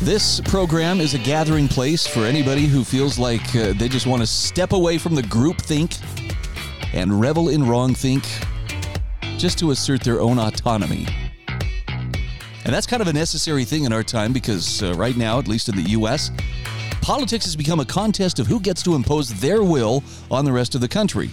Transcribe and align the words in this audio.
This 0.00 0.40
program 0.40 1.00
is 1.00 1.14
a 1.14 1.18
gathering 1.18 1.66
place 1.66 2.06
for 2.06 2.20
anybody 2.20 2.66
who 2.66 2.84
feels 2.84 3.18
like 3.18 3.42
uh, 3.56 3.72
they 3.72 3.88
just 3.88 4.06
want 4.06 4.22
to 4.22 4.26
step 4.28 4.72
away 4.72 4.96
from 4.96 5.16
the 5.16 5.24
group 5.24 5.60
think 5.60 5.96
and 6.94 7.20
revel 7.20 7.48
in 7.48 7.66
wrong 7.66 7.94
think 7.94 8.22
just 9.38 9.58
to 9.58 9.72
assert 9.72 10.04
their 10.04 10.20
own 10.20 10.38
autonomy. 10.38 11.04
And 11.48 12.72
that's 12.72 12.86
kind 12.86 13.02
of 13.02 13.08
a 13.08 13.12
necessary 13.12 13.64
thing 13.64 13.84
in 13.84 13.92
our 13.92 14.04
time 14.04 14.32
because 14.32 14.84
uh, 14.84 14.94
right 14.94 15.16
now, 15.16 15.40
at 15.40 15.48
least 15.48 15.68
in 15.68 15.74
the 15.74 15.90
US, 15.90 16.30
politics 17.02 17.44
has 17.46 17.56
become 17.56 17.80
a 17.80 17.84
contest 17.84 18.38
of 18.38 18.46
who 18.46 18.60
gets 18.60 18.84
to 18.84 18.94
impose 18.94 19.40
their 19.40 19.64
will 19.64 20.04
on 20.30 20.44
the 20.44 20.52
rest 20.52 20.76
of 20.76 20.80
the 20.80 20.88
country. 20.88 21.30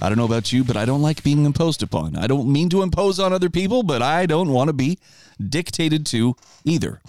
I 0.00 0.08
don't 0.08 0.18
know 0.18 0.24
about 0.24 0.52
you, 0.52 0.64
but 0.64 0.76
I 0.76 0.84
don't 0.84 1.02
like 1.02 1.22
being 1.22 1.44
imposed 1.44 1.84
upon. 1.84 2.16
I 2.16 2.26
don't 2.26 2.52
mean 2.52 2.68
to 2.70 2.82
impose 2.82 3.20
on 3.20 3.32
other 3.32 3.48
people, 3.48 3.84
but 3.84 4.02
I 4.02 4.26
don't 4.26 4.48
want 4.48 4.68
to 4.68 4.72
be 4.72 4.98
dictated 5.40 6.04
to 6.06 6.34
either. 6.64 7.00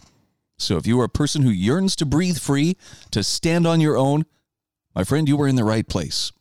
So 0.63 0.77
if 0.77 0.87
you 0.87 0.99
are 1.01 1.05
a 1.05 1.09
person 1.09 1.41
who 1.41 1.49
yearns 1.49 1.95
to 1.97 2.05
breathe 2.05 2.39
free, 2.39 2.77
to 3.11 3.23
stand 3.23 3.67
on 3.67 3.81
your 3.81 3.97
own, 3.97 4.25
my 4.95 5.03
friend, 5.03 5.27
you 5.27 5.39
are 5.41 5.47
in 5.47 5.55
the 5.55 5.63
right 5.63 5.87
place. 5.87 6.31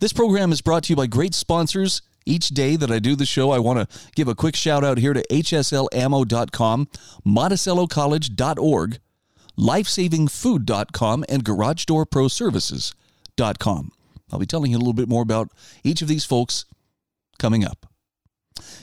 This 0.00 0.12
program 0.12 0.52
is 0.52 0.60
brought 0.60 0.84
to 0.84 0.92
you 0.92 0.96
by 0.96 1.06
great 1.06 1.34
sponsors. 1.34 2.02
Each 2.24 2.48
day 2.48 2.76
that 2.76 2.90
I 2.90 2.98
do 2.98 3.16
the 3.16 3.24
show, 3.24 3.50
I 3.50 3.58
want 3.58 3.78
to 3.78 3.88
give 4.14 4.28
a 4.28 4.34
quick 4.34 4.54
shout 4.54 4.84
out 4.84 4.98
here 4.98 5.14
to 5.14 5.24
hslammo.com, 5.30 6.88
monticellocollege.org, 7.26 8.98
lifesavingfood.com, 9.58 11.24
and 11.28 11.44
garagedoorproservices.com. 11.44 13.92
I'll 14.30 14.38
be 14.38 14.46
telling 14.46 14.72
you 14.72 14.76
a 14.76 14.80
little 14.80 14.92
bit 14.92 15.08
more 15.08 15.22
about 15.22 15.50
each 15.82 16.02
of 16.02 16.08
these 16.08 16.26
folks 16.26 16.66
coming 17.38 17.64
up. 17.64 17.86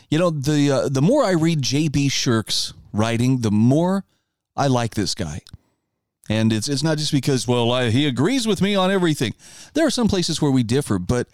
You 0.09 0.17
know, 0.17 0.31
the 0.31 0.71
uh, 0.71 0.89
the 0.89 1.01
more 1.01 1.23
I 1.23 1.33
read 1.33 1.61
J.B. 1.61 2.09
Shurk's 2.09 2.73
writing, 2.93 3.41
the 3.41 3.51
more 3.51 4.05
I 4.55 4.67
like 4.67 4.95
this 4.95 5.13
guy. 5.13 5.41
And 6.29 6.51
it's 6.51 6.67
it's 6.67 6.83
not 6.83 6.97
just 6.97 7.11
because 7.11 7.47
well 7.47 7.71
I, 7.71 7.91
he 7.91 8.07
agrees 8.07 8.47
with 8.47 8.61
me 8.61 8.75
on 8.75 8.89
everything. 8.89 9.35
There 9.73 9.85
are 9.85 9.91
some 9.91 10.07
places 10.07 10.41
where 10.41 10.51
we 10.51 10.63
differ, 10.63 10.97
but 10.97 11.27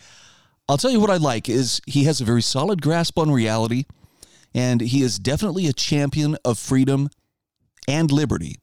I'll 0.68 0.78
tell 0.78 0.92
you 0.92 1.00
what 1.00 1.10
I 1.10 1.18
like 1.18 1.48
is 1.48 1.82
he 1.86 2.04
has 2.06 2.20
a 2.20 2.26
very 2.26 2.42
solid 2.42 2.82
grasp 2.82 3.18
on 3.18 3.32
reality, 3.32 3.86
and 4.54 4.82
he 4.82 5.02
is 5.02 5.18
definitely 5.18 5.68
a 5.68 5.74
champion 5.74 6.38
of 6.44 6.60
freedom 6.60 7.10
and 7.88 8.12
liberty. 8.12 8.60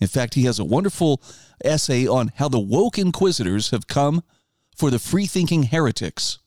In 0.00 0.08
fact, 0.08 0.34
he 0.34 0.44
has 0.44 0.58
a 0.58 0.64
wonderful 0.64 1.22
essay 1.64 2.06
on 2.06 2.32
how 2.36 2.48
the 2.48 2.60
woke 2.60 2.98
inquisitors 2.98 3.70
have 3.70 3.86
come 3.86 4.22
for 4.76 4.90
the 4.90 4.98
free 4.98 5.26
thinking 5.26 5.64
heretics. 5.64 6.38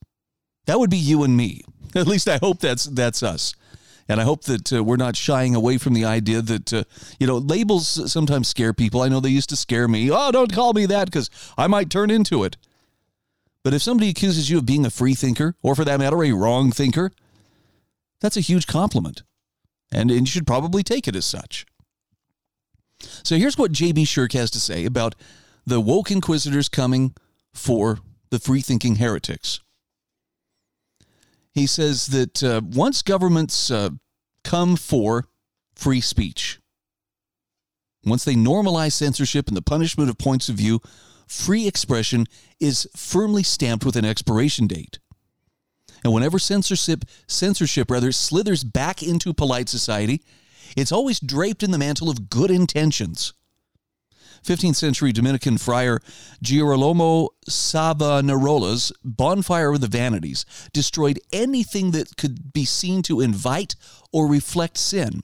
That 0.65 0.79
would 0.79 0.89
be 0.89 0.97
you 0.97 1.23
and 1.23 1.35
me. 1.35 1.61
At 1.95 2.07
least 2.07 2.27
I 2.27 2.37
hope 2.37 2.59
that's 2.59 2.85
that's 2.85 3.23
us. 3.23 3.53
And 4.11 4.19
I 4.19 4.25
hope 4.25 4.43
that 4.43 4.73
uh, 4.73 4.83
we're 4.83 4.97
not 4.97 5.15
shying 5.15 5.55
away 5.55 5.77
from 5.77 5.93
the 5.93 6.03
idea 6.03 6.41
that, 6.41 6.73
uh, 6.73 6.83
you 7.17 7.25
know, 7.25 7.37
labels 7.37 8.11
sometimes 8.11 8.49
scare 8.49 8.73
people. 8.73 9.01
I 9.01 9.07
know 9.07 9.21
they 9.21 9.29
used 9.29 9.47
to 9.51 9.55
scare 9.55 9.87
me. 9.87 10.11
Oh, 10.11 10.33
don't 10.33 10.51
call 10.51 10.73
me 10.73 10.85
that 10.87 11.05
because 11.05 11.29
I 11.57 11.67
might 11.67 11.89
turn 11.89 12.11
into 12.11 12.43
it. 12.43 12.57
But 13.63 13.73
if 13.73 13.81
somebody 13.81 14.09
accuses 14.09 14.49
you 14.49 14.57
of 14.57 14.65
being 14.65 14.85
a 14.85 14.89
free 14.89 15.15
thinker, 15.15 15.55
or 15.61 15.75
for 15.75 15.85
that 15.85 15.97
matter, 15.97 16.21
a 16.21 16.33
wrong 16.33 16.73
thinker, 16.73 17.13
that's 18.19 18.35
a 18.35 18.41
huge 18.41 18.67
compliment. 18.67 19.23
And, 19.93 20.11
and 20.11 20.21
you 20.21 20.31
should 20.31 20.47
probably 20.47 20.83
take 20.83 21.07
it 21.07 21.15
as 21.15 21.25
such. 21.25 21.65
So 23.23 23.37
here's 23.37 23.57
what 23.57 23.71
J.B. 23.71 24.03
Shurk 24.03 24.33
has 24.33 24.51
to 24.51 24.59
say 24.59 24.83
about 24.83 25.15
the 25.65 25.79
woke 25.79 26.11
inquisitors 26.11 26.67
coming 26.67 27.15
for 27.53 27.99
the 28.29 28.39
free 28.39 28.61
thinking 28.61 28.97
heretics. 28.97 29.61
He 31.53 31.65
says 31.65 32.07
that 32.07 32.43
uh, 32.43 32.61
once 32.63 33.01
governments 33.01 33.69
uh, 33.69 33.89
come 34.43 34.75
for 34.75 35.25
free 35.75 36.01
speech, 36.01 36.59
once 38.03 38.23
they 38.23 38.35
normalize 38.35 38.93
censorship 38.93 39.47
and 39.47 39.55
the 39.55 39.61
punishment 39.61 40.09
of 40.09 40.17
points 40.17 40.49
of 40.49 40.55
view, 40.55 40.79
free 41.27 41.67
expression 41.67 42.25
is 42.59 42.89
firmly 42.95 43.43
stamped 43.43 43.85
with 43.85 43.95
an 43.95 44.05
expiration 44.05 44.67
date. 44.67 44.99
And 46.03 46.11
whenever 46.11 46.39
censorship, 46.39 47.05
censorship 47.27 47.91
rather 47.91 48.11
slithers 48.11 48.63
back 48.63 49.03
into 49.03 49.33
polite 49.33 49.69
society, 49.69 50.23
it's 50.75 50.91
always 50.91 51.19
draped 51.19 51.61
in 51.61 51.71
the 51.71 51.77
mantle 51.77 52.09
of 52.09 52.29
good 52.29 52.49
intentions. 52.49 53.33
15th 54.43 54.75
century 54.75 55.11
Dominican 55.11 55.57
friar 55.57 56.01
Girolamo 56.41 57.29
Savonarola's 57.49 58.91
Bonfire 59.03 59.71
of 59.71 59.81
the 59.81 59.87
Vanities 59.87 60.45
destroyed 60.73 61.19
anything 61.31 61.91
that 61.91 62.17
could 62.17 62.51
be 62.53 62.65
seen 62.65 63.01
to 63.03 63.21
invite 63.21 63.75
or 64.11 64.27
reflect 64.27 64.77
sin. 64.77 65.21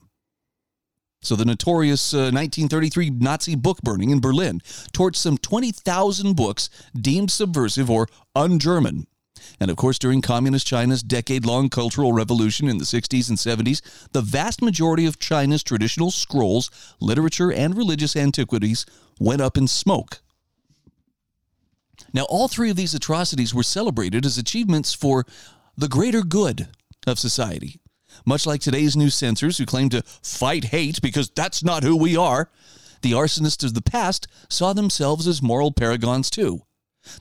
So 1.20 1.34
the 1.34 1.44
notorious 1.44 2.14
uh, 2.14 2.30
1933 2.30 3.10
Nazi 3.10 3.56
book 3.56 3.82
burning 3.82 4.10
in 4.10 4.20
Berlin 4.20 4.60
torched 4.92 5.16
some 5.16 5.36
20,000 5.36 6.36
books 6.36 6.70
deemed 6.94 7.30
subversive 7.30 7.90
or 7.90 8.06
un-German. 8.36 9.08
And 9.60 9.70
of 9.70 9.76
course, 9.76 9.98
during 9.98 10.22
Communist 10.22 10.66
China's 10.66 11.02
decade 11.02 11.44
long 11.44 11.68
cultural 11.68 12.12
revolution 12.12 12.68
in 12.68 12.78
the 12.78 12.84
60s 12.84 13.28
and 13.28 13.38
70s, 13.38 14.10
the 14.12 14.20
vast 14.20 14.62
majority 14.62 15.06
of 15.06 15.18
China's 15.18 15.62
traditional 15.62 16.10
scrolls, 16.10 16.70
literature, 17.00 17.52
and 17.52 17.76
religious 17.76 18.16
antiquities 18.16 18.86
went 19.18 19.40
up 19.40 19.56
in 19.56 19.68
smoke. 19.68 20.20
Now, 22.12 22.24
all 22.24 22.48
three 22.48 22.70
of 22.70 22.76
these 22.76 22.94
atrocities 22.94 23.54
were 23.54 23.62
celebrated 23.62 24.24
as 24.24 24.38
achievements 24.38 24.94
for 24.94 25.26
the 25.76 25.88
greater 25.88 26.22
good 26.22 26.68
of 27.06 27.18
society. 27.18 27.80
Much 28.24 28.46
like 28.46 28.60
today's 28.60 28.96
new 28.96 29.10
censors 29.10 29.58
who 29.58 29.66
claim 29.66 29.88
to 29.90 30.02
fight 30.22 30.66
hate 30.66 31.00
because 31.02 31.30
that's 31.30 31.62
not 31.62 31.82
who 31.82 31.96
we 31.96 32.16
are, 32.16 32.50
the 33.02 33.12
arsonists 33.12 33.64
of 33.64 33.74
the 33.74 33.82
past 33.82 34.26
saw 34.48 34.72
themselves 34.72 35.26
as 35.26 35.42
moral 35.42 35.70
paragons 35.70 36.30
too. 36.30 36.62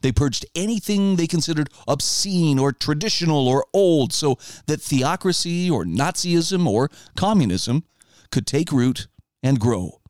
They 0.02 0.12
purged 0.12 0.46
anything 0.56 1.16
they 1.16 1.28
considered 1.28 1.70
obscene 1.88 2.60
or 2.60 2.72
traditional 2.72 3.48
or 3.48 3.66
old 3.74 4.14
so 4.14 4.38
that 4.66 4.82
theocracy 4.82 5.70
or 5.70 5.86
Nazism 5.86 6.68
or 6.68 6.90
communism 7.16 7.84
could 8.32 8.48
take 8.48 8.72
root 8.72 9.08
and 9.42 9.60
grow. 9.60 10.02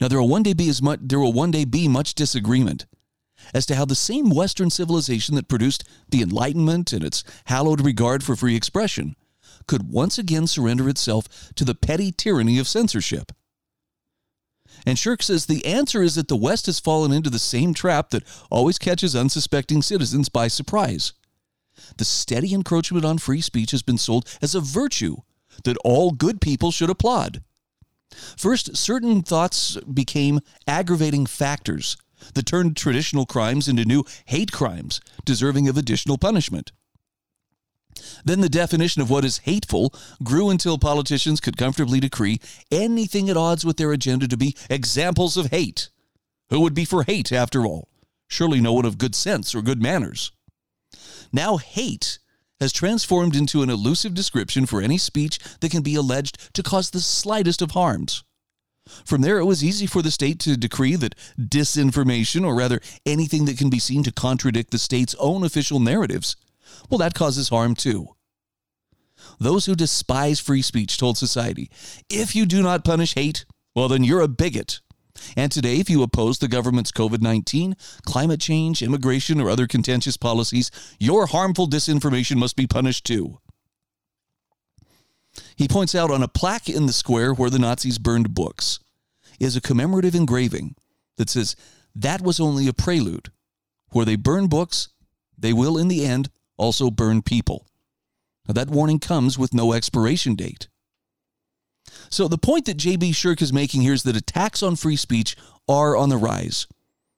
Now 0.00 0.08
there 0.08 0.20
will 0.20 0.28
one 0.28 0.42
day 0.42 0.52
be 0.52 0.68
as 0.68 0.82
much 0.82 1.00
there 1.02 1.20
will 1.20 1.32
one 1.32 1.50
day 1.50 1.64
be 1.64 1.88
much 1.88 2.14
disagreement 2.14 2.86
as 3.54 3.66
to 3.66 3.74
how 3.74 3.84
the 3.84 3.94
same 3.94 4.30
Western 4.30 4.70
civilization 4.70 5.34
that 5.34 5.48
produced 5.48 5.84
the 6.08 6.22
Enlightenment 6.22 6.92
and 6.92 7.04
its 7.04 7.24
hallowed 7.46 7.80
regard 7.80 8.22
for 8.22 8.36
free 8.36 8.56
expression 8.56 9.16
could 9.66 9.90
once 9.90 10.18
again 10.18 10.46
surrender 10.46 10.88
itself 10.88 11.52
to 11.54 11.64
the 11.64 11.74
petty 11.74 12.12
tyranny 12.12 12.58
of 12.58 12.68
censorship. 12.68 13.32
And 14.86 14.96
Shurk 14.96 15.22
says 15.22 15.46
the 15.46 15.64
answer 15.64 16.02
is 16.02 16.14
that 16.14 16.28
the 16.28 16.36
West 16.36 16.66
has 16.66 16.80
fallen 16.80 17.12
into 17.12 17.30
the 17.30 17.38
same 17.38 17.74
trap 17.74 18.10
that 18.10 18.24
always 18.50 18.78
catches 18.78 19.14
unsuspecting 19.14 19.82
citizens 19.82 20.28
by 20.28 20.48
surprise. 20.48 21.12
The 21.96 22.04
steady 22.04 22.52
encroachment 22.52 23.04
on 23.04 23.18
free 23.18 23.40
speech 23.40 23.70
has 23.70 23.82
been 23.82 23.98
sold 23.98 24.28
as 24.42 24.54
a 24.54 24.60
virtue 24.60 25.18
that 25.64 25.76
all 25.84 26.10
good 26.10 26.40
people 26.40 26.70
should 26.70 26.90
applaud. 26.90 27.42
First, 28.36 28.76
certain 28.76 29.22
thoughts 29.22 29.76
became 29.92 30.40
aggravating 30.66 31.26
factors 31.26 31.96
that 32.34 32.46
turned 32.46 32.76
traditional 32.76 33.26
crimes 33.26 33.68
into 33.68 33.84
new 33.84 34.04
hate 34.26 34.52
crimes, 34.52 35.00
deserving 35.24 35.68
of 35.68 35.76
additional 35.76 36.18
punishment. 36.18 36.72
Then 38.24 38.40
the 38.40 38.48
definition 38.48 39.02
of 39.02 39.10
what 39.10 39.24
is 39.24 39.38
hateful 39.38 39.94
grew 40.22 40.50
until 40.50 40.78
politicians 40.78 41.40
could 41.40 41.56
comfortably 41.56 42.00
decree 42.00 42.40
anything 42.70 43.28
at 43.28 43.36
odds 43.36 43.64
with 43.64 43.76
their 43.76 43.92
agenda 43.92 44.28
to 44.28 44.36
be 44.36 44.56
examples 44.68 45.36
of 45.36 45.46
hate. 45.46 45.90
Who 46.50 46.60
would 46.60 46.74
be 46.74 46.84
for 46.84 47.04
hate, 47.04 47.32
after 47.32 47.64
all? 47.64 47.88
Surely 48.28 48.60
no 48.60 48.72
one 48.72 48.84
of 48.84 48.98
good 48.98 49.14
sense 49.14 49.54
or 49.54 49.62
good 49.62 49.82
manners. 49.82 50.32
Now, 51.32 51.56
hate 51.56 52.18
has 52.60 52.72
transformed 52.72 53.34
into 53.34 53.62
an 53.62 53.70
elusive 53.70 54.14
description 54.14 54.66
for 54.66 54.82
any 54.82 54.98
speech 54.98 55.38
that 55.60 55.70
can 55.70 55.82
be 55.82 55.94
alleged 55.94 56.54
to 56.54 56.62
cause 56.62 56.90
the 56.90 57.00
slightest 57.00 57.62
of 57.62 57.70
harms. 57.70 58.22
From 59.04 59.22
there, 59.22 59.38
it 59.38 59.44
was 59.44 59.64
easy 59.64 59.86
for 59.86 60.02
the 60.02 60.10
state 60.10 60.38
to 60.40 60.56
decree 60.56 60.96
that 60.96 61.14
disinformation, 61.38 62.44
or 62.44 62.54
rather 62.54 62.80
anything 63.06 63.44
that 63.46 63.56
can 63.56 63.70
be 63.70 63.78
seen 63.78 64.02
to 64.02 64.12
contradict 64.12 64.70
the 64.70 64.78
state's 64.78 65.14
own 65.18 65.44
official 65.44 65.80
narratives, 65.80 66.36
well, 66.88 66.98
that 66.98 67.14
causes 67.14 67.48
harm 67.48 67.74
too. 67.74 68.08
Those 69.38 69.66
who 69.66 69.74
despise 69.74 70.40
free 70.40 70.62
speech 70.62 70.98
told 70.98 71.18
society, 71.18 71.70
if 72.08 72.34
you 72.34 72.46
do 72.46 72.62
not 72.62 72.84
punish 72.84 73.14
hate, 73.14 73.44
well, 73.74 73.88
then 73.88 74.04
you're 74.04 74.20
a 74.20 74.28
bigot. 74.28 74.80
And 75.36 75.52
today, 75.52 75.76
if 75.78 75.90
you 75.90 76.02
oppose 76.02 76.38
the 76.38 76.48
government's 76.48 76.92
COVID 76.92 77.20
19, 77.20 77.76
climate 78.06 78.40
change, 78.40 78.82
immigration, 78.82 79.40
or 79.40 79.50
other 79.50 79.66
contentious 79.66 80.16
policies, 80.16 80.70
your 80.98 81.26
harmful 81.26 81.68
disinformation 81.68 82.36
must 82.36 82.56
be 82.56 82.66
punished 82.66 83.04
too. 83.04 83.38
He 85.56 85.68
points 85.68 85.94
out 85.94 86.10
on 86.10 86.22
a 86.22 86.28
plaque 86.28 86.68
in 86.68 86.86
the 86.86 86.92
square 86.92 87.32
where 87.32 87.50
the 87.50 87.58
Nazis 87.58 87.98
burned 87.98 88.34
books 88.34 88.80
is 89.38 89.56
a 89.56 89.60
commemorative 89.60 90.14
engraving 90.14 90.74
that 91.16 91.30
says, 91.30 91.56
That 91.94 92.20
was 92.20 92.40
only 92.40 92.66
a 92.68 92.72
prelude. 92.72 93.30
Where 93.90 94.04
they 94.04 94.16
burn 94.16 94.46
books, 94.46 94.88
they 95.36 95.52
will, 95.52 95.76
in 95.76 95.88
the 95.88 96.04
end, 96.04 96.30
also 96.60 96.90
burn 96.90 97.22
people. 97.22 97.66
Now, 98.46 98.52
that 98.54 98.68
warning 98.68 98.98
comes 98.98 99.38
with 99.38 99.54
no 99.54 99.72
expiration 99.72 100.34
date. 100.34 100.68
So, 102.10 102.28
the 102.28 102.38
point 102.38 102.66
that 102.66 102.76
J.B. 102.76 103.12
Shurk 103.12 103.42
is 103.42 103.52
making 103.52 103.82
here 103.82 103.94
is 103.94 104.02
that 104.04 104.16
attacks 104.16 104.62
on 104.62 104.76
free 104.76 104.96
speech 104.96 105.36
are 105.68 105.96
on 105.96 106.08
the 106.08 106.16
rise. 106.16 106.66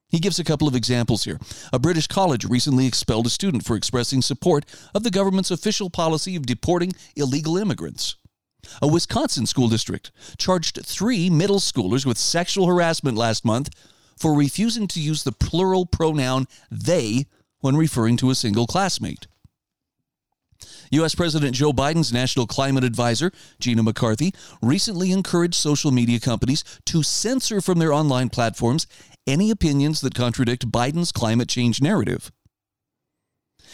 He 0.09 0.19
gives 0.19 0.37
a 0.37 0.43
couple 0.43 0.67
of 0.67 0.75
examples 0.75 1.23
here. 1.23 1.39
A 1.71 1.79
British 1.79 2.07
college 2.07 2.45
recently 2.45 2.85
expelled 2.85 3.25
a 3.25 3.31
student 3.31 3.65
for 3.65 3.75
expressing 3.75 4.21
support 4.21 4.63
of 4.93 5.03
the 5.03 5.09
government's 5.09 5.51
official 5.51 5.89
policy 5.89 6.35
of 6.35 6.45
deporting 6.45 6.93
illegal 7.15 7.57
immigrants. 7.57 8.15
A 8.81 8.87
Wisconsin 8.87 9.45
school 9.45 9.67
district 9.67 10.11
charged 10.37 10.85
three 10.85 11.29
middle 11.29 11.59
schoolers 11.59 12.05
with 12.05 12.17
sexual 12.17 12.67
harassment 12.67 13.17
last 13.17 13.43
month 13.43 13.69
for 14.17 14.35
refusing 14.35 14.87
to 14.89 15.01
use 15.01 15.23
the 15.23 15.31
plural 15.31 15.85
pronoun 15.85 16.47
they 16.69 17.25
when 17.59 17.75
referring 17.75 18.17
to 18.17 18.29
a 18.29 18.35
single 18.35 18.67
classmate. 18.67 19.25
U.S. 20.93 21.15
President 21.15 21.55
Joe 21.55 21.73
Biden's 21.73 22.13
national 22.13 22.45
climate 22.45 22.83
advisor, 22.83 23.31
Gina 23.59 23.81
McCarthy, 23.81 24.31
recently 24.61 25.11
encouraged 25.11 25.55
social 25.55 25.89
media 25.89 26.19
companies 26.19 26.63
to 26.85 27.01
censor 27.01 27.61
from 27.61 27.79
their 27.79 27.91
online 27.91 28.29
platforms 28.29 28.85
any 29.25 29.49
opinions 29.49 30.01
that 30.01 30.13
contradict 30.13 30.71
Biden's 30.71 31.11
climate 31.11 31.49
change 31.49 31.81
narrative. 31.81 32.31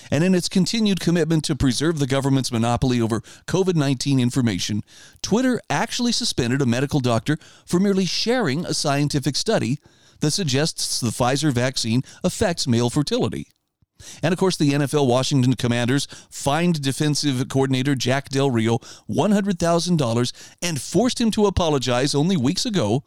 And 0.10 0.24
in 0.24 0.33
its 0.33 0.48
continued 0.48 1.01
commitment 1.01 1.44
to 1.45 1.57
preserve 1.57 2.00
the 2.00 2.07
government's 2.07 2.54
monopoly 2.54 3.01
over 3.01 3.19
COVID 3.48 3.75
19 3.75 4.18
information, 4.18 4.81
Twitter 5.21 5.60
actually 5.69 6.13
suspended 6.13 6.62
a 6.62 6.66
medical 6.66 7.01
doctor 7.01 7.38
for 7.66 7.81
merely 7.81 8.06
sharing 8.06 8.66
a 8.66 8.74
scientific 8.74 9.36
study 9.36 9.77
that 10.21 10.31
suggests 10.31 11.01
the 11.01 11.10
Pfizer 11.10 11.51
vaccine 11.51 12.01
affects 12.24 12.66
male 12.66 12.89
fertility. 12.89 13.48
And 14.23 14.33
of 14.33 14.39
course, 14.39 14.57
the 14.57 14.71
NFL 14.71 15.07
Washington 15.07 15.53
Commanders 15.55 16.07
fined 16.29 16.81
defensive 16.81 17.47
coordinator 17.49 17.95
Jack 17.95 18.29
Del 18.29 18.51
Rio 18.51 18.79
$100,000 19.09 20.53
and 20.61 20.81
forced 20.81 21.21
him 21.21 21.31
to 21.31 21.45
apologize 21.45 22.15
only 22.15 22.37
weeks 22.37 22.65
ago 22.65 23.03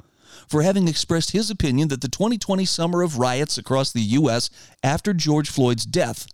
for 0.49 0.63
having 0.63 0.89
expressed 0.89 1.33
his 1.33 1.51
opinion 1.51 1.89
that 1.89 2.01
the 2.01 2.09
2020 2.09 2.65
summer 2.65 3.03
of 3.03 3.19
riots 3.19 3.59
across 3.59 3.93
the 3.93 4.01
U.S. 4.01 4.51
after 4.83 5.13
George 5.13 5.51
Floyd's 5.51 5.87
death 5.87 6.27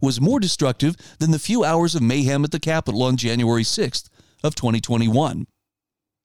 was 0.00 0.20
more 0.20 0.40
destructive 0.40 0.96
than 1.18 1.30
the 1.30 1.38
few 1.38 1.64
hours 1.64 1.94
of 1.94 2.02
mayhem 2.02 2.44
at 2.44 2.50
the 2.50 2.60
Capitol 2.60 3.02
on 3.02 3.16
January 3.16 3.62
6th 3.62 4.08
of 4.42 4.54
2021. 4.54 5.46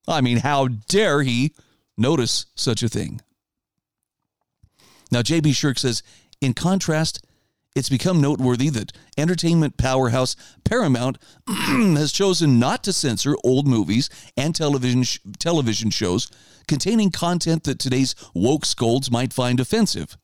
I 0.08 0.22
mean, 0.22 0.38
how 0.38 0.68
dare 0.68 1.22
he 1.22 1.54
notice 1.98 2.48
such 2.56 2.82
a 2.84 2.90
thing? 2.90 3.22
Now, 5.12 5.22
J.B. 5.22 5.52
Shurk 5.52 5.78
says, 5.78 6.04
in 6.42 6.54
contrast, 6.54 7.26
it's 7.76 7.90
become 7.90 8.20
noteworthy 8.20 8.70
that 8.70 8.92
entertainment 9.18 9.78
powerhouse 9.78 10.36
Paramount 10.64 11.18
has 11.48 12.12
chosen 12.12 12.60
not 12.60 12.84
to 12.84 12.94
censor 12.94 13.36
old 13.44 13.68
movies 13.68 14.10
and 14.36 14.56
television 14.56 15.04
sh- 15.04 15.20
television 15.38 15.90
shows 15.90 16.30
containing 16.68 17.12
content 17.12 17.64
that 17.64 17.80
today's 17.80 18.16
woke 18.34 18.66
scolds 18.66 19.12
might 19.12 19.34
find 19.34 19.60
offensive. 19.60 20.18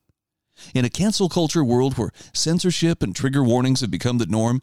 In 0.74 0.86
a 0.86 0.90
cancel 0.90 1.30
culture 1.30 1.64
world 1.64 1.98
where 1.98 2.12
censorship 2.34 3.04
and 3.04 3.16
trigger 3.16 3.44
warnings 3.44 3.82
have 3.82 3.92
become 3.92 4.18
the 4.18 4.26
norm, 4.26 4.62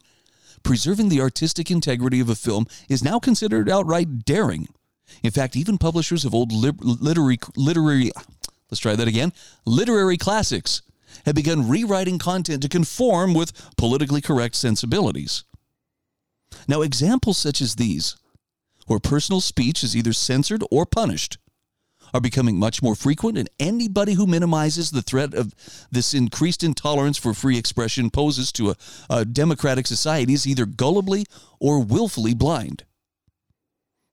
preserving 0.63 1.09
the 1.09 1.21
artistic 1.21 1.69
integrity 1.69 2.19
of 2.19 2.29
a 2.29 2.35
film 2.35 2.65
is 2.89 3.03
now 3.03 3.19
considered 3.19 3.69
outright 3.69 4.25
daring. 4.25 4.67
In 5.21 5.31
fact, 5.31 5.55
even 5.55 5.77
publishers 5.77 6.25
of 6.25 6.33
old 6.33 6.51
literary 6.51 7.37
literary 7.55 8.11
let's 8.69 8.79
try 8.79 8.95
that 8.95 9.07
again, 9.07 9.33
literary 9.65 10.17
classics 10.17 10.81
have 11.25 11.35
begun 11.35 11.67
rewriting 11.67 12.19
content 12.19 12.61
to 12.61 12.69
conform 12.69 13.33
with 13.33 13.75
politically 13.77 14.21
correct 14.21 14.55
sensibilities. 14.55 15.43
Now, 16.67 16.81
examples 16.81 17.37
such 17.37 17.61
as 17.61 17.75
these, 17.75 18.15
where 18.87 18.99
personal 18.99 19.41
speech 19.41 19.83
is 19.83 19.95
either 19.95 20.13
censored 20.13 20.63
or 20.71 20.85
punished, 20.85 21.37
are 22.13 22.21
becoming 22.21 22.57
much 22.57 22.83
more 22.83 22.95
frequent, 22.95 23.37
and 23.37 23.49
anybody 23.59 24.13
who 24.13 24.27
minimizes 24.27 24.91
the 24.91 25.01
threat 25.01 25.33
of 25.33 25.55
this 25.91 26.13
increased 26.13 26.63
intolerance 26.63 27.17
for 27.17 27.33
free 27.33 27.57
expression 27.57 28.09
poses 28.11 28.51
to 28.51 28.69
a, 28.69 28.75
a 29.09 29.25
democratic 29.25 29.87
society 29.87 30.33
is 30.33 30.45
either 30.45 30.65
gullibly 30.65 31.25
or 31.59 31.83
willfully 31.83 32.35
blind. 32.35 32.83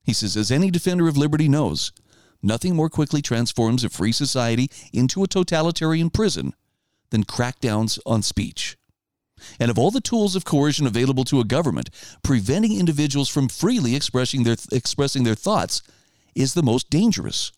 He 0.02 0.14
says, 0.14 0.36
as 0.36 0.50
any 0.50 0.70
defender 0.70 1.08
of 1.08 1.16
liberty 1.18 1.46
knows, 1.46 1.92
nothing 2.42 2.74
more 2.74 2.88
quickly 2.88 3.20
transforms 3.20 3.84
a 3.84 3.90
free 3.90 4.12
society 4.12 4.70
into 4.92 5.22
a 5.22 5.28
totalitarian 5.28 6.08
prison 6.08 6.54
than 7.10 7.24
crackdowns 7.24 7.98
on 8.06 8.22
speech. 8.22 8.76
And 9.58 9.70
of 9.70 9.78
all 9.78 9.90
the 9.90 10.00
tools 10.00 10.36
of 10.36 10.44
coercion 10.44 10.86
available 10.86 11.24
to 11.24 11.40
a 11.40 11.44
government, 11.44 11.90
preventing 12.22 12.78
individuals 12.78 13.28
from 13.28 13.48
freely 13.48 13.96
expressing 13.96 14.44
their, 14.44 14.56
expressing 14.70 15.24
their 15.24 15.34
thoughts 15.34 15.82
is 16.34 16.54
the 16.54 16.62
most 16.62 16.90
dangerous. 16.90 17.52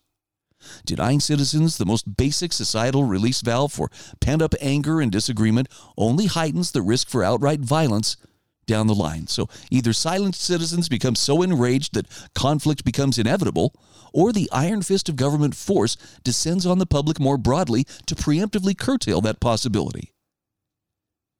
Denying 0.85 1.19
citizens 1.19 1.77
the 1.77 1.85
most 1.85 2.15
basic 2.15 2.53
societal 2.53 3.03
release 3.03 3.41
valve 3.41 3.73
for 3.73 3.91
pent 4.21 4.41
up 4.41 4.53
anger 4.61 5.01
and 5.01 5.11
disagreement 5.11 5.67
only 5.97 6.27
heightens 6.27 6.71
the 6.71 6.81
risk 6.81 7.09
for 7.09 7.23
outright 7.23 7.59
violence 7.59 8.15
down 8.65 8.87
the 8.87 8.95
line. 8.95 9.27
So 9.27 9.49
either 9.71 9.93
silent 9.93 10.35
citizens 10.35 10.89
become 10.89 11.15
so 11.15 11.41
enraged 11.41 11.93
that 11.93 12.07
conflict 12.33 12.83
becomes 12.83 13.17
inevitable, 13.17 13.73
or 14.13 14.31
the 14.31 14.49
iron 14.51 14.81
fist 14.81 15.09
of 15.09 15.15
government 15.15 15.55
force 15.55 15.97
descends 16.23 16.65
on 16.65 16.77
the 16.77 16.85
public 16.85 17.19
more 17.19 17.37
broadly 17.37 17.85
to 18.05 18.15
preemptively 18.15 18.77
curtail 18.77 19.21
that 19.21 19.39
possibility. 19.39 20.13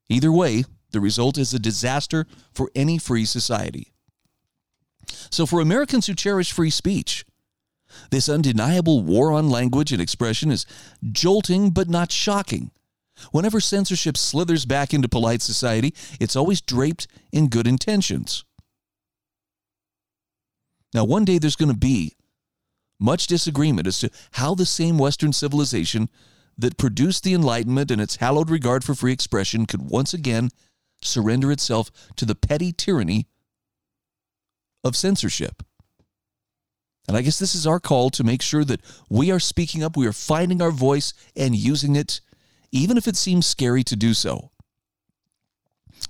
Either 0.10 0.32
way, 0.32 0.64
the 0.92 1.02
result 1.02 1.38
is 1.38 1.54
a 1.54 1.60
disaster 1.60 2.26
for 2.54 2.70
any 2.76 2.98
free 2.98 3.26
society. 3.26 3.94
So, 5.30 5.46
for 5.46 5.60
Americans 5.60 6.08
who 6.08 6.14
cherish 6.14 6.52
free 6.52 6.70
speech, 6.70 7.26
this 8.10 8.30
undeniable 8.30 9.04
war 9.04 9.32
on 9.32 9.50
language 9.50 9.92
and 9.92 10.02
expression 10.02 10.52
is 10.52 10.66
jolting 11.12 11.72
but 11.72 11.90
not 11.90 12.12
shocking. 12.12 12.72
Whenever 13.32 13.60
censorship 13.60 14.18
slithers 14.18 14.66
back 14.66 14.94
into 14.94 15.08
polite 15.08 15.42
society, 15.42 15.94
it's 16.20 16.36
always 16.36 16.62
draped 16.62 17.08
in 17.32 17.48
good 17.48 17.68
intentions. 17.68 18.44
Now, 20.94 21.04
one 21.06 21.26
day 21.26 21.40
there's 21.40 21.56
going 21.56 21.72
to 21.72 21.78
be 21.78 22.14
much 23.00 23.28
disagreement 23.28 23.88
as 23.88 24.00
to 24.00 24.10
how 24.34 24.56
the 24.56 24.66
same 24.66 24.98
Western 24.98 25.34
civilization 25.34 26.10
that 26.58 26.78
produced 26.78 27.24
the 27.24 27.34
Enlightenment 27.34 27.92
and 27.92 28.00
its 28.00 28.18
hallowed 28.18 28.50
regard 28.50 28.84
for 28.84 28.94
free 28.94 29.12
expression 29.12 29.66
could 29.66 29.82
once 29.82 30.14
again 30.14 30.50
surrender 31.02 31.52
itself 31.52 31.92
to 32.16 32.26
the 32.26 32.36
petty 32.36 32.72
tyranny 32.72 33.28
of 34.84 34.96
censorship. 34.96 35.64
And 37.08 37.18
I 37.18 37.22
guess 37.22 37.40
this 37.40 37.56
is 37.56 37.68
our 37.68 37.80
call 37.80 38.10
to 38.12 38.24
make 38.24 38.42
sure 38.42 38.64
that 38.64 38.82
we 39.10 39.32
are 39.32 39.40
speaking 39.40 39.84
up, 39.84 39.98
we 39.98 40.08
are 40.08 40.14
finding 40.14 40.62
our 40.62 40.72
voice 40.72 41.14
and 41.36 41.56
using 41.56 41.96
it 41.96 42.22
even 42.74 42.98
if 42.98 43.08
it 43.08 43.16
seems 43.16 43.48
scary 43.48 43.84
to 43.84 43.96
do 43.96 44.14
so. 44.14 44.52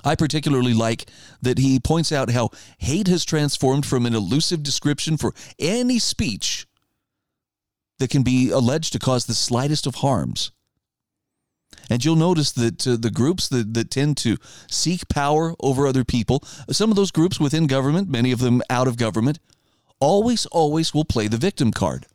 I 0.04 0.16
particularly 0.16 0.74
like 0.74 1.10
that 1.42 1.60
he 1.60 1.80
points 1.80 2.12
out 2.12 2.32
how 2.32 2.50
hate 2.80 3.08
has 3.08 3.24
transformed 3.24 3.86
from 3.86 4.06
an 4.08 4.16
elusive 4.16 4.64
description 4.64 5.18
for 5.18 5.36
any 5.60 6.00
speech 6.00 6.66
that 8.00 8.10
can 8.10 8.24
be 8.24 8.50
alleged 8.50 8.94
to 8.94 9.00
cause 9.00 9.26
the 9.26 9.36
slightest 9.36 9.86
of 9.86 9.96
harms. 9.96 10.52
And 11.90 12.04
you'll 12.04 12.16
notice 12.16 12.52
that 12.54 12.88
uh, 12.88 12.98
the 13.00 13.12
groups 13.12 13.48
that, 13.50 13.74
that 13.74 13.92
tend 13.92 14.18
to 14.18 14.38
seek 14.70 15.08
power 15.10 15.54
over 15.60 15.86
other 15.86 16.04
people, 16.04 16.44
some 16.72 16.90
of 16.90 16.96
those 16.96 17.12
groups 17.12 17.40
within 17.40 17.68
government, 17.68 18.10
many 18.10 18.32
of 18.32 18.40
them 18.40 18.62
out 18.70 18.88
of 18.88 18.98
government, 18.98 19.40
always, 20.00 20.46
always 20.48 20.94
will 20.94 21.06
play 21.06 21.28
the 21.28 21.38
victim 21.38 21.72
card. 21.72 22.06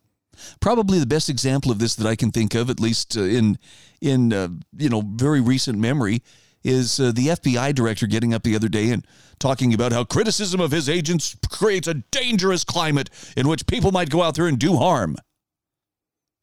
Probably 0.60 0.98
the 0.98 1.06
best 1.06 1.28
example 1.28 1.70
of 1.70 1.78
this 1.78 1.94
that 1.96 2.06
I 2.06 2.16
can 2.16 2.30
think 2.30 2.54
of, 2.54 2.70
at 2.70 2.80
least 2.80 3.16
uh, 3.16 3.22
in 3.22 3.58
in 4.00 4.32
uh, 4.32 4.48
you 4.76 4.88
know 4.88 5.02
very 5.04 5.40
recent 5.40 5.78
memory, 5.78 6.22
is 6.64 7.00
uh, 7.00 7.12
the 7.12 7.28
FBI 7.28 7.74
director 7.74 8.06
getting 8.06 8.34
up 8.34 8.42
the 8.42 8.56
other 8.56 8.68
day 8.68 8.90
and 8.90 9.06
talking 9.38 9.72
about 9.72 9.92
how 9.92 10.04
criticism 10.04 10.60
of 10.60 10.70
his 10.70 10.88
agents 10.88 11.36
creates 11.50 11.88
a 11.88 11.94
dangerous 11.94 12.64
climate 12.64 13.10
in 13.36 13.48
which 13.48 13.66
people 13.66 13.92
might 13.92 14.10
go 14.10 14.22
out 14.22 14.34
there 14.34 14.46
and 14.46 14.58
do 14.58 14.76
harm. 14.76 15.16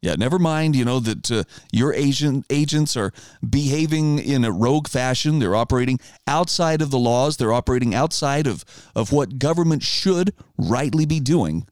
Yeah, 0.01 0.15
never 0.15 0.37
mind, 0.37 0.75
you 0.75 0.85
know, 0.85 0.99
that 0.99 1.31
uh, 1.31 1.43
your 1.71 1.91
agent, 1.91 2.45
agents 2.51 2.95
are 2.95 3.11
behaving 3.47 4.19
in 4.19 4.45
a 4.45 4.51
rogue 4.51 4.87
fashion. 4.87 5.39
They're 5.39 5.55
operating 5.55 5.99
outside 6.27 6.83
of 6.83 6.91
the 6.91 6.99
laws. 6.99 7.37
They're 7.37 7.53
operating 7.53 7.95
outside 7.95 8.45
of, 8.45 8.63
of 8.95 9.11
what 9.11 9.39
government 9.39 9.81
should 9.81 10.33
rightly 10.59 11.07
be 11.07 11.19
doing. 11.19 11.67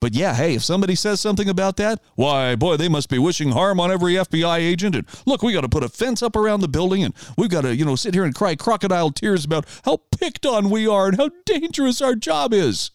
But 0.00 0.14
yeah, 0.14 0.34
hey, 0.34 0.54
if 0.54 0.64
somebody 0.64 0.94
says 0.94 1.20
something 1.20 1.48
about 1.48 1.76
that, 1.78 2.00
why, 2.14 2.54
boy, 2.54 2.76
they 2.76 2.88
must 2.88 3.08
be 3.08 3.18
wishing 3.18 3.52
harm 3.52 3.80
on 3.80 3.90
every 3.90 4.14
FBI 4.14 4.58
agent. 4.58 4.94
And 4.94 5.06
look, 5.24 5.42
we 5.42 5.52
got 5.52 5.62
to 5.62 5.68
put 5.68 5.82
a 5.82 5.88
fence 5.88 6.22
up 6.22 6.36
around 6.36 6.60
the 6.60 6.68
building 6.68 7.02
and 7.02 7.14
we've 7.38 7.50
got 7.50 7.62
to, 7.62 7.74
you 7.74 7.84
know, 7.84 7.96
sit 7.96 8.14
here 8.14 8.24
and 8.24 8.34
cry 8.34 8.54
crocodile 8.56 9.10
tears 9.10 9.44
about 9.44 9.66
how 9.84 9.98
picked 10.18 10.44
on 10.44 10.70
we 10.70 10.86
are 10.86 11.08
and 11.08 11.16
how 11.16 11.30
dangerous 11.44 12.02
our 12.02 12.14
job 12.14 12.52
is. 12.52 12.90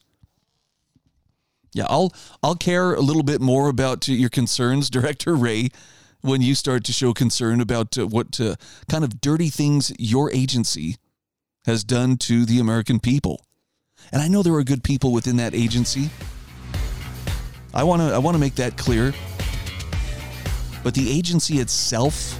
Yeah, 1.74 1.86
I'll 1.88 2.12
I'll 2.44 2.56
care 2.56 2.94
a 2.94 3.00
little 3.00 3.24
bit 3.24 3.40
more 3.40 3.70
about 3.70 4.08
your 4.08 4.30
concerns, 4.30 4.90
Director 4.92 5.36
Wray, 5.36 5.70
when 6.22 6.42
you 6.42 6.54
start 6.54 6.84
to 6.86 6.94
show 6.94 7.14
concern 7.14 7.62
about 7.62 7.98
uh, 7.98 8.08
what 8.08 8.40
uh, 8.40 8.56
kind 8.90 9.04
of 9.04 9.22
dirty 9.22 9.50
things 9.50 9.92
your 9.98 10.32
agency 10.32 10.98
has 11.66 11.84
done 11.84 12.18
to 12.18 12.46
the 12.46 12.60
American 12.60 13.00
people. 13.00 13.46
And 14.12 14.22
I 14.22 14.28
know 14.28 14.44
there 14.44 14.54
are 14.54 14.64
good 14.64 14.84
people 14.84 15.14
within 15.14 15.38
that 15.38 15.54
agency. 15.54 16.10
I 17.74 17.84
want 17.84 18.02
to 18.02 18.14
I 18.14 18.18
want 18.18 18.36
to 18.36 18.40
make 18.40 18.56
that 18.56 18.78
clear. 18.78 19.14
But 20.84 20.94
the 20.94 21.12
agency 21.12 21.60
itself, 21.60 22.38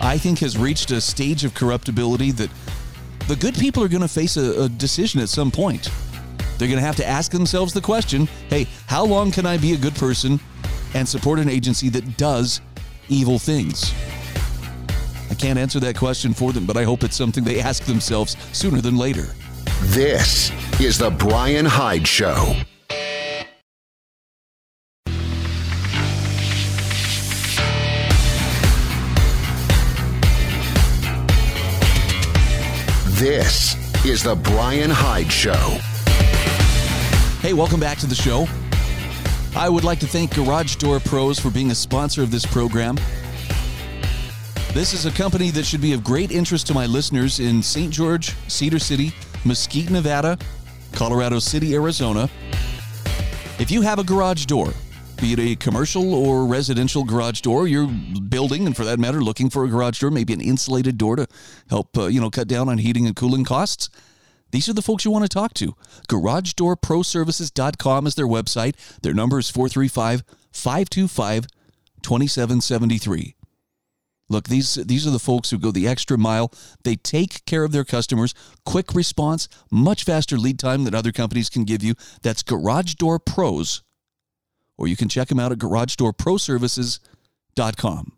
I 0.00 0.18
think, 0.18 0.40
has 0.40 0.58
reached 0.58 0.90
a 0.90 1.00
stage 1.00 1.44
of 1.44 1.54
corruptibility 1.54 2.30
that 2.32 2.50
the 3.28 3.36
good 3.36 3.54
people 3.54 3.82
are 3.82 3.88
going 3.88 4.02
to 4.02 4.08
face 4.08 4.36
a, 4.36 4.64
a 4.64 4.68
decision 4.68 5.20
at 5.20 5.28
some 5.28 5.50
point. 5.50 5.90
They're 6.58 6.68
going 6.68 6.80
to 6.80 6.86
have 6.86 6.96
to 6.96 7.06
ask 7.06 7.32
themselves 7.32 7.72
the 7.72 7.80
question 7.80 8.28
hey, 8.48 8.66
how 8.86 9.04
long 9.04 9.32
can 9.32 9.46
I 9.46 9.56
be 9.56 9.72
a 9.72 9.78
good 9.78 9.94
person 9.94 10.38
and 10.94 11.08
support 11.08 11.38
an 11.38 11.48
agency 11.48 11.88
that 11.90 12.16
does 12.16 12.60
evil 13.08 13.38
things? 13.38 13.92
I 15.30 15.34
can't 15.34 15.58
answer 15.58 15.80
that 15.80 15.96
question 15.96 16.34
for 16.34 16.52
them, 16.52 16.66
but 16.66 16.76
I 16.76 16.84
hope 16.84 17.02
it's 17.02 17.16
something 17.16 17.42
they 17.42 17.60
ask 17.60 17.84
themselves 17.84 18.36
sooner 18.52 18.80
than 18.80 18.98
later. 18.98 19.34
This 19.86 20.52
is 20.78 20.98
The 20.98 21.10
Brian 21.10 21.64
Hyde 21.64 22.06
Show. 22.06 22.54
This 33.22 33.76
is 34.04 34.24
The 34.24 34.34
Brian 34.34 34.90
Hyde 34.90 35.30
Show. 35.30 35.78
Hey, 37.40 37.52
welcome 37.52 37.78
back 37.78 37.98
to 37.98 38.06
the 38.08 38.16
show. 38.16 38.48
I 39.54 39.68
would 39.68 39.84
like 39.84 40.00
to 40.00 40.08
thank 40.08 40.34
Garage 40.34 40.74
Door 40.74 40.98
Pros 40.98 41.38
for 41.38 41.48
being 41.48 41.70
a 41.70 41.74
sponsor 41.76 42.24
of 42.24 42.32
this 42.32 42.44
program. 42.44 42.96
This 44.72 44.92
is 44.92 45.06
a 45.06 45.12
company 45.12 45.52
that 45.52 45.64
should 45.64 45.80
be 45.80 45.92
of 45.92 46.02
great 46.02 46.32
interest 46.32 46.66
to 46.66 46.74
my 46.74 46.86
listeners 46.86 47.38
in 47.38 47.62
St. 47.62 47.92
George, 47.92 48.34
Cedar 48.48 48.80
City, 48.80 49.12
Mesquite, 49.44 49.90
Nevada, 49.90 50.36
Colorado 50.90 51.38
City, 51.38 51.76
Arizona. 51.76 52.28
If 53.60 53.70
you 53.70 53.82
have 53.82 54.00
a 54.00 54.04
garage 54.04 54.46
door, 54.46 54.72
be 55.22 55.32
it 55.34 55.38
a 55.38 55.54
commercial 55.54 56.14
or 56.14 56.44
residential 56.46 57.04
garage 57.04 57.42
door, 57.42 57.68
you're 57.68 57.86
building, 57.86 58.66
and 58.66 58.76
for 58.76 58.84
that 58.84 58.98
matter, 58.98 59.22
looking 59.22 59.48
for 59.48 59.64
a 59.64 59.68
garage 59.68 60.00
door, 60.00 60.10
maybe 60.10 60.32
an 60.32 60.40
insulated 60.40 60.98
door 60.98 61.14
to 61.14 61.28
help, 61.70 61.96
uh, 61.96 62.06
you 62.06 62.20
know, 62.20 62.28
cut 62.28 62.48
down 62.48 62.68
on 62.68 62.78
heating 62.78 63.06
and 63.06 63.14
cooling 63.14 63.44
costs. 63.44 63.88
These 64.50 64.68
are 64.68 64.72
the 64.72 64.82
folks 64.82 65.04
you 65.04 65.12
want 65.12 65.24
to 65.24 65.28
talk 65.28 65.54
to. 65.54 65.76
GarageDoorProServices.com 66.08 68.06
is 68.08 68.16
their 68.16 68.26
website. 68.26 68.74
Their 69.02 69.14
number 69.14 69.38
is 69.38 69.48
435 69.48 70.24
525 70.50 71.46
2773. 72.02 73.36
Look, 74.28 74.48
these 74.48 74.74
these 74.74 75.06
are 75.06 75.10
the 75.10 75.20
folks 75.20 75.50
who 75.50 75.58
go 75.58 75.70
the 75.70 75.86
extra 75.86 76.18
mile. 76.18 76.52
They 76.82 76.96
take 76.96 77.44
care 77.44 77.62
of 77.62 77.70
their 77.70 77.84
customers. 77.84 78.34
Quick 78.64 78.92
response, 78.92 79.48
much 79.70 80.02
faster 80.02 80.36
lead 80.36 80.58
time 80.58 80.82
than 80.82 80.96
other 80.96 81.12
companies 81.12 81.48
can 81.48 81.62
give 81.62 81.84
you. 81.84 81.94
That's 82.22 82.42
Garage 82.42 82.94
Door 82.94 83.20
Pros. 83.20 83.84
Or 84.78 84.88
you 84.88 84.96
can 84.96 85.08
check 85.08 85.28
them 85.28 85.38
out 85.38 85.52
at 85.52 85.58
GarageDoorProServices.com. 85.58 88.12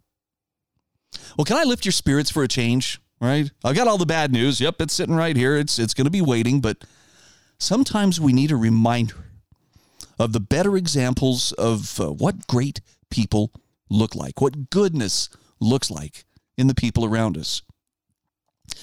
Well, 1.36 1.44
can 1.44 1.56
I 1.56 1.64
lift 1.64 1.84
your 1.84 1.92
spirits 1.92 2.30
for 2.30 2.42
a 2.42 2.48
change? 2.48 3.00
right? 3.24 3.50
I've 3.64 3.74
got 3.74 3.88
all 3.88 3.98
the 3.98 4.06
bad 4.06 4.32
news. 4.32 4.60
Yep, 4.60 4.80
it's 4.80 4.94
sitting 4.94 5.14
right 5.14 5.36
here. 5.36 5.56
It's 5.56 5.78
it's 5.78 5.94
going 5.94 6.06
to 6.06 6.10
be 6.10 6.20
waiting, 6.20 6.60
but 6.60 6.84
sometimes 7.58 8.20
we 8.20 8.32
need 8.32 8.50
a 8.50 8.56
reminder 8.56 9.26
of 10.18 10.32
the 10.32 10.40
better 10.40 10.76
examples 10.76 11.52
of 11.52 12.00
uh, 12.00 12.10
what 12.10 12.46
great 12.46 12.80
people 13.10 13.52
look 13.88 14.14
like, 14.14 14.40
what 14.40 14.70
goodness 14.70 15.28
looks 15.60 15.90
like 15.90 16.24
in 16.56 16.66
the 16.66 16.74
people 16.74 17.04
around 17.04 17.36
us. 17.36 17.62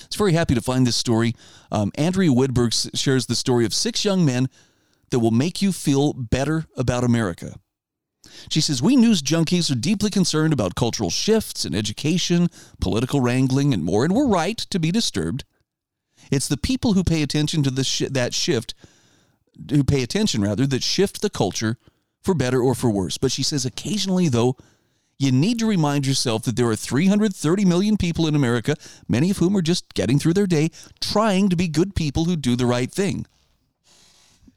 It's 0.04 0.16
very 0.16 0.34
happy 0.34 0.56
to 0.56 0.62
find 0.62 0.86
this 0.86 0.96
story. 0.96 1.34
Um, 1.72 1.92
Andrea 1.96 2.32
Widburg 2.32 2.74
shares 2.96 3.26
the 3.26 3.36
story 3.36 3.66
of 3.66 3.74
six 3.74 4.06
young 4.06 4.26
men 4.26 4.48
that 5.12 5.20
will 5.20 5.32
make 5.32 5.62
you 5.62 5.72
feel 5.72 6.14
better 6.14 6.66
about 6.76 7.04
America. 7.04 7.56
She 8.50 8.62
says, 8.62 8.82
We 8.82 8.96
news 8.96 9.22
junkies 9.22 9.72
are 9.72 9.76
deeply 9.76 10.10
concerned 10.10 10.54
about 10.54 10.76
cultural 10.76 11.10
shifts 11.10 11.66
in 11.66 11.76
education, 11.76 12.50
political 12.80 13.22
wrangling, 13.22 13.74
and 13.74 13.84
more, 13.84 14.04
and 14.04 14.14
we're 14.14 14.28
right 14.28 14.58
to 14.58 14.80
be 14.80 14.92
disturbed. 14.92 15.44
It's 16.32 16.48
the 16.48 16.58
people 16.58 16.94
who 16.94 17.04
pay 17.04 17.22
attention 17.24 17.64
to 17.64 17.84
sh- 17.84 18.04
that 18.10 18.34
shift, 18.34 18.74
who 19.70 19.84
pay 19.84 20.04
attention 20.04 20.42
rather, 20.42 20.66
that 20.68 20.84
shift 20.84 21.22
the 21.22 21.30
culture 21.30 21.78
for 22.22 22.34
better 22.34 22.62
or 22.62 22.76
for 22.76 22.90
worse. 22.90 23.18
But 23.18 23.32
she 23.32 23.44
says, 23.44 23.66
occasionally, 23.66 24.30
though, 24.30 24.56
you 25.18 25.32
need 25.32 25.60
to 25.60 25.68
remind 25.68 26.08
yourself 26.08 26.44
that 26.44 26.56
there 26.56 26.68
are 26.68 26.76
330 26.76 27.66
million 27.66 27.98
people 27.98 28.28
in 28.28 28.36
America, 28.36 28.76
many 29.08 29.30
of 29.30 29.38
whom 29.38 29.56
are 29.56 29.62
just 29.62 29.94
getting 29.94 30.18
through 30.20 30.34
their 30.34 30.48
day, 30.48 30.70
trying 31.00 31.50
to 31.50 31.56
be 31.56 31.68
good 31.68 31.96
people 31.96 32.26
who 32.26 32.36
do 32.36 32.56
the 32.56 32.66
right 32.66 32.92
thing. 32.92 33.26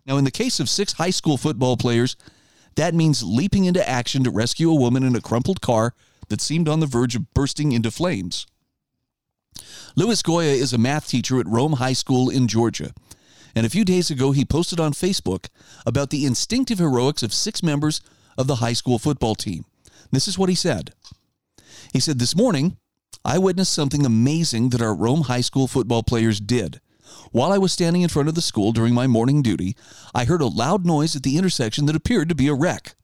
Now, 0.06 0.16
in 0.18 0.25
the 0.25 0.30
case 0.30 0.61
of 0.61 0.68
six 0.68 0.94
high 0.94 1.11
school 1.11 1.37
football 1.37 1.76
players, 1.76 2.16
that 2.76 2.94
means 2.94 3.23
leaping 3.23 3.64
into 3.64 3.88
action 3.88 4.25
to 4.25 4.30
rescue 4.30 4.70
a 4.70 4.75
woman 4.75 5.02
in 5.02 5.16
a 5.16 5.20
crumpled 5.20 5.61
car 5.61 5.94
that 6.28 6.40
seemed 6.40 6.68
on 6.68 6.80
the 6.80 6.87
verge 6.87 7.14
of 7.14 7.32
bursting 7.34 7.73
into 7.73 7.90
flames. 7.90 8.46
Louis 9.96 10.20
Goya 10.23 10.52
is 10.52 10.73
a 10.73 10.78
math 10.78 11.08
teacher 11.08 11.38
at 11.38 11.46
Rome 11.46 11.75
High 11.75 11.92
School 11.92 12.28
in 12.28 12.49
Georgia. 12.49 12.92
And 13.54 13.64
a 13.64 13.70
few 13.70 13.84
days 13.84 14.11
ago, 14.11 14.32
he 14.32 14.44
posted 14.44 14.80
on 14.80 14.92
Facebook 14.92 15.46
about 15.87 16.11
the 16.11 16.26
instinctive 16.26 16.78
heroics 16.78 17.23
of 17.23 17.32
six 17.32 17.62
members 17.62 18.00
of 18.37 18.49
the 18.49 18.56
high 18.56 18.73
school 18.73 18.99
football 18.99 19.37
team. 19.37 19.64
This 20.11 20.26
is 20.26 20.38
what 20.38 20.49
he 20.49 20.54
said. 20.56 20.92
He 21.92 22.00
said, 22.00 22.18
This 22.18 22.37
morning, 22.37 22.76
I 23.25 23.38
witnessed 23.38 23.73
something 23.73 24.04
amazing 24.04 24.70
that 24.70 24.82
our 24.82 24.94
Rome 24.94 25.23
High 25.23 25.40
School 25.40 25.68
football 25.68 26.02
players 26.02 26.40
did. 26.40 26.80
While 27.32 27.52
I 27.52 27.58
was 27.58 27.73
standing 27.73 28.02
in 28.02 28.08
front 28.08 28.28
of 28.28 28.34
the 28.34 28.42
school 28.42 28.73
during 28.73 28.94
my 28.94 29.06
morning 29.06 29.42
duty, 29.42 29.76
I 30.14 30.25
heard 30.25 30.40
a 30.40 30.46
loud 30.46 30.87
noise 30.87 31.16
at 31.16 31.23
the 31.23 31.37
intersection 31.37 31.87
that 31.87 31.96
appeared 31.96 32.28
to 32.28 32.34
be 32.34 32.49
a 32.49 32.54
wreck. 32.54 32.94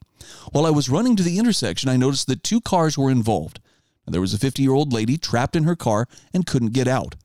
While 0.52 0.66
I 0.66 0.70
was 0.70 0.88
running 0.88 1.16
to 1.16 1.22
the 1.22 1.38
intersection, 1.38 1.88
I 1.88 1.96
noticed 1.96 2.26
that 2.28 2.42
two 2.42 2.60
cars 2.60 2.96
were 2.96 3.10
involved. 3.10 3.60
There 4.06 4.20
was 4.20 4.34
a 4.34 4.38
50 4.38 4.62
year 4.62 4.72
old 4.72 4.92
lady 4.92 5.16
trapped 5.16 5.54
in 5.54 5.64
her 5.64 5.76
car 5.76 6.08
and 6.34 6.46
couldn't 6.46 6.72
get 6.72 6.88
out. 6.88 7.16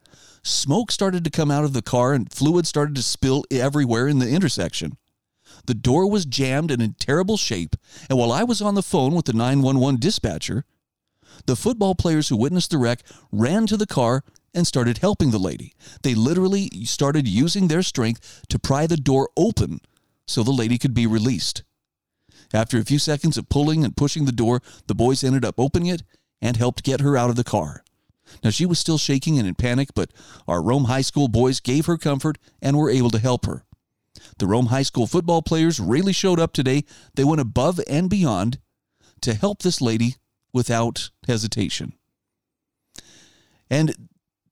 Smoke 0.44 0.92
started 0.92 1.24
to 1.24 1.32
come 1.32 1.50
out 1.50 1.64
of 1.64 1.74
the 1.74 1.82
car 1.82 2.14
and 2.14 2.32
fluid 2.32 2.68
started 2.68 2.96
to 2.96 3.04
spill 3.04 3.44
everywhere 3.50 4.08
in 4.08 4.20
the 4.20 4.30
intersection. 4.30 4.98
The 5.66 5.74
door 5.74 6.10
was 6.10 6.26
jammed 6.26 6.70
and 6.70 6.82
in 6.82 6.94
terrible 6.94 7.38
shape, 7.38 7.76
and 8.10 8.20
while 8.20 8.32
I 8.32 8.44
was 8.44 8.62
on 8.62 8.76
the 8.76 8.84
phone 8.84 9.16
with 9.16 9.26
the 9.26 9.34
911 9.34 10.00
dispatcher, 10.00 10.66
the 11.46 11.56
football 11.56 11.96
players 11.96 12.30
who 12.30 12.38
witnessed 12.38 12.72
the 12.72 12.78
wreck 12.78 13.02
ran 13.32 13.68
to 13.68 13.78
the 13.78 13.88
car 13.88 14.24
and 14.54 14.66
started 14.66 15.00
helping 15.00 15.32
the 15.32 15.38
lady. 15.38 15.74
They 16.04 16.16
literally 16.16 16.70
started 16.86 17.28
using 17.28 17.68
their 17.68 17.84
strength 17.84 18.44
to 18.50 18.60
pry 18.60 18.88
the 18.88 18.98
door 18.98 19.30
open 19.36 19.82
so 20.28 20.44
the 20.44 20.52
lady 20.52 20.78
could 20.78 20.94
be 20.94 21.06
released. 21.06 21.64
After 22.54 22.78
a 22.78 22.86
few 22.86 23.00
seconds 23.00 23.38
of 23.38 23.50
pulling 23.50 23.84
and 23.84 23.98
pushing 23.98 24.26
the 24.26 24.32
door, 24.32 24.62
the 24.88 24.96
boys 24.96 25.24
ended 25.24 25.44
up 25.44 25.60
opening 25.60 25.88
it 25.88 26.04
and 26.42 26.58
helped 26.58 26.84
get 26.84 27.02
her 27.02 27.18
out 27.18 27.30
of 27.30 27.36
the 27.36 27.44
car. 27.44 27.84
Now, 28.44 28.50
she 28.50 28.66
was 28.66 28.80
still 28.80 28.98
shaking 28.98 29.38
and 29.38 29.48
in 29.48 29.56
panic, 29.56 29.90
but 29.94 30.12
our 30.48 30.62
Rome 30.62 30.86
High 30.86 31.02
School 31.02 31.28
boys 31.28 31.60
gave 31.60 31.86
her 31.86 31.98
comfort 31.98 32.38
and 32.62 32.78
were 32.78 32.90
able 32.90 33.12
to 33.12 33.20
help 33.20 33.46
her. 33.46 33.64
The 34.38 34.48
Rome 34.48 34.68
High 34.68 34.84
School 34.84 35.08
football 35.08 35.42
players 35.42 35.80
really 35.80 36.14
showed 36.14 36.40
up 36.40 36.54
today. 36.54 36.86
They 37.16 37.24
went 37.24 37.42
above 37.42 37.80
and 37.88 38.10
beyond 38.10 38.60
to 39.22 39.34
help 39.34 39.62
this 39.62 39.82
lady 39.82 40.16
without 40.56 41.10
hesitation. 41.28 41.92
And 43.70 43.94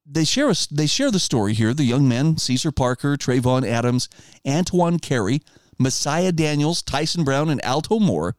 they 0.06 0.26
share 0.26 0.50
a, 0.50 0.56
they 0.70 0.86
share 0.86 1.10
the 1.10 1.18
story 1.18 1.54
here. 1.54 1.74
The 1.74 1.86
young 1.86 2.10
men, 2.10 2.38
Caesar 2.38 2.74
Parker, 2.74 3.16
Trayvon 3.16 3.66
Adams, 3.66 4.10
Antoine 4.46 5.00
Carey, 5.00 5.40
Messiah 5.80 6.34
Daniels, 6.34 6.82
Tyson 6.82 7.24
Brown, 7.24 7.50
and 7.50 7.64
Alto 7.64 8.00
Moore, 8.00 8.36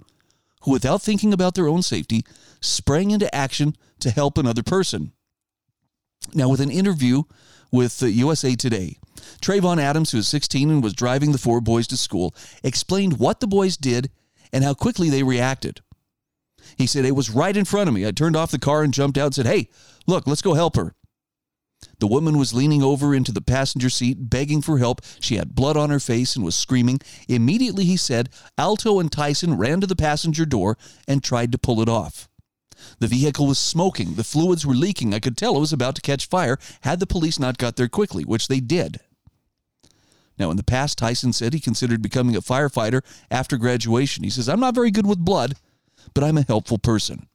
who 0.62 0.73
without 0.73 1.00
thinking 1.00 1.33
about 1.33 1.54
their 1.54 1.66
own 1.66 1.80
safety, 1.80 2.23
sprang 2.61 3.11
into 3.11 3.35
action 3.35 3.75
to 4.00 4.11
help 4.11 4.37
another 4.37 4.62
person. 4.62 5.12
Now, 6.35 6.50
with 6.50 6.61
an 6.61 6.71
interview 6.71 7.23
with 7.73 8.02
USA 8.02 8.54
Today, 8.54 8.99
Trayvon 9.40 9.80
Adams, 9.80 10.11
who 10.11 10.18
was 10.18 10.28
16 10.28 10.68
and 10.68 10.83
was 10.83 10.92
driving 10.92 11.33
the 11.33 11.38
four 11.38 11.62
boys 11.62 11.87
to 11.87 11.97
school, 11.97 12.35
explained 12.62 13.18
what 13.18 13.40
the 13.40 13.47
boys 13.47 13.78
did 13.78 14.11
and 14.52 14.62
how 14.62 14.75
quickly 14.75 15.09
they 15.09 15.23
reacted. 15.23 15.80
He 16.76 16.87
said, 16.87 17.04
It 17.04 17.16
was 17.16 17.30
right 17.30 17.56
in 17.56 17.64
front 17.64 17.88
of 17.88 17.94
me. 17.94 18.06
I 18.06 18.11
turned 18.11 18.37
off 18.37 18.50
the 18.50 18.59
car 18.59 18.83
and 18.83 18.94
jumped 18.94 19.18
out 19.18 19.26
and 19.26 19.35
said, 19.35 19.47
Hey, 19.47 19.68
look, 20.06 20.26
let's 20.26 20.42
go 20.42 20.54
help 20.54 20.76
her. 20.76 20.94
The 21.99 22.06
woman 22.06 22.38
was 22.38 22.54
leaning 22.54 22.83
over 22.83 23.14
into 23.14 23.33
the 23.33 23.40
passenger 23.40 23.90
seat, 23.90 24.30
begging 24.30 24.62
for 24.62 24.78
help. 24.78 25.00
She 25.21 25.37
had 25.37 25.54
blood 25.54 25.76
on 25.76 25.90
her 25.90 26.00
face 26.00 26.35
and 26.35 26.44
was 26.44 26.54
screaming. 26.54 27.00
Immediately, 27.28 27.85
he 27.85 27.97
said, 27.97 28.30
Alto 28.56 29.00
and 29.00 29.12
Tyson 29.12 29.56
ran 29.56 29.80
to 29.80 29.87
the 29.87 29.97
passenger 29.97 30.47
door 30.47 30.78
and 31.06 31.23
tried 31.23 31.52
to 31.52 31.59
pull 31.59 31.80
it 31.80 31.88
off. 31.88 32.28
The 32.99 33.06
vehicle 33.06 33.47
was 33.47 33.59
smoking. 33.59 34.14
The 34.14 34.25
fluids 34.25 34.66
were 34.66 34.75
leaking. 34.75 35.14
I 35.14 35.21
could 35.21 35.37
tell 35.37 35.56
it 35.56 35.61
was 35.61 35.73
about 35.73 35.94
to 35.97 36.02
catch 36.02 36.26
fire 36.26 36.59
had 36.83 37.00
the 37.00 37.06
police 37.06 37.38
not 37.38 37.59
got 37.59 37.76
there 37.76 37.88
quickly, 37.88 38.25
which 38.25 38.49
they 38.49 38.61
did. 38.61 39.00
Now, 40.38 40.50
in 40.50 40.56
the 40.56 40.64
past, 40.64 40.99
Tyson 40.99 41.33
said 41.33 41.52
he 41.52 41.61
considered 41.61 42.02
becoming 42.02 42.35
a 42.35 42.40
firefighter 42.40 43.02
after 43.30 43.56
graduation. 43.56 44.25
He 44.25 44.30
says, 44.30 44.49
I'm 44.49 44.61
not 44.61 44.75
very 44.75 44.90
good 44.90 45.06
with 45.06 45.18
blood, 45.18 45.54
but 46.12 46.25
I'm 46.25 46.38
a 46.38 46.42
helpful 46.42 46.78
person. 46.78 47.28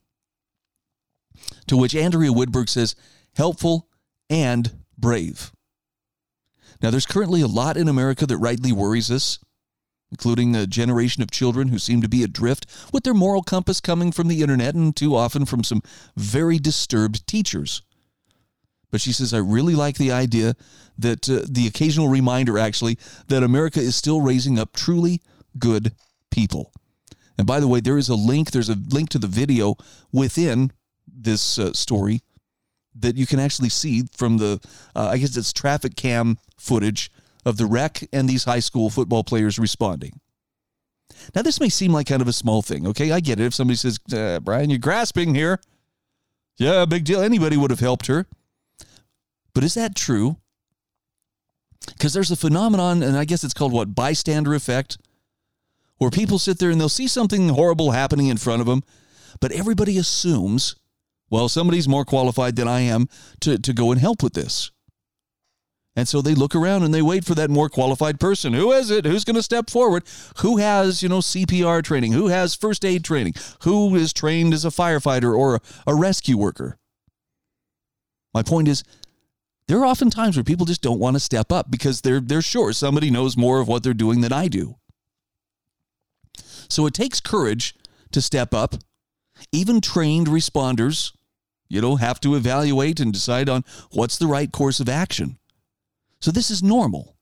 To 1.68 1.78
which 1.78 1.96
Andrea 1.96 2.32
Woodberg 2.32 2.70
says, 2.70 2.96
helpful 3.36 3.88
and 4.30 4.72
brave. 4.98 5.52
Now, 6.82 6.92
there's 6.92 7.06
currently 7.06 7.42
a 7.42 7.48
lot 7.48 7.78
in 7.78 7.88
America 7.88 8.26
that 8.26 8.38
rightly 8.38 8.72
worries 8.72 9.12
us, 9.12 9.40
including 10.12 10.56
a 10.56 10.68
generation 10.68 11.22
of 11.22 11.32
children 11.32 11.68
who 11.68 11.80
seem 11.80 12.02
to 12.02 12.10
be 12.10 12.24
adrift 12.24 12.66
with 12.94 13.04
their 13.04 13.14
moral 13.14 13.44
compass 13.44 13.80
coming 13.80 14.12
from 14.12 14.28
the 14.28 14.42
internet 14.42 14.76
and 14.76 14.96
too 14.96 15.16
often 15.16 15.46
from 15.46 15.64
some 15.64 15.82
very 16.16 16.58
disturbed 16.58 17.28
teachers. 17.28 17.82
But 18.92 19.02
she 19.02 19.14
says, 19.14 19.34
I 19.34 19.38
really 19.38 19.76
like 19.76 19.98
the 19.98 20.12
idea 20.12 20.56
that 20.98 21.30
uh, 21.30 21.42
the 21.48 21.68
occasional 21.68 22.08
reminder, 22.08 22.58
actually, 22.58 22.98
that 23.28 23.44
America 23.44 23.80
is 23.80 23.96
still 23.96 24.22
raising 24.22 24.58
up 24.58 24.74
truly 24.74 25.22
good 25.60 25.94
people. 26.32 26.72
And 27.40 27.48
by 27.48 27.62
the 27.62 27.70
way, 27.70 27.80
there 27.80 27.98
is 27.98 28.10
a 28.10 28.16
link, 28.16 28.52
there's 28.52 28.68
a 28.68 28.76
link 28.76 29.08
to 29.12 29.18
the 29.18 29.26
video 29.26 29.78
within 30.12 30.74
this 31.08 31.58
uh, 31.58 31.72
story 31.72 32.22
that 32.94 33.16
you 33.16 33.26
can 33.26 33.40
actually 33.40 33.70
see 33.70 34.04
from 34.14 34.40
the, 34.40 34.60
uh, 34.94 35.08
I 35.08 35.18
guess 35.18 35.38
it's 35.38 35.54
traffic 35.54 35.96
cam 35.96 36.38
footage 36.58 37.10
of 37.46 37.56
the 37.56 37.66
wreck 37.66 38.04
and 38.12 38.28
these 38.28 38.44
high 38.44 38.60
school 38.60 38.90
football 38.90 39.24
players 39.24 39.58
responding. 39.58 40.20
Now, 41.34 41.42
this 41.42 41.62
may 41.62 41.70
seem 41.70 41.94
like 41.94 42.08
kind 42.08 42.22
of 42.22 42.28
a 42.28 42.34
small 42.34 42.62
thing, 42.62 42.86
okay? 42.88 43.10
I 43.14 43.22
get 43.22 43.40
it. 43.40 43.46
If 43.46 43.54
somebody 43.54 43.78
says, 43.78 44.00
uh, 44.14 44.42
Brian, 44.42 44.70
you're 44.70 44.78
grasping 44.78 45.34
here. 45.34 45.62
Yeah, 46.58 46.84
big 46.84 47.06
deal. 47.06 47.22
Anybody 47.22 47.56
would 47.56 47.72
have 47.72 47.80
helped 47.80 48.08
her. 48.08 48.26
But 49.54 49.64
is 49.64 49.76
that 49.76 49.96
true? 49.96 50.36
Because 51.88 52.12
there's 52.12 52.32
a 52.32 52.36
phenomenon, 52.36 53.02
and 53.02 53.16
I 53.16 53.24
guess 53.24 53.46
it's 53.46 53.54
called 53.54 53.72
what? 53.72 53.96
Bystander 53.96 54.54
effect, 54.54 54.98
where 56.00 56.10
people 56.10 56.40
sit 56.40 56.58
there 56.58 56.72
and 56.72 56.82
they'll 56.82 56.90
see 56.90 57.08
something 57.08 57.50
horrible 57.50 57.92
happening 57.92 58.28
in 58.28 58.38
front 58.38 58.62
of 58.62 58.68
them, 58.68 58.84
but 59.40 59.52
everybody 59.52 59.98
assumes, 59.98 60.76
well, 61.30 61.48
somebody's 61.48 61.88
more 61.88 62.06
qualified 62.06 62.56
than 62.56 62.68
I 62.68 62.82
am 62.82 63.08
to, 63.42 63.60
to 63.60 63.74
go 63.74 63.92
and 63.92 64.02
help 64.02 64.24
with 64.24 64.34
this. 64.34 64.72
And 65.96 66.08
so 66.08 66.22
they 66.22 66.34
look 66.34 66.56
around 66.56 66.84
and 66.84 66.94
they 66.94 67.02
wait 67.02 67.26
for 67.26 67.36
that 67.36 67.50
more 67.50 67.68
qualified 67.68 68.20
person. 68.20 68.54
Who 68.54 68.72
is 68.72 68.90
it? 68.90 69.06
Who's 69.06 69.26
going 69.26 69.36
to 69.36 69.44
step 69.44 69.70
forward? 69.70 70.04
Who 70.38 70.58
has, 70.58 71.04
you 71.04 71.10
know, 71.10 71.20
CPR 71.20 71.84
training? 71.84 72.14
Who 72.14 72.28
has 72.28 72.56
first 72.56 72.86
aid 72.86 73.04
training? 73.04 73.34
Who 73.64 73.96
is 73.96 74.14
trained 74.14 74.54
as 74.54 74.64
a 74.64 74.70
firefighter 74.70 75.38
or 75.38 75.56
a, 75.56 75.62
a 75.88 75.96
rescue 75.96 76.38
worker? 76.38 76.78
My 78.34 78.44
point 78.44 78.70
is, 78.70 78.84
there 79.68 79.78
are 79.80 79.86
often 79.86 80.10
times 80.10 80.38
where 80.38 80.44
people 80.44 80.66
just 80.66 80.82
don't 80.82 81.00
want 81.00 81.16
to 81.16 81.20
step 81.20 81.52
up 81.52 81.70
because 81.70 82.02
they're 82.02 82.20
they're 82.20 82.42
sure 82.42 82.74
somebody 82.74 83.12
knows 83.12 83.38
more 83.38 83.60
of 83.60 83.68
what 83.68 83.84
they're 83.84 83.94
doing 83.94 84.22
than 84.22 84.34
I 84.34 84.48
do. 84.48 84.79
So 86.70 86.86
it 86.86 86.94
takes 86.94 87.20
courage 87.20 87.76
to 88.12 88.22
step 88.22 88.54
up. 88.54 88.76
Even 89.52 89.82
trained 89.82 90.28
responders, 90.28 91.14
you 91.70 91.82
know, 91.82 91.96
have 91.96 92.20
to 92.22 92.36
evaluate 92.36 93.00
and 93.00 93.14
decide 93.14 93.48
on 93.48 93.64
what's 93.92 94.18
the 94.18 94.28
right 94.28 94.52
course 94.52 94.80
of 94.80 94.90
action. 94.90 95.38
So 96.20 96.32
this 96.32 96.52
is 96.52 96.62
normal. 96.62 97.16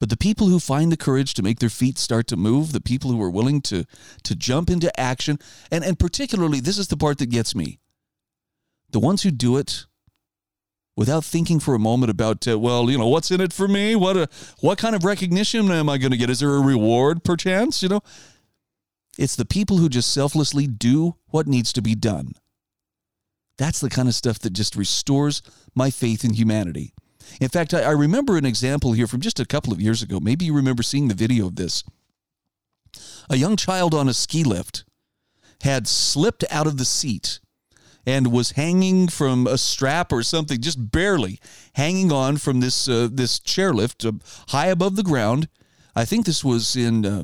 But 0.00 0.08
the 0.08 0.16
people 0.16 0.48
who 0.48 0.58
find 0.58 0.90
the 0.90 0.96
courage 0.96 1.34
to 1.34 1.42
make 1.42 1.60
their 1.60 1.68
feet 1.68 1.96
start 1.96 2.26
to 2.28 2.36
move, 2.36 2.72
the 2.72 2.80
people 2.80 3.12
who 3.12 3.22
are 3.22 3.30
willing 3.30 3.60
to 3.62 3.84
to 4.24 4.34
jump 4.34 4.68
into 4.68 4.98
action, 4.98 5.38
and, 5.70 5.84
and 5.84 5.96
particularly 5.96 6.58
this 6.58 6.78
is 6.78 6.88
the 6.88 6.96
part 6.96 7.18
that 7.18 7.30
gets 7.30 7.54
me. 7.54 7.78
The 8.90 8.98
ones 8.98 9.22
who 9.22 9.30
do 9.30 9.58
it 9.58 9.86
without 10.96 11.24
thinking 11.24 11.58
for 11.58 11.74
a 11.74 11.78
moment 11.78 12.10
about 12.10 12.46
uh, 12.46 12.58
well 12.58 12.90
you 12.90 12.98
know 12.98 13.08
what's 13.08 13.30
in 13.30 13.40
it 13.40 13.52
for 13.52 13.68
me? 13.68 13.94
What 13.94 14.16
a, 14.16 14.28
what 14.60 14.78
kind 14.78 14.94
of 14.94 15.04
recognition 15.04 15.70
am 15.70 15.88
i 15.88 15.98
going 15.98 16.10
to 16.12 16.16
get? 16.16 16.30
Is 16.30 16.40
there 16.40 16.54
a 16.54 16.60
reward 16.60 17.24
perchance 17.24 17.82
you 17.82 17.88
know? 17.88 18.02
It's 19.18 19.36
the 19.36 19.44
people 19.44 19.76
who 19.76 19.88
just 19.88 20.12
selflessly 20.12 20.66
do 20.66 21.16
what 21.26 21.46
needs 21.46 21.72
to 21.74 21.82
be 21.82 21.94
done. 21.94 22.32
That's 23.58 23.80
the 23.80 23.90
kind 23.90 24.08
of 24.08 24.14
stuff 24.14 24.38
that 24.40 24.54
just 24.54 24.74
restores 24.74 25.42
my 25.74 25.90
faith 25.90 26.24
in 26.24 26.34
humanity. 26.34 26.94
In 27.40 27.48
fact 27.48 27.74
I, 27.74 27.82
I 27.82 27.90
remember 27.90 28.36
an 28.36 28.46
example 28.46 28.92
here 28.92 29.06
from 29.06 29.20
just 29.20 29.40
a 29.40 29.46
couple 29.46 29.72
of 29.72 29.80
years 29.80 30.02
ago. 30.02 30.20
Maybe 30.20 30.44
you 30.44 30.54
remember 30.54 30.82
seeing 30.82 31.08
the 31.08 31.14
video 31.14 31.46
of 31.46 31.56
this. 31.56 31.84
A 33.30 33.36
young 33.36 33.56
child 33.56 33.94
on 33.94 34.08
a 34.08 34.14
ski 34.14 34.44
lift 34.44 34.84
had 35.62 35.86
slipped 35.86 36.44
out 36.50 36.66
of 36.66 36.76
the 36.76 36.84
seat 36.84 37.40
and 38.06 38.32
was 38.32 38.52
hanging 38.52 39.08
from 39.08 39.46
a 39.46 39.58
strap 39.58 40.12
or 40.12 40.22
something, 40.22 40.60
just 40.60 40.90
barely 40.90 41.38
hanging 41.74 42.10
on 42.10 42.36
from 42.36 42.60
this 42.60 42.88
uh, 42.88 43.08
this 43.10 43.38
chairlift 43.38 44.06
uh, 44.06 44.12
high 44.48 44.66
above 44.66 44.96
the 44.96 45.02
ground. 45.02 45.48
I 45.94 46.04
think 46.04 46.26
this 46.26 46.44
was 46.44 46.76
in. 46.76 47.06
Uh, 47.06 47.22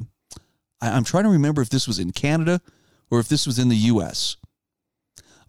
I, 0.81 0.97
am 0.97 1.05
trying 1.05 1.25
to 1.25 1.31
remember 1.31 1.63
if 1.63 1.71
this 1.71 1.89
was 1.89 1.99
in 1.99 2.13
Canada 2.13 2.61
or 3.11 3.19
if 3.19 3.29
this 3.29 3.47
was 3.47 3.59
in 3.59 3.69
the 3.69 3.77
U.S. 3.77 4.37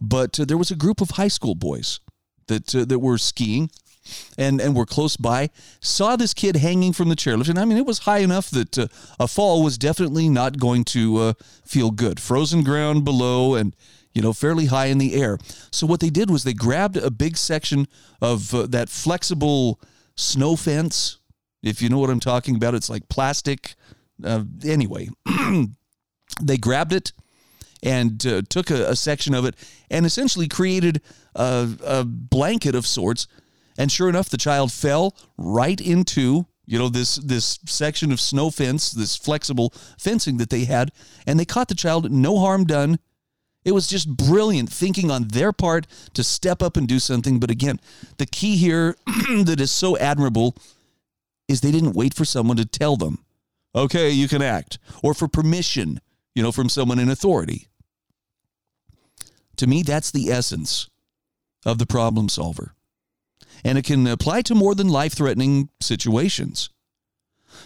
But 0.02 0.40
uh, 0.40 0.46
there 0.46 0.58
was 0.58 0.72
a 0.72 0.76
group 0.76 1.02
of 1.02 1.12
high 1.12 1.28
school 1.28 1.56
boys 1.56 2.00
that 2.48 2.74
uh, 2.74 2.86
that 2.86 3.00
were 3.00 3.18
skiing. 3.18 3.70
And, 4.40 4.60
and 4.60 4.76
were 4.76 4.88
close 4.88 5.18
by, 5.18 5.52
saw 5.82 6.16
this 6.16 6.34
kid 6.34 6.56
hanging 6.56 6.94
from 6.94 7.10
the 7.10 7.16
chairlift. 7.16 7.48
And 7.48 7.60
I 7.60 7.66
mean, 7.66 7.78
it 7.78 7.86
was 7.86 8.00
high 8.00 8.20
enough 8.20 8.50
that 8.50 8.76
uh, 8.76 8.88
a 9.20 9.28
fall 9.28 9.62
was 9.62 9.78
definitely 9.78 10.30
not 10.30 10.58
going 10.58 10.84
to 10.86 11.36
feel 11.64 11.92
good. 11.92 12.20
Frozen 12.20 12.64
ground 12.64 13.04
below, 13.04 13.54
and 13.54 13.76
you 14.14 14.22
know, 14.22 14.34
fairly 14.34 14.66
high 14.66 14.88
in 14.88 14.98
the 14.98 15.16
air. 15.16 15.38
So 15.72 15.86
what 15.86 16.00
they 16.00 16.10
did 16.10 16.30
was 16.30 16.44
they 16.44 16.54
grabbed 16.54 16.98
a 16.98 17.12
big 17.12 17.38
section 17.38 17.88
of 18.22 18.54
uh, 18.54 18.68
that 18.68 18.90
flexible 18.90 19.80
snow 20.16 20.56
fence. 20.56 21.20
If 21.62 21.82
you 21.82 21.90
know 21.90 22.00
what 22.00 22.10
I'm 22.10 22.20
talking 22.20 22.56
about, 22.56 22.76
it's 22.76 22.90
like 22.90 23.10
plastic. 23.10 23.76
Uh, 24.24 24.44
anyway, 24.66 25.10
they 26.42 26.58
grabbed 26.58 26.94
it 26.94 27.14
and 27.82 28.26
uh, 28.26 28.42
took 28.50 28.70
a, 28.70 28.90
a, 28.90 28.96
section 28.96 29.34
of 29.34 29.46
it 29.46 29.56
and 29.90 30.06
essentially 30.06 30.48
created 30.48 31.02
a, 31.36 31.70
a 31.86 32.04
blanket 32.04 32.76
of 32.76 32.86
sorts. 32.86 33.28
And 33.78 33.92
sure 33.92 34.10
enough, 34.10 34.30
the 34.30 34.38
child 34.38 34.72
fell 34.74 35.16
right 35.38 35.80
into 35.80 36.48
you 36.66 36.78
know 36.78 36.90
this 36.90 37.16
this 37.16 37.58
section 37.66 38.12
of 38.12 38.22
snow 38.22 38.52
fence, 38.52 38.92
this 38.92 39.16
flexible 39.16 39.74
fencing 39.98 40.38
that 40.38 40.52
they 40.52 40.66
had, 40.66 40.92
and 41.26 41.40
they 41.40 41.46
caught 41.46 41.68
the 41.68 41.76
child. 41.76 42.12
No 42.12 42.38
harm 42.38 42.66
done. 42.66 43.00
It 43.70 43.74
was 43.74 43.86
just 43.86 44.18
brilliant 44.18 44.72
thinking 44.72 45.12
on 45.12 45.28
their 45.28 45.54
part 45.54 45.86
to 46.16 46.24
step 46.24 46.64
up 46.64 46.76
and 46.76 46.88
do 46.88 46.98
something. 46.98 47.40
But 47.40 47.52
again, 47.52 47.80
the 48.18 48.26
key 48.26 48.58
here 48.58 48.96
that 49.44 49.60
is 49.60 49.72
so 49.72 49.96
admirable 49.96 50.56
is 51.48 51.62
they 51.62 51.72
didn't 51.72 51.94
wait 51.94 52.16
for 52.16 52.26
someone 52.26 52.58
to 52.58 52.66
tell 52.66 52.98
them, 52.98 53.24
okay, 53.76 54.10
you 54.10 54.28
can 54.28 54.42
act, 54.42 54.80
or 55.04 55.14
for 55.14 55.28
permission, 55.28 56.02
you 56.34 56.42
know, 56.42 56.52
from 56.52 56.68
someone 56.68 56.98
in 56.98 57.10
authority. 57.10 57.68
To 59.58 59.68
me, 59.68 59.84
that's 59.84 60.10
the 60.10 60.32
essence 60.32 60.90
of 61.64 61.78
the 61.78 61.86
problem 61.86 62.28
solver. 62.28 62.74
And 63.64 63.78
it 63.78 63.86
can 63.86 64.08
apply 64.08 64.42
to 64.44 64.56
more 64.56 64.74
than 64.74 64.90
life 64.90 65.14
threatening 65.14 65.70
situations. 65.80 66.72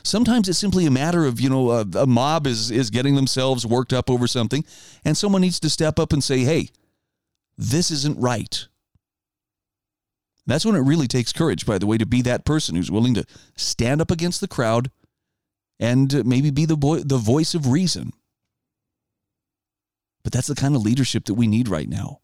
Sometimes 0.04 0.50
it's 0.50 0.60
simply 0.60 0.86
a 0.86 0.92
matter 0.92 1.26
of, 1.26 1.40
you 1.40 1.50
know, 1.50 1.72
a, 1.72 1.86
a 1.96 2.08
mob 2.08 2.48
is, 2.48 2.72
is 2.72 2.90
getting 2.90 3.16
themselves 3.16 3.66
worked 3.66 3.94
up 3.94 4.10
over 4.10 4.28
something, 4.28 4.66
and 5.06 5.18
someone 5.18 5.42
needs 5.42 5.60
to 5.62 5.70
step 5.70 6.00
up 6.00 6.14
and 6.14 6.24
say, 6.24 6.40
hey, 6.40 6.70
this 7.58 7.92
isn't 7.92 8.20
right. 8.20 8.68
That's 10.46 10.66
when 10.66 10.76
it 10.76 10.80
really 10.80 11.08
takes 11.08 11.32
courage, 11.32 11.66
by 11.66 11.78
the 11.78 11.86
way, 11.86 11.98
to 11.98 12.06
be 12.06 12.22
that 12.24 12.46
person 12.46 12.76
who's 12.76 12.92
willing 12.92 13.14
to 13.14 13.26
stand 13.56 14.02
up 14.02 14.12
against 14.12 14.42
the 14.42 14.48
crowd 14.48 14.92
and 15.80 16.26
maybe 16.26 16.52
be 16.52 16.66
the, 16.66 16.76
boy, 16.76 17.00
the 17.00 17.18
voice 17.18 17.54
of 17.54 17.68
reason. 17.68 18.12
But 20.24 20.34
that's 20.34 20.48
the 20.48 20.56
kind 20.56 20.76
of 20.76 20.82
leadership 20.82 21.26
that 21.26 21.34
we 21.34 21.48
need 21.48 21.68
right 21.68 21.88
now. 21.88 22.20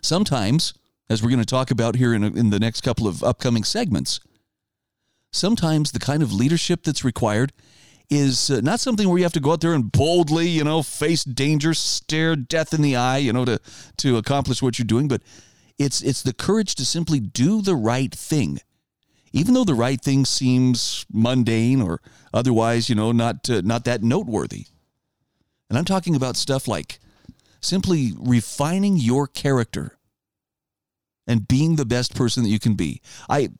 Sometimes, 0.00 0.74
as 1.08 1.22
we're 1.22 1.30
going 1.30 1.40
to 1.40 1.46
talk 1.46 1.70
about 1.70 1.96
here 1.96 2.14
in, 2.14 2.22
in 2.22 2.50
the 2.50 2.60
next 2.60 2.82
couple 2.82 3.06
of 3.06 3.22
upcoming 3.22 3.64
segments, 3.64 4.20
sometimes 5.34 5.92
the 5.92 5.98
kind 5.98 6.22
of 6.22 6.32
leadership 6.32 6.84
that's 6.84 7.04
required 7.04 7.52
is 8.10 8.50
uh, 8.50 8.60
not 8.62 8.80
something 8.80 9.08
where 9.08 9.18
you 9.18 9.24
have 9.24 9.32
to 9.32 9.40
go 9.40 9.52
out 9.52 9.60
there 9.60 9.72
and 9.72 9.90
boldly, 9.90 10.46
you 10.46 10.62
know, 10.62 10.82
face 10.82 11.24
danger, 11.24 11.74
stare 11.74 12.36
death 12.36 12.74
in 12.74 12.82
the 12.82 12.96
eye, 12.96 13.18
you 13.18 13.32
know, 13.32 13.44
to 13.44 13.58
to 13.98 14.16
accomplish 14.16 14.62
what 14.62 14.78
you're 14.78 14.86
doing, 14.86 15.08
but 15.08 15.22
it's 15.78 16.00
it's 16.02 16.22
the 16.22 16.32
courage 16.34 16.74
to 16.76 16.84
simply 16.84 17.18
do 17.18 17.62
the 17.62 17.74
right 17.74 18.14
thing. 18.14 18.60
Even 19.32 19.54
though 19.54 19.64
the 19.64 19.74
right 19.74 20.00
thing 20.00 20.24
seems 20.24 21.04
mundane 21.12 21.82
or 21.82 22.00
otherwise, 22.32 22.88
you 22.88 22.94
know, 22.94 23.10
not 23.10 23.48
uh, 23.50 23.62
not 23.64 23.84
that 23.84 24.02
noteworthy. 24.02 24.66
And 25.68 25.78
I'm 25.78 25.84
talking 25.84 26.14
about 26.14 26.36
stuff 26.36 26.68
like 26.68 27.00
simply 27.60 28.12
refining 28.18 28.96
your 28.98 29.26
character 29.26 29.98
and 31.26 31.48
being 31.48 31.76
the 31.76 31.86
best 31.86 32.14
person 32.14 32.42
that 32.42 32.50
you 32.50 32.58
can 32.58 32.74
be. 32.74 33.00
I 33.28 33.50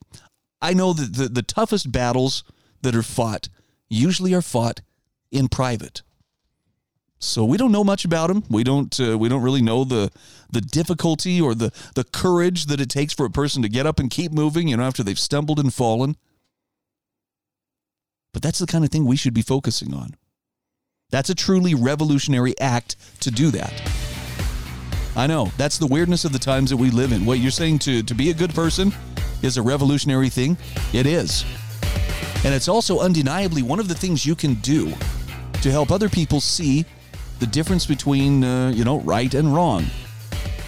I 0.64 0.72
know 0.72 0.94
that 0.94 1.12
the, 1.12 1.29
the 1.29 1.42
toughest 1.42 1.92
battles 1.92 2.42
that 2.81 2.94
are 2.94 3.03
fought 3.03 3.50
usually 3.90 4.33
are 4.33 4.40
fought 4.40 4.81
in 5.31 5.48
private. 5.48 6.00
So 7.18 7.44
we 7.44 7.59
don't 7.59 7.70
know 7.70 7.85
much 7.85 8.07
about 8.07 8.29
them. 8.29 8.44
We 8.48 8.64
don't 8.64 8.98
uh, 8.98 9.18
we 9.18 9.29
don't 9.29 9.42
really 9.42 9.61
know 9.61 9.85
the 9.85 10.11
the 10.50 10.62
difficulty 10.62 11.38
or 11.38 11.55
the 11.55 11.70
the 11.94 12.05
courage 12.05 12.64
that 12.66 12.81
it 12.81 12.88
takes 12.88 13.12
for 13.12 13.27
a 13.27 13.31
person 13.31 13.61
to 13.61 13.68
get 13.68 13.87
up 13.87 13.98
and 13.98 14.11
keep 14.11 14.33
moving, 14.33 14.68
you 14.68 14.79
know, 14.79 14.85
after 14.85 15.03
they've 15.03 15.18
stumbled 15.18 15.61
and 15.61 15.72
fallen. 15.72 16.16
But 18.33 18.42
that's 18.42 18.59
the 18.59 18.66
kind 18.66 18.85
of 18.85 18.90
thing 18.90 19.05
we 19.05 19.16
should 19.16 19.35
be 19.35 19.42
focusing 19.42 19.92
on. 19.92 20.16
That's 21.11 21.29
a 21.29 21.35
truly 21.35 21.74
revolutionary 21.74 22.59
act 22.59 22.96
to 23.20 23.31
do 23.31 23.50
that. 23.50 23.72
I 25.14 25.27
know. 25.27 25.53
That's 25.59 25.77
the 25.77 25.87
weirdness 25.87 26.24
of 26.24 26.33
the 26.33 26.38
times 26.38 26.70
that 26.70 26.79
we 26.79 26.90
live 26.90 27.12
in. 27.12 27.27
What 27.27 27.38
you're 27.38 27.50
saying 27.50 27.81
to, 27.81 28.03
to 28.03 28.14
be 28.14 28.31
a 28.31 28.35
good 28.35 28.55
person 28.55 28.92
is 29.44 29.57
a 29.57 29.62
revolutionary 29.62 30.28
thing? 30.28 30.57
It 30.92 31.07
is. 31.07 31.44
And 32.44 32.52
it's 32.52 32.68
also 32.68 33.00
undeniably 33.00 33.62
one 33.62 33.80
of 33.80 33.88
the 33.88 33.94
things 33.94 34.26
you 34.26 34.35
can 34.35 34.54
do 34.54 34.92
to 35.62 35.70
help 35.70 35.90
other 35.90 36.09
people 36.09 36.40
see 36.40 36.85
the 37.38 37.46
difference 37.46 37.87
between, 37.87 38.44
uh, 38.44 38.70
you 38.74 38.85
know, 38.85 39.00
right 39.00 39.33
and 39.35 39.54
wrong, 39.54 39.87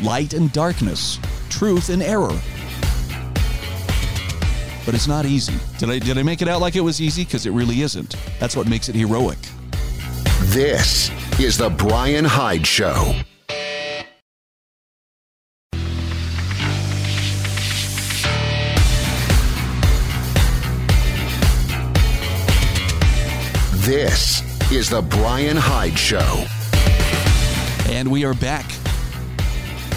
light 0.03 0.33
and 0.33 0.53
darkness, 0.53 1.19
truth 1.49 1.91
and 1.91 2.03
error. 2.03 2.39
But 4.85 4.95
it's 4.95 5.09
not 5.09 5.27
easy. 5.27 5.55
Did 5.79 5.91
I, 5.91 5.99
did 5.99 6.17
I 6.17 6.23
make 6.23 6.43
it 6.43 6.49
out 6.49 6.61
like 6.61 6.77
it 6.77 6.81
was 6.81 7.01
easy? 7.01 7.25
Because 7.25 7.45
it 7.45 7.51
really 7.51 7.83
isn't. 7.83 8.17
That's 8.39 8.57
what 8.57 8.69
makes 8.69 8.89
it 8.89 8.95
heroic. 8.95 9.39
This 10.45 11.11
is 11.41 11.59
The 11.59 11.71
Brian 11.71 12.25
Hyde 12.25 12.67
Show. 12.67 13.15
This 23.87 24.43
is 24.73 24.91
The 24.91 25.01
Brian 25.01 25.57
Hyde 25.57 25.97
Show. 25.97 26.45
And 27.89 28.11
we 28.11 28.25
are 28.25 28.35
back. 28.35 28.69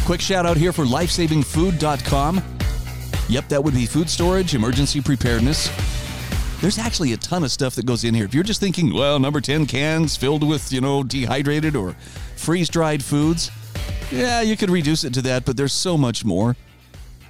Quick 0.06 0.21
shout 0.21 0.45
out 0.45 0.58
here 0.58 0.71
for 0.71 0.86
lifesavingfood.com. 0.86 2.43
Yep, 3.30 3.47
that 3.47 3.63
would 3.63 3.73
be 3.73 3.88
food 3.88 4.08
storage, 4.08 4.54
emergency 4.54 5.02
preparedness. 5.02 5.71
There's 6.62 6.78
actually 6.78 7.13
a 7.13 7.17
ton 7.17 7.43
of 7.43 7.49
stuff 7.49 7.73
that 7.78 7.88
goes 7.88 8.04
in 8.04 8.13
here. 8.13 8.25
If 8.25 8.36
you're 8.36 8.43
just 8.43 8.60
thinking, 8.60 8.93
well, 8.93 9.17
number 9.17 9.41
10 9.41 9.65
cans 9.65 10.15
filled 10.15 10.47
with, 10.47 10.71
you 10.71 10.82
know, 10.82 11.02
dehydrated 11.02 11.75
or 11.75 11.93
freeze 12.36 12.69
dried 12.69 13.04
foods, 13.04 13.49
yeah, 14.12 14.41
you 14.41 14.56
could 14.56 14.69
reduce 14.69 15.04
it 15.04 15.15
to 15.15 15.23
that, 15.23 15.45
but 15.45 15.58
there's 15.58 15.73
so 15.73 15.97
much 15.97 16.23
more. 16.23 16.56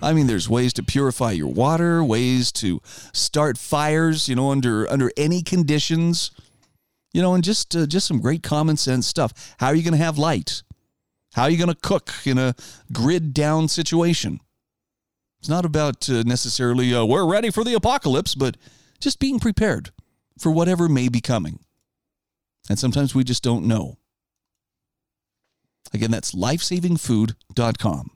I 0.01 0.11
mean, 0.11 0.27
there's 0.27 0.49
ways 0.49 0.73
to 0.73 0.83
purify 0.83 1.31
your 1.31 1.47
water, 1.47 2.03
ways 2.03 2.51
to 2.53 2.81
start 3.13 3.57
fires, 3.57 4.27
you 4.27 4.35
know, 4.35 4.51
under 4.51 4.91
under 4.91 5.09
any 5.15 5.41
conditions 5.41 6.31
you 7.13 7.21
know, 7.21 7.33
and 7.33 7.43
just 7.43 7.75
uh, 7.75 7.85
just 7.85 8.07
some 8.07 8.19
great 8.19 8.43
common 8.43 8.77
sense 8.77 9.07
stuff. 9.07 9.55
How 9.59 9.67
are 9.67 9.75
you 9.75 9.83
going 9.83 9.97
to 9.97 10.03
have 10.03 10.17
light? 10.17 10.63
How 11.33 11.43
are 11.43 11.49
you 11.49 11.57
going 11.57 11.69
to 11.69 11.75
cook 11.75 12.11
in 12.25 12.37
a 12.37 12.55
grid 12.91 13.33
down 13.33 13.67
situation? 13.67 14.39
It's 15.39 15.49
not 15.49 15.65
about 15.65 16.09
uh, 16.09 16.23
necessarily 16.23 16.93
uh, 16.93 17.05
we're 17.05 17.25
ready 17.25 17.49
for 17.49 17.63
the 17.63 17.73
apocalypse, 17.73 18.35
but 18.35 18.57
just 18.99 19.19
being 19.19 19.39
prepared 19.39 19.91
for 20.37 20.51
whatever 20.51 20.89
may 20.89 21.07
be 21.07 21.21
coming. 21.21 21.59
And 22.69 22.77
sometimes 22.77 23.15
we 23.15 23.23
just 23.23 23.43
don't 23.43 23.65
know. 23.65 23.97
Again, 25.93 26.11
that's 26.11 26.33
lifesavingfood.com. 26.33 28.11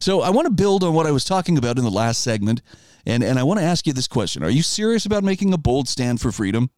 So 0.00 0.20
I 0.20 0.30
want 0.30 0.46
to 0.46 0.52
build 0.52 0.84
on 0.84 0.94
what 0.94 1.06
I 1.06 1.12
was 1.12 1.24
talking 1.24 1.56
about 1.56 1.78
in 1.78 1.84
the 1.84 1.90
last 1.90 2.22
segment, 2.22 2.60
and, 3.06 3.22
and 3.22 3.38
I 3.38 3.42
want 3.42 3.60
to 3.60 3.66
ask 3.66 3.86
you 3.86 3.92
this 3.92 4.08
question 4.08 4.42
Are 4.42 4.50
you 4.50 4.62
serious 4.62 5.06
about 5.06 5.24
making 5.24 5.52
a 5.52 5.58
bold 5.58 5.88
stand 5.88 6.20
for 6.20 6.30
freedom? 6.30 6.70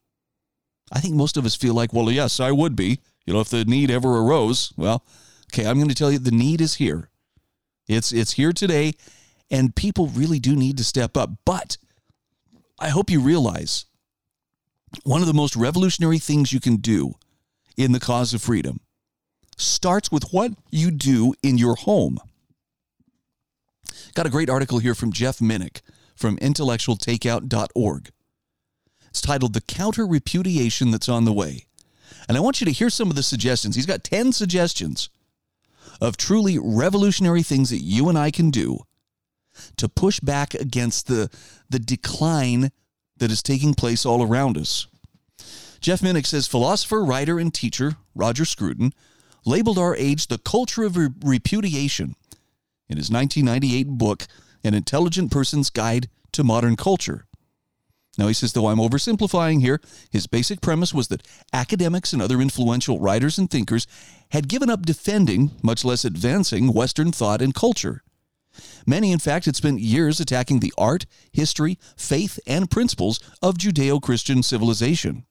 I 0.94 1.00
think 1.00 1.14
most 1.14 1.36
of 1.36 1.44
us 1.44 1.56
feel 1.56 1.74
like, 1.74 1.92
well, 1.92 2.10
yes, 2.10 2.38
I 2.40 2.52
would 2.52 2.76
be. 2.76 3.00
You 3.26 3.34
know, 3.34 3.40
if 3.40 3.48
the 3.48 3.64
need 3.64 3.90
ever 3.90 4.16
arose, 4.18 4.72
well, 4.76 5.04
okay, 5.52 5.66
I'm 5.66 5.76
going 5.76 5.88
to 5.88 5.94
tell 5.94 6.12
you 6.12 6.18
the 6.18 6.30
need 6.30 6.60
is 6.60 6.74
here. 6.74 7.10
It's 7.86 8.12
it's 8.12 8.32
here 8.32 8.52
today, 8.52 8.94
and 9.50 9.74
people 9.74 10.06
really 10.06 10.38
do 10.38 10.54
need 10.56 10.78
to 10.78 10.84
step 10.84 11.16
up. 11.16 11.30
But 11.44 11.76
I 12.78 12.88
hope 12.88 13.10
you 13.10 13.20
realize 13.20 13.86
one 15.02 15.20
of 15.20 15.26
the 15.26 15.34
most 15.34 15.56
revolutionary 15.56 16.18
things 16.18 16.52
you 16.52 16.60
can 16.60 16.76
do 16.76 17.14
in 17.76 17.92
the 17.92 18.00
cause 18.00 18.32
of 18.32 18.42
freedom 18.42 18.80
starts 19.56 20.10
with 20.10 20.32
what 20.32 20.52
you 20.70 20.90
do 20.90 21.34
in 21.42 21.58
your 21.58 21.76
home. 21.76 22.18
Got 24.14 24.26
a 24.26 24.30
great 24.30 24.50
article 24.50 24.78
here 24.78 24.94
from 24.94 25.12
Jeff 25.12 25.38
Minick 25.38 25.80
from 26.16 26.36
intellectualtakeout.org. 26.38 28.10
It's 29.14 29.20
titled 29.20 29.52
The 29.52 29.60
Counter 29.60 30.08
Repudiation 30.08 30.90
That's 30.90 31.08
on 31.08 31.24
the 31.24 31.32
Way. 31.32 31.66
And 32.26 32.36
I 32.36 32.40
want 32.40 32.60
you 32.60 32.64
to 32.64 32.72
hear 32.72 32.90
some 32.90 33.10
of 33.10 33.14
the 33.14 33.22
suggestions. 33.22 33.76
He's 33.76 33.86
got 33.86 34.02
10 34.02 34.32
suggestions 34.32 35.08
of 36.00 36.16
truly 36.16 36.58
revolutionary 36.58 37.44
things 37.44 37.70
that 37.70 37.78
you 37.78 38.08
and 38.08 38.18
I 38.18 38.32
can 38.32 38.50
do 38.50 38.80
to 39.76 39.88
push 39.88 40.18
back 40.18 40.54
against 40.54 41.06
the, 41.06 41.30
the 41.70 41.78
decline 41.78 42.72
that 43.18 43.30
is 43.30 43.40
taking 43.40 43.74
place 43.74 44.04
all 44.04 44.20
around 44.20 44.58
us. 44.58 44.88
Jeff 45.78 46.00
Minick 46.00 46.26
says 46.26 46.48
philosopher, 46.48 47.04
writer, 47.04 47.38
and 47.38 47.54
teacher 47.54 47.94
Roger 48.16 48.44
Scruton 48.44 48.92
labeled 49.46 49.78
our 49.78 49.94
age 49.94 50.26
the 50.26 50.38
culture 50.38 50.82
of 50.82 50.96
re- 50.96 51.10
repudiation 51.24 52.16
in 52.88 52.96
his 52.96 53.12
1998 53.12 53.90
book, 53.90 54.26
An 54.64 54.74
Intelligent 54.74 55.30
Person's 55.30 55.70
Guide 55.70 56.08
to 56.32 56.42
Modern 56.42 56.74
Culture. 56.74 57.26
Now, 58.16 58.28
he 58.28 58.34
says, 58.34 58.52
though 58.52 58.68
I'm 58.68 58.78
oversimplifying 58.78 59.60
here, 59.60 59.80
his 60.10 60.26
basic 60.26 60.60
premise 60.60 60.94
was 60.94 61.08
that 61.08 61.26
academics 61.52 62.12
and 62.12 62.22
other 62.22 62.40
influential 62.40 63.00
writers 63.00 63.38
and 63.38 63.50
thinkers 63.50 63.86
had 64.30 64.48
given 64.48 64.70
up 64.70 64.86
defending, 64.86 65.50
much 65.62 65.84
less 65.84 66.04
advancing, 66.04 66.72
Western 66.72 67.10
thought 67.10 67.42
and 67.42 67.54
culture. 67.54 68.02
Many, 68.86 69.10
in 69.10 69.18
fact, 69.18 69.46
had 69.46 69.56
spent 69.56 69.80
years 69.80 70.20
attacking 70.20 70.60
the 70.60 70.72
art, 70.78 71.06
history, 71.32 71.78
faith, 71.96 72.38
and 72.46 72.70
principles 72.70 73.18
of 73.42 73.58
Judeo 73.58 74.00
Christian 74.00 74.44
civilization. 74.44 75.26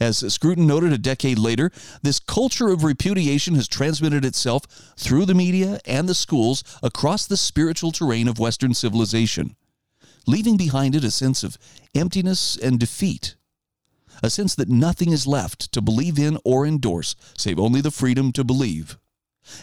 As 0.00 0.18
Scruton 0.32 0.66
noted 0.66 0.92
a 0.92 0.98
decade 0.98 1.38
later, 1.38 1.70
this 2.02 2.20
culture 2.20 2.68
of 2.68 2.84
repudiation 2.84 3.54
has 3.56 3.68
transmitted 3.68 4.24
itself 4.24 4.62
through 4.96 5.24
the 5.24 5.34
media 5.34 5.80
and 5.84 6.08
the 6.08 6.14
schools 6.14 6.62
across 6.82 7.26
the 7.26 7.36
spiritual 7.36 7.92
terrain 7.92 8.28
of 8.28 8.38
Western 8.38 8.74
civilization 8.74 9.56
leaving 10.28 10.58
behind 10.58 10.94
it 10.94 11.02
a 11.02 11.10
sense 11.10 11.42
of 11.42 11.56
emptiness 11.94 12.56
and 12.56 12.78
defeat, 12.78 13.34
a 14.22 14.28
sense 14.28 14.54
that 14.54 14.68
nothing 14.68 15.10
is 15.10 15.26
left 15.26 15.72
to 15.72 15.80
believe 15.80 16.18
in 16.18 16.38
or 16.44 16.66
endorse 16.66 17.16
save 17.36 17.58
only 17.58 17.80
the 17.80 17.90
freedom 17.90 18.30
to 18.32 18.44
believe. 18.44 18.98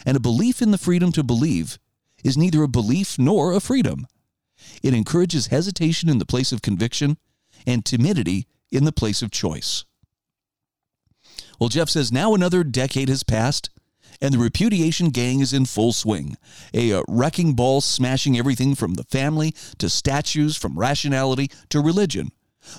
And 0.04 0.16
a 0.16 0.20
belief 0.20 0.60
in 0.60 0.72
the 0.72 0.78
freedom 0.78 1.12
to 1.12 1.22
believe 1.22 1.78
is 2.24 2.36
neither 2.36 2.64
a 2.64 2.68
belief 2.68 3.18
nor 3.18 3.52
a 3.52 3.60
freedom. 3.60 4.08
It 4.82 4.92
encourages 4.92 5.46
hesitation 5.46 6.08
in 6.08 6.18
the 6.18 6.26
place 6.26 6.50
of 6.50 6.62
conviction 6.62 7.18
and 7.66 7.84
timidity 7.84 8.48
in 8.72 8.84
the 8.84 8.92
place 8.92 9.22
of 9.22 9.30
choice. 9.30 9.84
Well, 11.60 11.68
Jeff 11.68 11.88
says 11.88 12.10
now 12.10 12.34
another 12.34 12.64
decade 12.64 13.08
has 13.08 13.22
passed 13.22 13.70
and 14.20 14.34
the 14.34 14.38
repudiation 14.38 15.10
gang 15.10 15.40
is 15.40 15.52
in 15.52 15.66
full 15.66 15.92
swing. 15.92 16.36
A 16.74 16.92
uh, 16.92 17.02
wrecking 17.08 17.54
ball 17.54 17.80
smashing 17.80 18.38
everything 18.38 18.74
from 18.74 18.94
the 18.94 19.04
family 19.04 19.54
to 19.78 19.88
statues, 19.88 20.56
from 20.56 20.78
rationality 20.78 21.50
to 21.70 21.80
religion. 21.80 22.30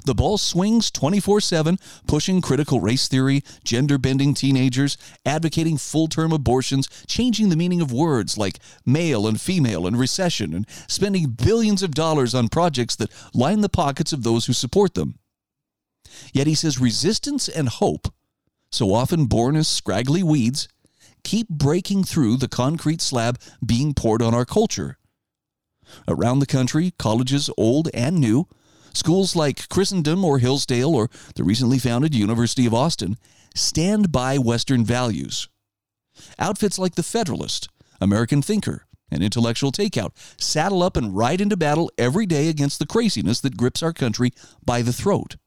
The 0.06 0.16
ball 0.16 0.38
swings 0.38 0.92
24 0.92 1.42
7, 1.42 1.80
pushing 2.08 2.42
critical 2.42 2.82
race 2.82 3.08
theory, 3.08 3.44
gender 3.64 3.98
bending 3.98 4.34
teenagers, 4.34 4.98
advocating 5.26 5.78
full 5.78 6.08
term 6.08 6.32
abortions, 6.32 6.88
changing 7.08 7.50
the 7.50 7.56
meaning 7.56 7.82
of 7.82 7.92
words 7.92 8.38
like 8.38 8.60
male 8.86 9.28
and 9.28 9.40
female 9.40 9.88
and 9.88 9.98
recession, 9.98 10.54
and 10.54 10.68
spending 10.88 11.30
billions 11.30 11.82
of 11.84 11.94
dollars 11.94 12.36
on 12.36 12.50
projects 12.50 12.96
that 12.98 13.12
line 13.34 13.62
the 13.62 13.70
pockets 13.70 14.12
of 14.14 14.24
those 14.24 14.46
who 14.46 14.54
support 14.54 14.94
them. 14.94 15.20
Yet 16.34 16.48
he 16.48 16.56
says 16.56 16.80
resistance 16.80 17.48
and 17.48 17.70
hope, 17.70 18.14
so 18.72 18.94
often 18.94 19.26
born 19.26 19.56
as 19.56 19.68
scraggly 19.68 20.24
weeds, 20.24 20.68
keep 21.24 21.50
breaking 21.50 22.04
through 22.04 22.38
the 22.38 22.48
concrete 22.48 23.02
slab 23.02 23.40
being 23.66 23.94
poured 23.94 24.22
on 24.22 24.34
our 24.34 24.46
culture. 24.46 24.98
Around 26.08 26.40
the 26.40 26.46
country, 26.46 26.94
colleges 26.98 27.50
old 27.58 27.90
and 27.94 28.18
new, 28.18 28.48
schools 28.94 29.36
like 29.36 29.70
Christendom 29.70 30.26
or 30.26 30.40
Hillsdale 30.40 30.96
or 30.96 31.10
the 31.36 31.44
recently 31.44 31.80
founded 31.80 32.14
University 32.16 32.66
of 32.66 32.74
Austin 32.74 33.18
stand 33.56 34.12
by 34.12 34.38
Western 34.38 34.84
values. 34.84 35.50
Outfits 36.40 36.80
like 36.80 36.96
the 36.96 37.04
Federalist, 37.04 37.70
American 38.02 38.42
Thinker, 38.42 38.86
and 39.10 39.24
Intellectual 39.24 39.72
Takeout 39.72 40.12
saddle 40.42 40.84
up 40.84 40.98
and 40.98 41.16
ride 41.16 41.42
into 41.42 41.56
battle 41.56 41.92
every 41.98 42.26
day 42.26 42.50
against 42.50 42.80
the 42.80 42.86
craziness 42.86 43.40
that 43.42 43.58
grips 43.58 43.82
our 43.82 43.94
country 43.94 44.32
by 44.66 44.82
the 44.82 44.94
throat. 44.94 45.38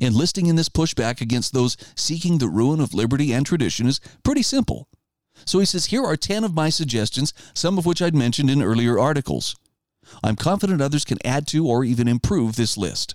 Enlisting 0.00 0.46
in 0.46 0.56
this 0.56 0.68
pushback 0.68 1.20
against 1.20 1.52
those 1.52 1.76
seeking 1.96 2.38
the 2.38 2.48
ruin 2.48 2.80
of 2.80 2.94
liberty 2.94 3.32
and 3.32 3.46
tradition 3.46 3.86
is 3.86 4.00
pretty 4.22 4.42
simple. 4.42 4.88
So 5.44 5.58
he 5.58 5.66
says, 5.66 5.86
Here 5.86 6.04
are 6.04 6.16
10 6.16 6.44
of 6.44 6.54
my 6.54 6.68
suggestions, 6.68 7.32
some 7.54 7.78
of 7.78 7.86
which 7.86 8.02
I'd 8.02 8.14
mentioned 8.14 8.50
in 8.50 8.62
earlier 8.62 8.98
articles. 8.98 9.56
I'm 10.22 10.36
confident 10.36 10.80
others 10.80 11.04
can 11.04 11.18
add 11.24 11.46
to 11.48 11.66
or 11.66 11.84
even 11.84 12.08
improve 12.08 12.56
this 12.56 12.76
list. 12.76 13.14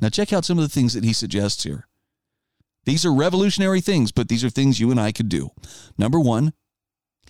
Now, 0.00 0.08
check 0.08 0.32
out 0.32 0.44
some 0.44 0.58
of 0.58 0.64
the 0.64 0.70
things 0.70 0.94
that 0.94 1.04
he 1.04 1.12
suggests 1.12 1.64
here. 1.64 1.88
These 2.84 3.04
are 3.04 3.12
revolutionary 3.12 3.80
things, 3.80 4.12
but 4.12 4.28
these 4.28 4.44
are 4.44 4.50
things 4.50 4.80
you 4.80 4.90
and 4.90 5.00
I 5.00 5.12
could 5.12 5.28
do. 5.28 5.50
Number 5.98 6.20
one, 6.20 6.52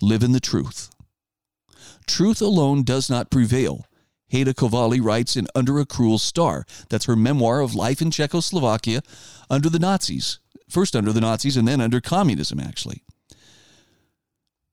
live 0.01 0.23
in 0.23 0.31
the 0.31 0.39
truth. 0.39 0.89
Truth 2.07 2.41
alone 2.41 2.83
does 2.83 3.09
not 3.09 3.31
prevail. 3.31 3.85
Heda 4.31 4.53
Kovály 4.53 5.03
writes 5.03 5.35
in 5.35 5.47
Under 5.55 5.79
a 5.79 5.85
Cruel 5.85 6.19
Star. 6.19 6.65
That's 6.89 7.05
her 7.05 7.15
memoir 7.15 7.61
of 7.61 7.75
life 7.75 8.01
in 8.01 8.11
Czechoslovakia 8.11 9.01
under 9.49 9.69
the 9.69 9.79
Nazis. 9.79 10.39
First 10.69 10.95
under 10.95 11.11
the 11.11 11.21
Nazis 11.21 11.57
and 11.57 11.67
then 11.67 11.81
under 11.81 11.99
communism, 11.99 12.59
actually. 12.59 13.03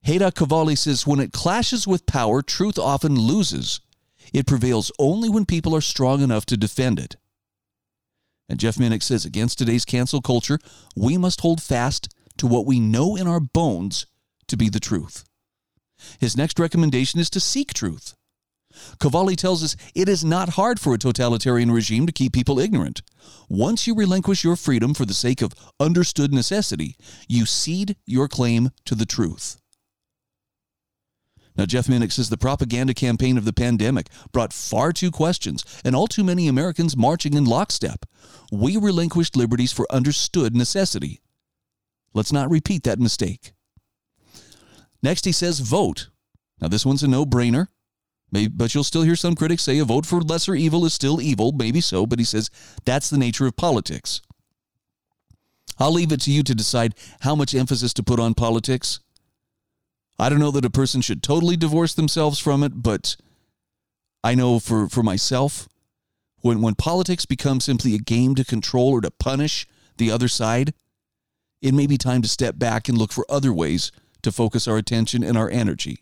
Heda 0.06 0.32
Kovály 0.32 0.76
says 0.76 1.06
when 1.06 1.20
it 1.20 1.32
clashes 1.32 1.86
with 1.86 2.06
power, 2.06 2.42
truth 2.42 2.78
often 2.78 3.18
loses. 3.18 3.80
It 4.32 4.46
prevails 4.46 4.92
only 4.98 5.28
when 5.28 5.46
people 5.46 5.74
are 5.74 5.80
strong 5.80 6.22
enough 6.22 6.46
to 6.46 6.56
defend 6.56 6.98
it. 6.98 7.16
And 8.48 8.60
Jeff 8.60 8.76
Minick 8.76 9.02
says 9.02 9.24
against 9.24 9.58
today's 9.58 9.84
cancel 9.84 10.20
culture, 10.20 10.58
we 10.94 11.16
must 11.16 11.40
hold 11.40 11.62
fast 11.62 12.14
to 12.36 12.46
what 12.46 12.66
we 12.66 12.78
know 12.78 13.16
in 13.16 13.26
our 13.26 13.40
bones 13.40 14.06
to 14.46 14.56
be 14.56 14.68
the 14.68 14.80
truth. 14.80 15.24
His 16.20 16.36
next 16.36 16.58
recommendation 16.58 17.18
is 17.18 17.30
to 17.30 17.40
seek 17.40 17.72
truth. 17.72 18.14
Kovály 18.98 19.36
tells 19.36 19.62
us 19.62 19.76
it 19.94 20.08
is 20.08 20.24
not 20.24 20.50
hard 20.50 20.78
for 20.78 20.94
a 20.94 20.98
totalitarian 20.98 21.70
regime 21.70 22.06
to 22.06 22.12
keep 22.12 22.32
people 22.32 22.58
ignorant. 22.58 23.02
Once 23.48 23.86
you 23.86 23.94
relinquish 23.94 24.44
your 24.44 24.56
freedom 24.56 24.94
for 24.94 25.04
the 25.04 25.14
sake 25.14 25.42
of 25.42 25.54
understood 25.80 26.32
necessity, 26.32 26.96
you 27.28 27.46
cede 27.46 27.96
your 28.06 28.28
claim 28.28 28.70
to 28.84 28.94
the 28.94 29.06
truth. 29.06 29.60
Now, 31.56 31.64
Jeff 31.64 31.86
Minick 31.86 32.12
says 32.12 32.28
the 32.28 32.36
propaganda 32.36 32.92
campaign 32.92 33.38
of 33.38 33.46
the 33.46 33.52
pandemic 33.52 34.08
brought 34.30 34.52
far 34.52 34.92
too 34.92 35.10
questions 35.10 35.64
and 35.84 35.96
all 35.96 36.06
too 36.06 36.22
many 36.22 36.48
Americans 36.48 36.96
marching 36.96 37.32
in 37.34 37.46
lockstep. 37.46 38.04
We 38.52 38.76
relinquished 38.76 39.36
liberties 39.36 39.72
for 39.72 39.86
understood 39.90 40.54
necessity. 40.54 41.22
Let's 42.12 42.32
not 42.32 42.50
repeat 42.50 42.82
that 42.82 42.98
mistake. 42.98 43.52
Next, 45.02 45.24
he 45.24 45.32
says 45.32 45.60
vote. 45.60 46.10
Now, 46.60 46.68
this 46.68 46.84
one's 46.84 47.02
a 47.02 47.08
no 47.08 47.24
brainer. 47.24 47.68
Maybe, 48.32 48.48
but 48.48 48.74
you'll 48.74 48.84
still 48.84 49.02
hear 49.02 49.16
some 49.16 49.34
critics 49.34 49.62
say 49.62 49.78
a 49.78 49.84
vote 49.84 50.04
for 50.04 50.20
lesser 50.20 50.54
evil 50.54 50.84
is 50.84 50.94
still 50.94 51.20
evil. 51.20 51.52
Maybe 51.52 51.80
so, 51.80 52.06
but 52.06 52.18
he 52.18 52.24
says 52.24 52.50
that's 52.84 53.08
the 53.08 53.18
nature 53.18 53.46
of 53.46 53.56
politics. 53.56 54.20
I'll 55.78 55.92
leave 55.92 56.12
it 56.12 56.20
to 56.22 56.30
you 56.30 56.42
to 56.42 56.54
decide 56.54 56.94
how 57.20 57.34
much 57.34 57.54
emphasis 57.54 57.92
to 57.94 58.02
put 58.02 58.18
on 58.18 58.34
politics. 58.34 59.00
I 60.18 60.28
don't 60.28 60.38
know 60.38 60.50
that 60.52 60.64
a 60.64 60.70
person 60.70 61.02
should 61.02 61.22
totally 61.22 61.56
divorce 61.56 61.92
themselves 61.92 62.38
from 62.38 62.62
it, 62.62 62.82
but 62.82 63.16
I 64.24 64.34
know 64.34 64.58
for, 64.58 64.88
for 64.88 65.02
myself, 65.02 65.68
when, 66.40 66.62
when 66.62 66.74
politics 66.74 67.26
becomes 67.26 67.64
simply 67.64 67.94
a 67.94 67.98
game 67.98 68.34
to 68.36 68.44
control 68.44 68.92
or 68.92 69.00
to 69.02 69.10
punish 69.10 69.66
the 69.98 70.10
other 70.10 70.28
side, 70.28 70.72
it 71.60 71.74
may 71.74 71.86
be 71.86 71.98
time 71.98 72.22
to 72.22 72.28
step 72.28 72.58
back 72.58 72.88
and 72.88 72.96
look 72.96 73.12
for 73.12 73.26
other 73.28 73.52
ways 73.52 73.92
to 74.22 74.32
focus 74.32 74.66
our 74.66 74.78
attention 74.78 75.22
and 75.22 75.36
our 75.36 75.50
energy. 75.50 75.98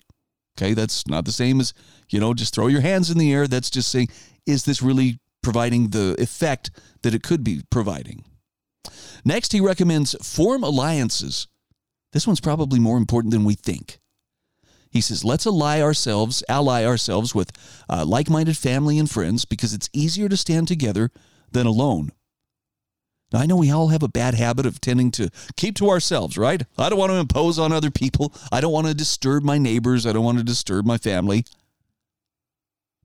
Okay, 0.57 0.73
that's 0.73 1.07
not 1.09 1.25
the 1.25 1.33
same 1.33 1.61
as, 1.61 1.75
you 2.11 2.21
know, 2.21 2.33
just 2.33 2.55
throw 2.55 2.69
your 2.69 2.81
hands 2.81 3.11
in 3.11 3.19
the 3.19 3.33
air. 3.33 3.49
That's 3.49 3.71
just 3.71 3.90
saying, 3.90 4.09
is 4.47 4.64
this 4.64 4.83
really 4.83 5.19
providing 5.43 5.90
the 5.90 6.14
effect 6.19 6.71
that 7.03 7.14
it 7.14 7.23
could 7.23 7.43
be 7.43 7.62
providing? 7.71 8.25
Next, 9.25 9.53
he 9.53 9.61
recommends 9.61 10.14
form 10.23 10.62
alliances. 10.62 11.49
This 12.12 12.27
one's 12.27 12.40
probably 12.40 12.79
more 12.79 12.97
important 12.97 13.33
than 13.33 13.45
we 13.45 13.55
think. 13.55 13.99
He 14.90 15.01
says, 15.01 15.25
let's 15.25 15.47
ally 15.47 15.81
ourselves, 15.81 16.45
ally 16.49 16.85
ourselves 16.85 17.35
with 17.35 17.51
uh, 17.90 18.05
like 18.05 18.31
minded 18.31 18.57
family 18.57 18.97
and 18.97 19.11
friends 19.11 19.45
because 19.45 19.75
it's 19.75 19.90
easier 19.93 20.29
to 20.29 20.37
stand 20.37 20.69
together 20.69 21.11
than 21.51 21.67
alone. 21.67 22.12
Now, 23.33 23.41
I 23.41 23.47
know 23.47 23.57
we 23.57 23.71
all 23.71 23.89
have 23.89 24.03
a 24.03 24.09
bad 24.09 24.35
habit 24.35 24.65
of 24.65 24.81
tending 24.81 25.11
to 25.13 25.31
keep 25.57 25.75
to 25.77 25.91
ourselves, 25.91 26.39
right? 26.39 26.63
I 26.79 26.89
don't 26.89 26.99
want 26.99 27.11
to 27.11 27.19
impose 27.19 27.59
on 27.59 27.73
other 27.73 27.91
people. 27.91 28.33
I 28.53 28.61
don't 28.61 28.73
want 28.73 28.87
to 28.87 28.95
disturb 28.95 29.43
my 29.43 29.59
neighbors. 29.59 30.07
I 30.07 30.13
don't 30.13 30.25
want 30.25 30.39
to 30.39 30.45
disturb 30.45 30.87
my 30.87 30.99
family. 30.99 31.45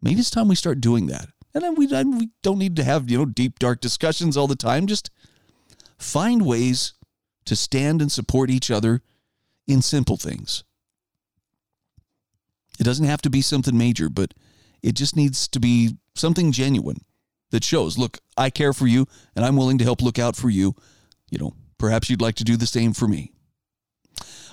Maybe 0.01 0.19
it's 0.19 0.29
time 0.29 0.47
we 0.47 0.55
start 0.55 0.81
doing 0.81 1.07
that. 1.07 1.29
And 1.53 1.77
we, 1.77 1.87
we 1.87 2.29
don't 2.43 2.59
need 2.59 2.75
to 2.75 2.83
have, 2.83 3.09
you 3.09 3.17
know, 3.17 3.25
deep, 3.25 3.57
dark 3.59 3.81
discussions 3.81 4.37
all 4.37 4.47
the 4.47 4.55
time. 4.55 4.85
Just 4.85 5.09
find 5.97 6.45
ways 6.45 6.93
to 7.45 7.55
stand 7.55 8.01
and 8.01 8.11
support 8.11 8.51
each 8.51 8.69
other 8.69 9.01
in 9.67 9.81
simple 9.81 10.17
things. 10.17 10.63
It 12.79 12.83
doesn't 12.83 13.05
have 13.05 13.21
to 13.23 13.29
be 13.29 13.41
something 13.41 13.77
major, 13.77 14.09
but 14.09 14.33
it 14.83 14.93
just 14.93 15.15
needs 15.15 15.47
to 15.49 15.59
be 15.59 15.97
something 16.15 16.51
genuine 16.51 17.01
that 17.51 17.63
shows, 17.63 17.97
look, 17.97 18.19
I 18.37 18.49
care 18.49 18.73
for 18.73 18.87
you 18.87 19.07
and 19.35 19.45
I'm 19.45 19.55
willing 19.55 19.77
to 19.79 19.83
help 19.83 20.01
look 20.01 20.19
out 20.19 20.35
for 20.35 20.49
you. 20.49 20.75
You 21.29 21.39
know, 21.39 21.53
perhaps 21.77 22.09
you'd 22.09 22.21
like 22.21 22.35
to 22.35 22.43
do 22.43 22.57
the 22.57 22.67
same 22.67 22.93
for 22.93 23.07
me. 23.07 23.31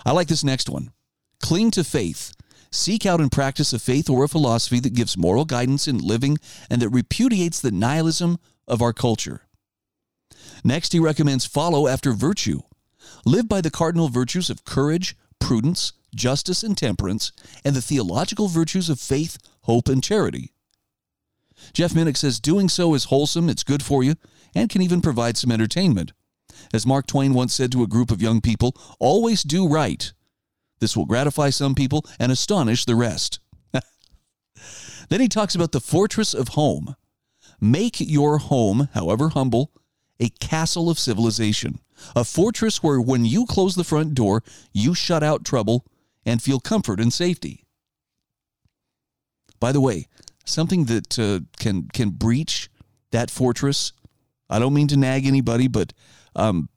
I 0.04 0.12
like 0.12 0.28
this 0.28 0.44
next 0.44 0.68
one. 0.68 0.92
Cling 1.40 1.72
to 1.72 1.84
faith. 1.84 2.32
Seek 2.70 3.06
out 3.06 3.20
and 3.20 3.32
practice 3.32 3.72
a 3.72 3.78
faith 3.78 4.10
or 4.10 4.24
a 4.24 4.28
philosophy 4.28 4.80
that 4.80 4.94
gives 4.94 5.16
moral 5.16 5.44
guidance 5.44 5.88
in 5.88 5.98
living 5.98 6.38
and 6.70 6.82
that 6.82 6.90
repudiates 6.90 7.60
the 7.60 7.70
nihilism 7.70 8.38
of 8.68 8.82
our 8.82 8.92
culture. 8.92 9.42
Next, 10.64 10.92
he 10.92 10.98
recommends 10.98 11.46
follow 11.46 11.86
after 11.86 12.12
virtue. 12.12 12.60
Live 13.24 13.48
by 13.48 13.60
the 13.60 13.70
cardinal 13.70 14.08
virtues 14.08 14.50
of 14.50 14.64
courage, 14.64 15.16
prudence, 15.38 15.92
justice, 16.14 16.62
and 16.62 16.76
temperance, 16.76 17.32
and 17.64 17.74
the 17.74 17.82
theological 17.82 18.48
virtues 18.48 18.88
of 18.88 19.00
faith, 19.00 19.38
hope, 19.62 19.88
and 19.88 20.02
charity. 20.02 20.52
Jeff 21.72 21.92
Minick 21.92 22.16
says 22.16 22.40
doing 22.40 22.68
so 22.68 22.94
is 22.94 23.04
wholesome, 23.04 23.48
it's 23.48 23.62
good 23.62 23.82
for 23.82 24.02
you, 24.02 24.14
and 24.54 24.70
can 24.70 24.82
even 24.82 25.00
provide 25.00 25.36
some 25.36 25.52
entertainment. 25.52 26.12
As 26.72 26.86
Mark 26.86 27.06
Twain 27.06 27.34
once 27.34 27.54
said 27.54 27.72
to 27.72 27.82
a 27.82 27.88
group 27.88 28.10
of 28.10 28.22
young 28.22 28.40
people, 28.40 28.76
always 28.98 29.42
do 29.42 29.68
right. 29.68 30.12
This 30.80 30.96
will 30.96 31.06
gratify 31.06 31.50
some 31.50 31.74
people 31.74 32.04
and 32.18 32.30
astonish 32.30 32.84
the 32.84 32.94
rest. 32.94 33.40
then 35.08 35.20
he 35.20 35.28
talks 35.28 35.54
about 35.54 35.72
the 35.72 35.80
fortress 35.80 36.34
of 36.34 36.48
home. 36.48 36.96
Make 37.60 38.00
your 38.00 38.38
home, 38.38 38.88
however 38.92 39.30
humble, 39.30 39.72
a 40.20 40.28
castle 40.28 40.90
of 40.90 40.98
civilization, 40.98 41.80
a 42.14 42.24
fortress 42.24 42.82
where 42.82 43.00
when 43.00 43.24
you 43.24 43.46
close 43.46 43.74
the 43.74 43.84
front 43.84 44.14
door, 44.14 44.42
you 44.72 44.94
shut 44.94 45.22
out 45.22 45.44
trouble 45.44 45.86
and 46.24 46.42
feel 46.42 46.60
comfort 46.60 47.00
and 47.00 47.12
safety. 47.12 47.64
By 49.60 49.72
the 49.72 49.80
way, 49.80 50.08
something 50.46 50.84
that 50.86 51.18
uh, 51.18 51.40
can 51.58 51.88
can 51.92 52.10
breach 52.10 52.70
that 53.10 53.30
fortress. 53.30 53.92
I 54.48 54.58
don't 54.58 54.74
mean 54.74 54.88
to 54.88 54.96
nag 54.96 55.26
anybody, 55.26 55.68
but 55.68 55.92
um, 56.34 56.68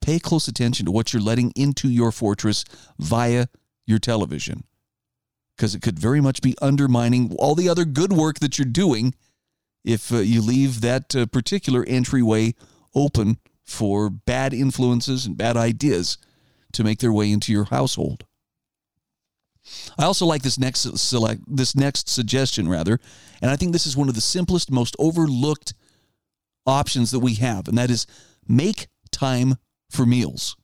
pay 0.00 0.18
close 0.18 0.48
attention 0.48 0.86
to 0.86 0.92
what 0.92 1.12
you're 1.12 1.22
letting 1.22 1.52
into 1.56 1.88
your 1.88 2.12
fortress 2.12 2.64
via 2.98 3.46
your 3.86 3.98
television, 3.98 4.64
because 5.56 5.74
it 5.74 5.82
could 5.82 5.98
very 5.98 6.20
much 6.20 6.42
be 6.42 6.54
undermining 6.60 7.34
all 7.38 7.54
the 7.54 7.68
other 7.68 7.84
good 7.84 8.12
work 8.12 8.38
that 8.40 8.58
you're 8.58 8.66
doing 8.66 9.14
if 9.84 10.12
uh, 10.12 10.18
you 10.18 10.42
leave 10.42 10.80
that 10.80 11.16
uh, 11.16 11.26
particular 11.26 11.84
entryway 11.88 12.54
open 12.94 13.38
for 13.64 14.10
bad 14.10 14.52
influences 14.52 15.26
and 15.26 15.36
bad 15.36 15.56
ideas 15.56 16.18
to 16.72 16.84
make 16.84 16.98
their 16.98 17.12
way 17.12 17.30
into 17.30 17.52
your 17.52 17.64
household. 17.64 18.24
I 19.98 20.04
also 20.04 20.26
like 20.26 20.42
this 20.42 20.58
next 20.58 20.98
select 20.98 21.42
this 21.46 21.74
next 21.74 22.08
suggestion 22.08 22.68
rather, 22.68 23.00
and 23.42 23.50
I 23.50 23.56
think 23.56 23.72
this 23.72 23.86
is 23.86 23.96
one 23.96 24.08
of 24.08 24.14
the 24.14 24.20
simplest, 24.20 24.70
most 24.70 24.94
overlooked 24.98 25.74
options 26.66 27.10
that 27.10 27.20
we 27.20 27.34
have, 27.34 27.68
and 27.68 27.76
that 27.78 27.90
is 27.90 28.06
make 28.46 28.88
time 29.10 29.56
for 29.90 30.06
meals. 30.06 30.56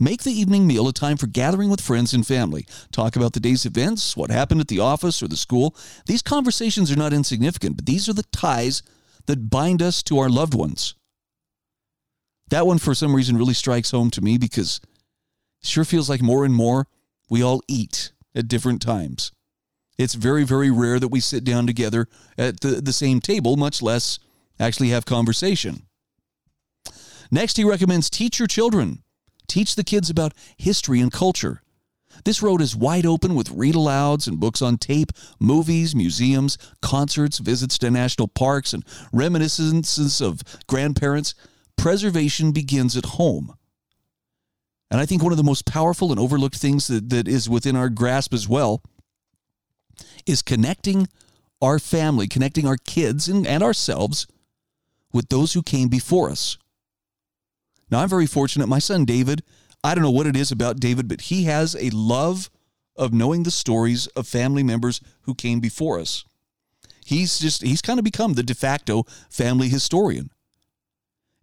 Make 0.00 0.22
the 0.22 0.32
evening 0.32 0.66
meal 0.66 0.88
a 0.88 0.92
time 0.92 1.16
for 1.16 1.28
gathering 1.28 1.70
with 1.70 1.80
friends 1.80 2.12
and 2.12 2.26
family. 2.26 2.66
Talk 2.90 3.14
about 3.16 3.32
the 3.32 3.40
day's 3.40 3.64
events, 3.64 4.16
what 4.16 4.30
happened 4.30 4.60
at 4.60 4.68
the 4.68 4.80
office 4.80 5.22
or 5.22 5.28
the 5.28 5.36
school. 5.36 5.76
These 6.06 6.22
conversations 6.22 6.90
are 6.90 6.96
not 6.96 7.12
insignificant, 7.12 7.76
but 7.76 7.86
these 7.86 8.08
are 8.08 8.12
the 8.12 8.24
ties 8.32 8.82
that 9.26 9.50
bind 9.50 9.80
us 9.80 10.02
to 10.04 10.18
our 10.18 10.28
loved 10.28 10.54
ones. 10.54 10.94
That 12.50 12.66
one, 12.66 12.78
for 12.78 12.94
some 12.94 13.14
reason, 13.14 13.36
really 13.36 13.54
strikes 13.54 13.90
home 13.90 14.10
to 14.10 14.20
me 14.20 14.36
because 14.36 14.80
it 15.62 15.68
sure 15.68 15.84
feels 15.84 16.10
like 16.10 16.22
more 16.22 16.44
and 16.44 16.54
more 16.54 16.86
we 17.30 17.42
all 17.42 17.62
eat 17.68 18.12
at 18.38 18.48
different 18.48 18.80
times. 18.80 19.32
It's 19.98 20.14
very, 20.14 20.44
very 20.44 20.70
rare 20.70 21.00
that 21.00 21.08
we 21.08 21.20
sit 21.20 21.42
down 21.42 21.66
together 21.66 22.06
at 22.38 22.60
the, 22.60 22.80
the 22.80 22.92
same 22.92 23.20
table, 23.20 23.56
much 23.56 23.82
less 23.82 24.20
actually 24.60 24.90
have 24.90 25.04
conversation. 25.04 25.82
Next, 27.30 27.56
he 27.56 27.64
recommends 27.64 28.08
teach 28.08 28.38
your 28.38 28.48
children. 28.48 29.02
Teach 29.48 29.74
the 29.74 29.84
kids 29.84 30.08
about 30.08 30.34
history 30.56 31.00
and 31.00 31.12
culture. 31.12 31.62
This 32.24 32.42
road 32.42 32.60
is 32.60 32.76
wide 32.76 33.06
open 33.06 33.34
with 33.34 33.50
read 33.50 33.74
alouds 33.74 34.26
and 34.26 34.40
books 34.40 34.62
on 34.62 34.78
tape, 34.78 35.12
movies, 35.40 35.94
museums, 35.94 36.58
concerts, 36.80 37.38
visits 37.38 37.78
to 37.78 37.90
national 37.90 38.28
parks, 38.28 38.72
and 38.72 38.84
reminiscences 39.12 40.20
of 40.20 40.42
grandparents. 40.66 41.34
Preservation 41.76 42.52
begins 42.52 42.96
at 42.96 43.04
home. 43.04 43.54
And 44.90 45.00
I 45.00 45.06
think 45.06 45.22
one 45.22 45.32
of 45.32 45.38
the 45.38 45.44
most 45.44 45.66
powerful 45.66 46.10
and 46.10 46.18
overlooked 46.18 46.56
things 46.56 46.86
that, 46.86 47.10
that 47.10 47.28
is 47.28 47.48
within 47.48 47.76
our 47.76 47.88
grasp 47.88 48.32
as 48.32 48.48
well 48.48 48.82
is 50.26 50.42
connecting 50.42 51.08
our 51.60 51.78
family, 51.78 52.26
connecting 52.28 52.66
our 52.66 52.76
kids 52.76 53.28
and, 53.28 53.46
and 53.46 53.62
ourselves 53.62 54.26
with 55.12 55.28
those 55.28 55.52
who 55.52 55.62
came 55.62 55.88
before 55.88 56.30
us. 56.30 56.56
Now, 57.90 58.00
I'm 58.00 58.08
very 58.08 58.26
fortunate. 58.26 58.66
My 58.66 58.78
son 58.78 59.04
David, 59.04 59.42
I 59.82 59.94
don't 59.94 60.04
know 60.04 60.10
what 60.10 60.26
it 60.26 60.36
is 60.36 60.52
about 60.52 60.80
David, 60.80 61.08
but 61.08 61.22
he 61.22 61.44
has 61.44 61.74
a 61.76 61.90
love 61.90 62.50
of 62.96 63.12
knowing 63.12 63.42
the 63.42 63.50
stories 63.50 64.06
of 64.08 64.26
family 64.26 64.62
members 64.62 65.00
who 65.22 65.34
came 65.34 65.60
before 65.60 65.98
us. 65.98 66.24
He's 67.04 67.38
just, 67.38 67.62
he's 67.62 67.80
kind 67.80 67.98
of 67.98 68.04
become 68.04 68.34
the 68.34 68.42
de 68.42 68.54
facto 68.54 69.04
family 69.30 69.68
historian. 69.68 70.30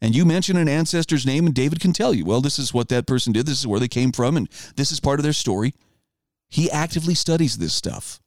And 0.01 0.15
you 0.15 0.25
mention 0.25 0.57
an 0.57 0.67
ancestor's 0.67 1.25
name, 1.25 1.45
and 1.45 1.55
David 1.55 1.79
can 1.79 1.93
tell 1.93 2.13
you, 2.13 2.25
well, 2.25 2.41
this 2.41 2.59
is 2.59 2.73
what 2.73 2.89
that 2.89 3.07
person 3.07 3.33
did, 3.33 3.45
this 3.45 3.59
is 3.59 3.67
where 3.67 3.79
they 3.79 3.87
came 3.87 4.11
from, 4.11 4.37
and 4.37 4.49
this 4.75 4.91
is 4.91 4.99
part 4.99 5.19
of 5.19 5.23
their 5.23 5.33
story. 5.33 5.73
He 6.49 6.69
actively 6.69 7.15
studies 7.15 7.57
this 7.57 7.73
stuff. 7.73 8.19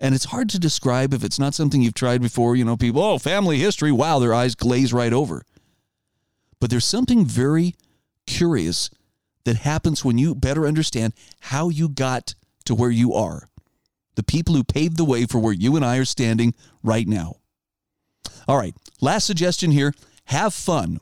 And 0.00 0.14
it's 0.14 0.26
hard 0.26 0.50
to 0.50 0.58
describe 0.58 1.14
if 1.14 1.24
it's 1.24 1.38
not 1.38 1.54
something 1.54 1.80
you've 1.80 1.94
tried 1.94 2.20
before. 2.20 2.56
You 2.56 2.64
know, 2.64 2.76
people, 2.76 3.02
oh, 3.02 3.18
family 3.18 3.58
history, 3.58 3.92
wow, 3.92 4.18
their 4.18 4.34
eyes 4.34 4.54
glaze 4.54 4.92
right 4.92 5.12
over. 5.12 5.44
But 6.60 6.70
there's 6.70 6.84
something 6.84 7.24
very 7.24 7.74
curious 8.26 8.90
that 9.44 9.56
happens 9.56 10.04
when 10.04 10.18
you 10.18 10.34
better 10.34 10.66
understand 10.66 11.14
how 11.40 11.68
you 11.68 11.88
got 11.88 12.34
to 12.64 12.74
where 12.74 12.90
you 12.90 13.14
are. 13.14 13.48
The 14.16 14.22
people 14.22 14.54
who 14.54 14.64
paved 14.64 14.96
the 14.96 15.04
way 15.04 15.26
for 15.26 15.38
where 15.38 15.52
you 15.52 15.76
and 15.76 15.84
I 15.84 15.96
are 15.98 16.04
standing 16.04 16.54
right 16.82 17.06
now. 17.06 17.36
All 18.46 18.58
right, 18.58 18.74
last 19.00 19.26
suggestion 19.26 19.70
here 19.70 19.94
have 20.26 20.54
fun. 20.54 20.98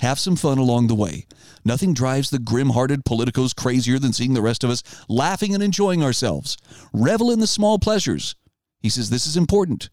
Have 0.00 0.18
some 0.20 0.36
fun 0.36 0.58
along 0.58 0.86
the 0.86 0.94
way. 0.94 1.26
Nothing 1.64 1.92
drives 1.92 2.30
the 2.30 2.38
grim 2.38 2.70
hearted 2.70 3.04
politicos 3.04 3.54
crazier 3.54 3.98
than 3.98 4.12
seeing 4.12 4.34
the 4.34 4.42
rest 4.42 4.62
of 4.62 4.70
us 4.70 4.82
laughing 5.08 5.54
and 5.54 5.62
enjoying 5.62 6.04
ourselves. 6.04 6.56
Revel 6.92 7.32
in 7.32 7.40
the 7.40 7.46
small 7.48 7.78
pleasures. 7.78 8.36
He 8.80 8.88
says 8.88 9.10
this 9.10 9.26
is 9.26 9.36
important 9.36 9.90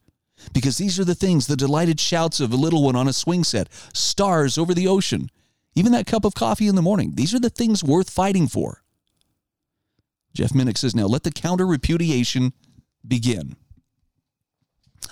because 0.53 0.77
these 0.77 0.99
are 0.99 1.05
the 1.05 1.15
things 1.15 1.47
the 1.47 1.55
delighted 1.55 1.99
shouts 1.99 2.39
of 2.39 2.53
a 2.53 2.57
little 2.57 2.83
one 2.83 2.95
on 2.95 3.07
a 3.07 3.13
swing 3.13 3.43
set, 3.43 3.67
stars 3.93 4.57
over 4.57 4.73
the 4.73 4.87
ocean, 4.87 5.29
even 5.75 5.91
that 5.93 6.05
cup 6.05 6.23
of 6.23 6.35
coffee 6.35 6.67
in 6.67 6.75
the 6.75 6.81
morning. 6.81 7.13
These 7.15 7.33
are 7.33 7.39
the 7.39 7.49
things 7.49 7.83
worth 7.83 8.09
fighting 8.09 8.47
for. 8.47 8.83
Jeff 10.33 10.51
Minick 10.51 10.77
says, 10.77 10.93
now 10.93 11.05
let 11.05 11.23
the 11.23 11.31
counter 11.31 11.65
repudiation 11.65 12.53
begin. 13.07 13.55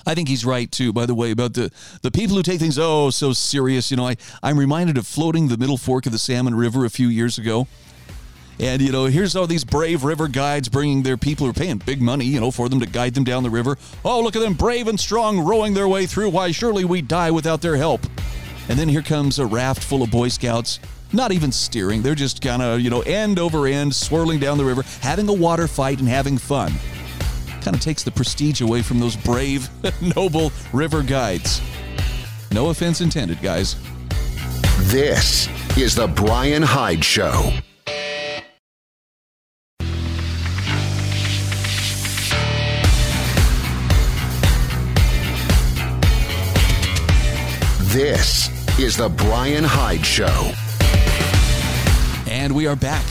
I 0.06 0.16
think 0.16 0.28
he's 0.28 0.46
right 0.46 0.72
too, 0.72 0.92
by 0.94 1.06
the 1.06 1.16
way, 1.16 1.32
about 1.32 1.54
the, 1.54 1.72
the 2.02 2.12
people 2.12 2.36
who 2.36 2.44
take 2.44 2.60
things 2.60 2.78
oh 2.78 3.10
so 3.10 3.34
serious. 3.34 3.92
You 3.92 3.98
know, 3.98 4.08
I, 4.08 4.18
I'm 4.42 4.58
reminded 4.58 4.98
of 4.98 5.08
floating 5.08 5.48
the 5.48 5.58
middle 5.58 5.78
fork 5.78 6.06
of 6.06 6.12
the 6.12 6.20
Salmon 6.20 6.56
River 6.56 6.86
a 6.86 6.89
few 6.89 7.08
years 7.08 7.38
ago. 7.38 7.68
And, 8.60 8.82
you 8.82 8.92
know, 8.92 9.06
here's 9.06 9.36
all 9.36 9.48
these 9.48 9.63
brave 9.63 10.04
river 10.04 10.28
guides 10.28 10.70
bringing 10.70 11.02
their 11.04 11.18
people 11.18 11.46
who 11.46 11.52
are 11.52 11.56
paying 11.56 11.78
big 11.78 12.02
money, 12.02 12.26
you 12.26 12.39
know, 12.39 12.52
for 12.52 12.70
them 12.70 12.80
to 12.82 12.86
guide 12.86 13.16
them 13.16 13.24
down 13.24 13.42
the 13.44 13.50
river. 13.50 13.78
Oh, 14.06 14.22
look 14.22 14.36
at 14.36 14.42
them, 14.42 14.54
brave 14.54 14.88
and 14.88 15.00
strong, 15.00 15.39
rowing 15.39 15.74
their 15.74 15.88
way 15.88 16.06
through. 16.06 16.30
Why, 16.30 16.52
surely 16.52 16.86
we 16.86 17.02
die 17.02 17.32
without 17.32 17.62
their 17.62 17.78
help. 17.78 18.06
And 18.70 18.78
then 18.78 18.89
here 18.89 19.02
comes 19.02 19.39
a 19.39 19.46
raft 19.46 19.84
full 19.84 20.04
of 20.04 20.12
Boy 20.12 20.30
Scouts, 20.30 20.80
not 21.12 21.32
even 21.32 21.52
steering. 21.52 22.04
They're 22.04 22.16
just 22.16 22.42
kind 22.42 22.62
of, 22.62 22.80
you 22.80 22.89
know, 22.89 23.02
end 23.02 23.39
over 23.39 23.66
end, 23.66 23.94
swirling 23.96 24.39
down 24.39 24.58
the 24.58 24.66
river, 24.66 24.84
having 25.02 25.28
a 25.28 25.34
water 25.34 25.68
fight 25.68 26.00
and 26.00 26.08
having 26.08 26.38
fun 26.38 26.74
kind 27.63 27.76
of 27.76 27.82
takes 27.82 28.04
the 28.04 28.12
prestige 28.12 28.60
away 28.60 28.82
from 28.82 28.99
those 28.99 29.15
brave, 29.15 29.69
noble 30.15 30.52
river 30.73 31.02
guides. 31.02 31.62
No 32.52 32.69
offense 32.69 32.99
intended, 33.02 33.41
guys. 33.41 33.76
This 34.91 35.47
is 35.78 35.95
The 35.95 36.08
Brian 36.08 36.62
Hyde 36.62 37.04
Show. 37.04 37.54
This 47.93 48.49
is 48.78 48.97
The 48.97 49.08
Brian 49.08 49.63
Hyde 49.63 50.06
Show. 50.06 50.52
And 52.30 52.54
we 52.54 52.67
are 52.67 52.76
back. 52.76 53.06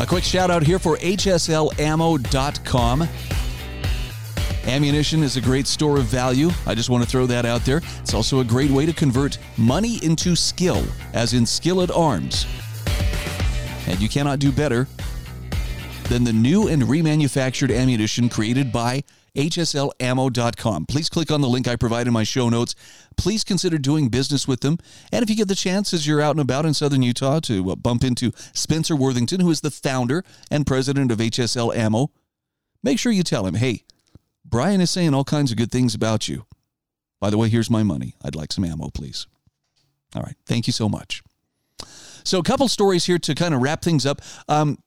A 0.00 0.06
quick 0.06 0.24
shout 0.24 0.50
out 0.50 0.62
here 0.62 0.78
for 0.78 0.96
HSLammo.com. 0.96 3.08
Ammunition 4.64 5.22
is 5.22 5.36
a 5.36 5.42
great 5.42 5.66
store 5.66 5.98
of 5.98 6.06
value. 6.06 6.48
I 6.66 6.74
just 6.74 6.88
want 6.88 7.04
to 7.04 7.10
throw 7.10 7.26
that 7.26 7.44
out 7.44 7.66
there. 7.66 7.82
It's 7.98 8.14
also 8.14 8.40
a 8.40 8.44
great 8.44 8.70
way 8.70 8.86
to 8.86 8.94
convert 8.94 9.36
money 9.58 10.02
into 10.02 10.34
skill, 10.34 10.82
as 11.12 11.34
in 11.34 11.44
skill 11.44 11.82
at 11.82 11.90
arms. 11.90 12.46
And 13.88 14.00
you 14.00 14.08
cannot 14.08 14.38
do 14.38 14.50
better 14.50 14.88
than 16.04 16.24
the 16.24 16.32
new 16.32 16.68
and 16.68 16.84
remanufactured 16.84 17.70
ammunition 17.70 18.30
created 18.30 18.72
by 18.72 19.04
hslammo.com. 19.34 20.86
Please 20.86 21.08
click 21.08 21.30
on 21.30 21.40
the 21.40 21.48
link 21.48 21.68
I 21.68 21.76
provide 21.76 22.06
in 22.06 22.12
my 22.12 22.24
show 22.24 22.48
notes. 22.48 22.74
Please 23.16 23.44
consider 23.44 23.78
doing 23.78 24.08
business 24.08 24.48
with 24.48 24.60
them. 24.60 24.78
And 25.12 25.22
if 25.22 25.30
you 25.30 25.36
get 25.36 25.48
the 25.48 25.54
chance 25.54 25.92
as 25.92 26.06
you're 26.06 26.20
out 26.20 26.32
and 26.32 26.40
about 26.40 26.66
in 26.66 26.74
southern 26.74 27.02
Utah 27.02 27.40
to 27.40 27.76
bump 27.76 28.04
into 28.04 28.32
Spencer 28.54 28.96
Worthington, 28.96 29.40
who 29.40 29.50
is 29.50 29.60
the 29.60 29.70
founder 29.70 30.24
and 30.50 30.66
president 30.66 31.12
of 31.12 31.18
HSL 31.18 31.74
Ammo, 31.74 32.10
make 32.82 32.98
sure 32.98 33.12
you 33.12 33.22
tell 33.22 33.46
him, 33.46 33.54
hey, 33.54 33.84
Brian 34.44 34.80
is 34.80 34.90
saying 34.90 35.14
all 35.14 35.24
kinds 35.24 35.50
of 35.50 35.56
good 35.56 35.70
things 35.70 35.94
about 35.94 36.28
you. 36.28 36.46
By 37.20 37.30
the 37.30 37.38
way, 37.38 37.48
here's 37.48 37.70
my 37.70 37.82
money. 37.82 38.14
I'd 38.24 38.34
like 38.34 38.52
some 38.52 38.64
ammo, 38.64 38.88
please. 38.88 39.26
All 40.14 40.22
right. 40.22 40.36
Thank 40.46 40.66
you 40.66 40.72
so 40.72 40.88
much. 40.88 41.22
So, 42.24 42.38
a 42.38 42.42
couple 42.42 42.68
stories 42.68 43.04
here 43.04 43.18
to 43.18 43.34
kind 43.34 43.54
of 43.54 43.62
wrap 43.62 43.82
things 43.82 44.04
up. 44.04 44.20
Um, 44.48 44.78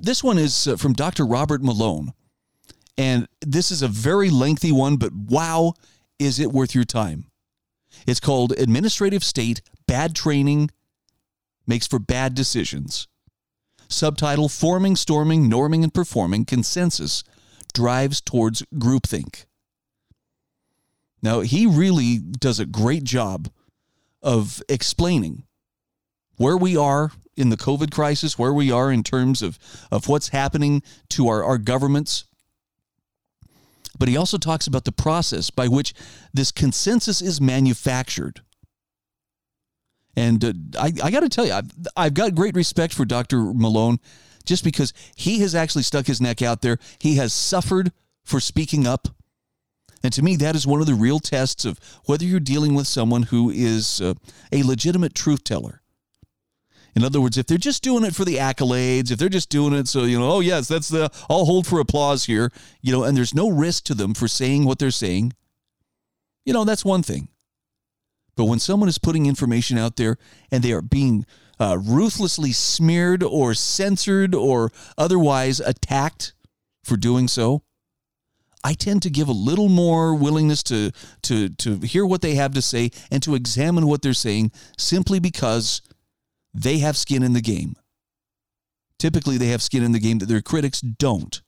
this 0.00 0.24
one 0.24 0.38
is 0.38 0.66
uh, 0.66 0.76
from 0.76 0.92
Dr. 0.94 1.24
Robert 1.26 1.62
Malone. 1.62 2.12
And 2.96 3.26
this 3.40 3.70
is 3.70 3.82
a 3.82 3.88
very 3.88 4.30
lengthy 4.30 4.72
one, 4.72 4.96
but 4.96 5.12
wow, 5.12 5.74
is 6.18 6.38
it 6.38 6.52
worth 6.52 6.74
your 6.74 6.84
time? 6.84 7.26
It's 8.06 8.20
called 8.20 8.52
Administrative 8.52 9.24
State 9.24 9.62
Bad 9.86 10.14
Training 10.14 10.70
Makes 11.66 11.86
for 11.86 11.98
Bad 11.98 12.34
Decisions. 12.34 13.08
Subtitle 13.88 14.48
Forming, 14.48 14.96
Storming, 14.96 15.50
Norming, 15.50 15.82
and 15.82 15.92
Performing 15.92 16.44
Consensus 16.44 17.22
Drives 17.74 18.20
Towards 18.20 18.62
Groupthink. 18.74 19.44
Now, 21.22 21.40
he 21.40 21.66
really 21.66 22.18
does 22.18 22.58
a 22.58 22.66
great 22.66 23.04
job 23.04 23.48
of 24.22 24.62
explaining 24.68 25.44
where 26.36 26.56
we 26.56 26.76
are 26.76 27.12
in 27.36 27.50
the 27.50 27.56
COVID 27.56 27.92
crisis, 27.92 28.38
where 28.38 28.52
we 28.52 28.72
are 28.72 28.90
in 28.90 29.02
terms 29.02 29.42
of, 29.42 29.58
of 29.90 30.08
what's 30.08 30.28
happening 30.28 30.82
to 31.10 31.28
our, 31.28 31.44
our 31.44 31.58
governments, 31.58 32.24
but 33.98 34.08
he 34.08 34.16
also 34.16 34.38
talks 34.38 34.66
about 34.66 34.84
the 34.84 34.92
process 34.92 35.50
by 35.50 35.68
which 35.68 35.94
this 36.32 36.50
consensus 36.50 37.20
is 37.20 37.40
manufactured. 37.40 38.40
And 40.16 40.44
uh, 40.44 40.52
I, 40.78 40.92
I 41.02 41.10
got 41.10 41.20
to 41.20 41.28
tell 41.28 41.46
you, 41.46 41.52
I've, 41.52 41.70
I've 41.96 42.14
got 42.14 42.34
great 42.34 42.54
respect 42.54 42.92
for 42.92 43.04
Dr. 43.04 43.40
Malone 43.40 43.98
just 44.44 44.64
because 44.64 44.92
he 45.16 45.40
has 45.40 45.54
actually 45.54 45.84
stuck 45.84 46.06
his 46.06 46.20
neck 46.20 46.42
out 46.42 46.62
there. 46.62 46.78
He 46.98 47.16
has 47.16 47.32
suffered 47.32 47.92
for 48.24 48.40
speaking 48.40 48.86
up. 48.86 49.08
And 50.02 50.12
to 50.14 50.22
me, 50.22 50.36
that 50.36 50.56
is 50.56 50.66
one 50.66 50.80
of 50.80 50.86
the 50.86 50.94
real 50.94 51.20
tests 51.20 51.64
of 51.64 51.78
whether 52.06 52.24
you're 52.24 52.40
dealing 52.40 52.74
with 52.74 52.88
someone 52.88 53.24
who 53.24 53.50
is 53.50 54.00
uh, 54.00 54.14
a 54.50 54.64
legitimate 54.64 55.14
truth 55.14 55.44
teller. 55.44 55.81
In 56.94 57.04
other 57.04 57.20
words, 57.20 57.38
if 57.38 57.46
they're 57.46 57.58
just 57.58 57.82
doing 57.82 58.04
it 58.04 58.14
for 58.14 58.24
the 58.24 58.36
accolades, 58.36 59.10
if 59.10 59.18
they're 59.18 59.28
just 59.28 59.48
doing 59.48 59.72
it 59.72 59.88
so, 59.88 60.04
you 60.04 60.18
know, 60.18 60.30
oh, 60.30 60.40
yes, 60.40 60.68
that's 60.68 60.88
the, 60.88 61.10
I'll 61.30 61.46
hold 61.46 61.66
for 61.66 61.80
applause 61.80 62.24
here, 62.24 62.52
you 62.82 62.92
know, 62.92 63.04
and 63.04 63.16
there's 63.16 63.34
no 63.34 63.48
risk 63.48 63.84
to 63.84 63.94
them 63.94 64.12
for 64.12 64.28
saying 64.28 64.64
what 64.64 64.78
they're 64.78 64.90
saying, 64.90 65.32
you 66.44 66.52
know, 66.52 66.64
that's 66.64 66.84
one 66.84 67.02
thing. 67.02 67.28
But 68.36 68.44
when 68.44 68.58
someone 68.58 68.88
is 68.88 68.98
putting 68.98 69.26
information 69.26 69.78
out 69.78 69.96
there 69.96 70.18
and 70.50 70.62
they 70.62 70.72
are 70.72 70.82
being 70.82 71.24
uh, 71.58 71.78
ruthlessly 71.78 72.52
smeared 72.52 73.22
or 73.22 73.54
censored 73.54 74.34
or 74.34 74.70
otherwise 74.98 75.60
attacked 75.60 76.34
for 76.84 76.96
doing 76.96 77.28
so, 77.28 77.62
I 78.64 78.74
tend 78.74 79.02
to 79.02 79.10
give 79.10 79.28
a 79.28 79.32
little 79.32 79.68
more 79.68 80.14
willingness 80.14 80.62
to 80.64 80.92
to 81.22 81.48
to 81.48 81.78
hear 81.80 82.06
what 82.06 82.22
they 82.22 82.36
have 82.36 82.54
to 82.54 82.62
say 82.62 82.90
and 83.10 83.22
to 83.24 83.34
examine 83.34 83.86
what 83.86 84.02
they're 84.02 84.14
saying 84.14 84.52
simply 84.78 85.18
because 85.18 85.82
they 86.54 86.78
have 86.78 86.96
skin 86.96 87.22
in 87.22 87.32
the 87.32 87.40
game. 87.40 87.76
Typically, 88.98 89.36
they 89.36 89.48
have 89.48 89.62
skin 89.62 89.82
in 89.82 89.92
the 89.92 89.98
game 89.98 90.18
that 90.18 90.26
their 90.26 90.42
critics 90.42 90.80
don't. 90.80 91.42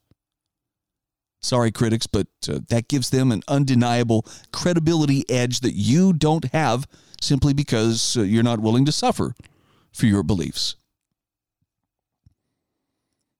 Sorry, 1.41 1.71
critics, 1.71 2.07
but 2.07 2.27
uh, 2.49 2.59
that 2.69 2.87
gives 2.87 3.11
them 3.11 3.31
an 3.31 3.43
undeniable 3.47 4.25
credibility 4.51 5.23
edge 5.29 5.59
that 5.59 5.73
you 5.73 6.11
don't 6.11 6.51
have 6.51 6.87
simply 7.21 7.53
because 7.53 8.17
uh, 8.17 8.23
you're 8.23 8.43
not 8.43 8.59
willing 8.59 8.85
to 8.85 8.91
suffer 8.91 9.35
for 9.93 10.07
your 10.07 10.23
beliefs. 10.23 10.75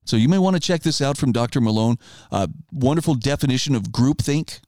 So 0.04 0.16
you 0.16 0.28
may 0.28 0.38
want 0.38 0.54
to 0.54 0.60
check 0.60 0.82
this 0.82 1.02
out 1.02 1.18
from 1.18 1.32
Dr. 1.32 1.60
Malone. 1.60 1.96
Uh, 2.30 2.46
wonderful 2.72 3.16
definition 3.16 3.74
of 3.74 3.84
groupthink. 3.84 4.60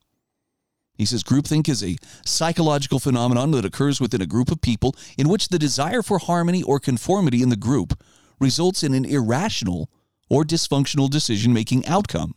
He 0.99 1.05
says 1.05 1.22
groupthink 1.22 1.68
is 1.68 1.82
a 1.82 1.96
psychological 2.26 2.99
phenomenon 2.99 3.53
that 3.53 3.64
occurs 3.64 4.01
within 4.01 4.20
a 4.20 4.26
group 4.26 4.51
of 4.51 4.61
people 4.61 4.94
in 5.16 5.28
which 5.28 5.49
the 5.49 5.59
desire 5.59 6.03
for 6.03 6.18
harmony 6.18 6.62
or 6.62 6.80
conformity 6.80 7.40
in 7.40 7.49
the 7.49 7.57
group 7.57 8.03
results 8.40 8.82
in 8.82 8.92
an 8.92 9.05
irrational 9.05 9.88
or 10.28 10.44
dysfunctional 10.44 11.09
decision 11.09 11.53
making 11.53 11.86
outcome. 11.86 12.34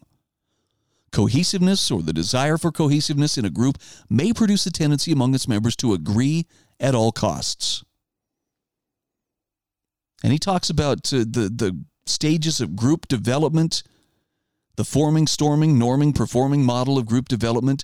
Cohesiveness 1.11 1.91
or 1.91 2.03
the 2.03 2.13
desire 2.13 2.57
for 2.57 2.71
cohesiveness 2.71 3.37
in 3.37 3.45
a 3.45 3.49
group 3.49 3.77
may 4.09 4.31
produce 4.31 4.65
a 4.67 4.71
tendency 4.71 5.11
among 5.11 5.33
its 5.35 5.47
members 5.47 5.75
to 5.77 5.93
agree 5.93 6.45
at 6.79 6.95
all 6.95 7.11
costs. 7.11 7.83
And 10.23 10.31
he 10.31 10.39
talks 10.39 10.69
about 10.69 11.11
uh, 11.11 11.19
the, 11.19 11.51
the 11.53 11.83
stages 12.05 12.61
of 12.61 12.75
group 12.75 13.07
development, 13.07 13.81
the 14.75 14.85
forming, 14.85 15.25
storming, 15.25 15.77
norming, 15.77 16.15
performing 16.15 16.63
model 16.63 16.99
of 16.99 17.07
group 17.07 17.27
development. 17.27 17.83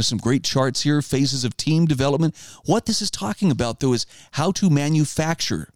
There's 0.00 0.06
some 0.06 0.16
great 0.16 0.44
charts 0.44 0.80
here, 0.80 1.02
phases 1.02 1.44
of 1.44 1.58
team 1.58 1.84
development. 1.84 2.34
What 2.64 2.86
this 2.86 3.02
is 3.02 3.10
talking 3.10 3.50
about, 3.50 3.80
though, 3.80 3.92
is 3.92 4.06
how 4.30 4.50
to 4.52 4.70
manufacture 4.70 5.68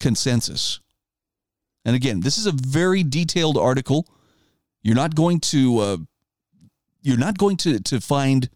consensus. 0.00 0.80
And 1.84 1.94
again, 1.94 2.22
this 2.22 2.38
is 2.38 2.46
a 2.46 2.50
very 2.50 3.04
detailed 3.04 3.56
article. 3.56 4.08
You're 4.82 4.96
not 4.96 5.14
going 5.14 5.38
to 5.52 5.78
uh, 5.78 5.96
you're 7.02 7.16
not 7.16 7.38
going 7.38 7.56
to 7.58 7.78
to 7.78 8.00
find 8.00 8.50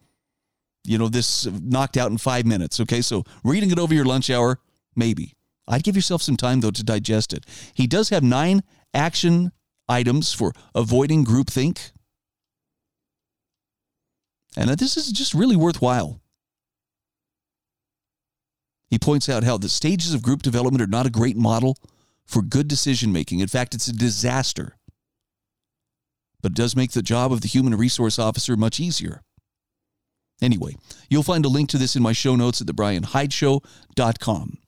you 0.83 0.99
know 0.99 1.09
this 1.09 1.47
knocked 1.47 1.97
out 1.97 2.11
in 2.11 2.19
five 2.19 2.45
minutes. 2.45 2.81
Okay, 2.81 3.01
so 3.01 3.23
reading 3.45 3.71
it 3.71 3.79
over 3.79 3.95
your 3.95 4.07
lunch 4.07 4.29
hour, 4.29 4.59
maybe. 4.97 5.35
I'd 5.69 5.85
give 5.85 5.95
yourself 5.95 6.21
some 6.21 6.37
time 6.37 6.63
though 6.63 6.73
to 6.73 6.83
digest 6.83 7.33
it. 7.33 7.47
He 7.75 7.87
does 7.87 8.09
have 8.09 8.25
nine 8.25 8.65
action 8.93 9.53
items 9.89 10.33
for 10.33 10.53
avoiding 10.75 11.25
groupthink. 11.25 11.93
And 14.57 14.71
this 14.71 14.97
is 14.97 15.13
just 15.13 15.35
really 15.35 15.57
worthwhile. 15.57 16.21
He 18.89 18.99
points 18.99 19.29
out 19.29 19.45
how 19.45 19.59
the 19.59 19.69
stages 19.69 20.15
of 20.15 20.23
group 20.23 20.43
development 20.43 20.83
are 20.83 20.87
not 20.87 21.07
a 21.07 21.11
great 21.11 21.37
model 21.37 21.77
for 22.25 22.43
good 22.43 22.69
decision 22.69 23.13
making. 23.13 23.41
In 23.41 23.49
fact, 23.49 23.75
it's 23.75 23.89
a 23.89 23.93
disaster. 23.93 24.77
But 26.41 26.53
it 26.53 26.57
does 26.57 26.77
make 26.77 26.93
the 26.93 27.03
job 27.03 27.33
of 27.33 27.41
the 27.41 27.49
human 27.49 27.75
resource 27.75 28.19
officer 28.19 28.57
much 28.57 28.79
easier. 28.81 29.23
Anyway, 30.41 30.77
you'll 31.09 31.23
find 31.23 31.45
a 31.45 31.49
link 31.49 31.69
to 31.71 31.79
this 31.79 31.97
in 31.97 32.03
my 32.03 32.13
show 32.13 32.37
notes 32.37 32.61
at 32.61 32.67
thebrianhydeshow.com. 32.67 34.59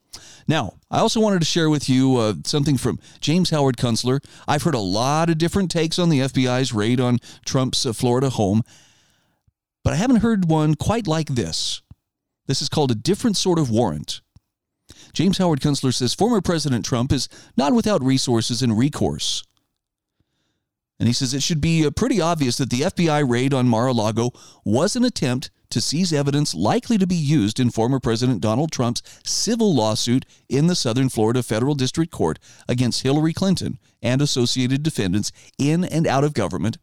Now, 0.47 0.75
I 0.91 1.01
also 1.01 1.21
wanted 1.21 1.41
to 1.41 1.45
share 1.45 1.69
with 1.69 1.91
you 1.91 2.17
uh, 2.17 2.35
something 2.45 2.79
from 2.79 2.99
James 3.21 3.51
Howard 3.51 3.77
Kunstler. 3.77 4.25
I've 4.49 4.63
heard 4.63 4.75
a 4.75 4.79
lot 4.79 5.29
of 5.29 5.37
different 5.37 5.71
takes 5.71 5.99
on 5.99 6.09
the 6.09 6.21
FBI's 6.21 6.73
raid 6.73 7.01
on 7.01 7.19
Trump's 7.45 7.85
uh, 7.85 7.93
Florida 7.93 8.31
home, 8.31 8.63
but 9.85 9.93
I 9.93 9.97
haven't 9.97 10.17
heard 10.17 10.49
one 10.49 10.75
quite 10.75 11.07
like 11.07 11.29
this. 11.29 11.83
This 12.47 12.63
is 12.63 12.69
called 12.69 12.91
a 12.91 12.97
different 12.97 13.37
sort 13.37 13.59
of 13.59 13.71
warrant. 13.71 14.21
James 15.13 15.39
Howard 15.39 15.61
Kunstler 15.61 15.95
says 15.95 16.15
former 16.15 16.41
President 16.41 16.85
Trump 16.85 17.13
is 17.13 17.29
not 17.57 17.75
without 17.75 18.03
resources 18.03 18.63
and 18.63 18.77
recourse. 18.77 19.43
And 20.99 21.07
he 21.07 21.13
says 21.13 21.33
it 21.33 21.43
should 21.43 21.61
be 21.61 21.87
uh, 21.87 21.91
pretty 21.91 22.21
obvious 22.21 22.57
that 22.57 22.71
the 22.71 22.81
FBI 22.81 23.29
raid 23.29 23.55
on 23.55 23.69
Mar 23.69 23.89
a 23.89 23.93
Lago 23.93 24.33
was 24.65 24.97
an 24.97 25.05
attempt 25.05 25.51
to 25.71 25.81
seize 25.81 26.13
evidence 26.13 26.55
likely 26.55 26.99
to 26.99 27.07
be 27.07 27.15
used 27.15 27.61
in 27.61 27.71
former 27.71 28.01
President 28.01 28.41
Donald 28.41 28.73
Trump's 28.73 29.03
civil 29.25 29.75
lawsuit 29.75 30.25
in 30.49 30.67
the 30.67 30.75
Southern 30.75 31.09
Florida 31.09 31.43
Federal 31.43 31.75
District 31.75 32.11
Court 32.11 32.39
against 32.69 33.03
Hillary 33.03 33.33
Clinton 33.33 33.79
and 34.03 34.23
associated 34.23 34.83
defendants 34.83 35.31
in 35.59 35.85
and 35.85 36.07
out 36.07 36.25
of 36.25 36.33
government 36.33 36.79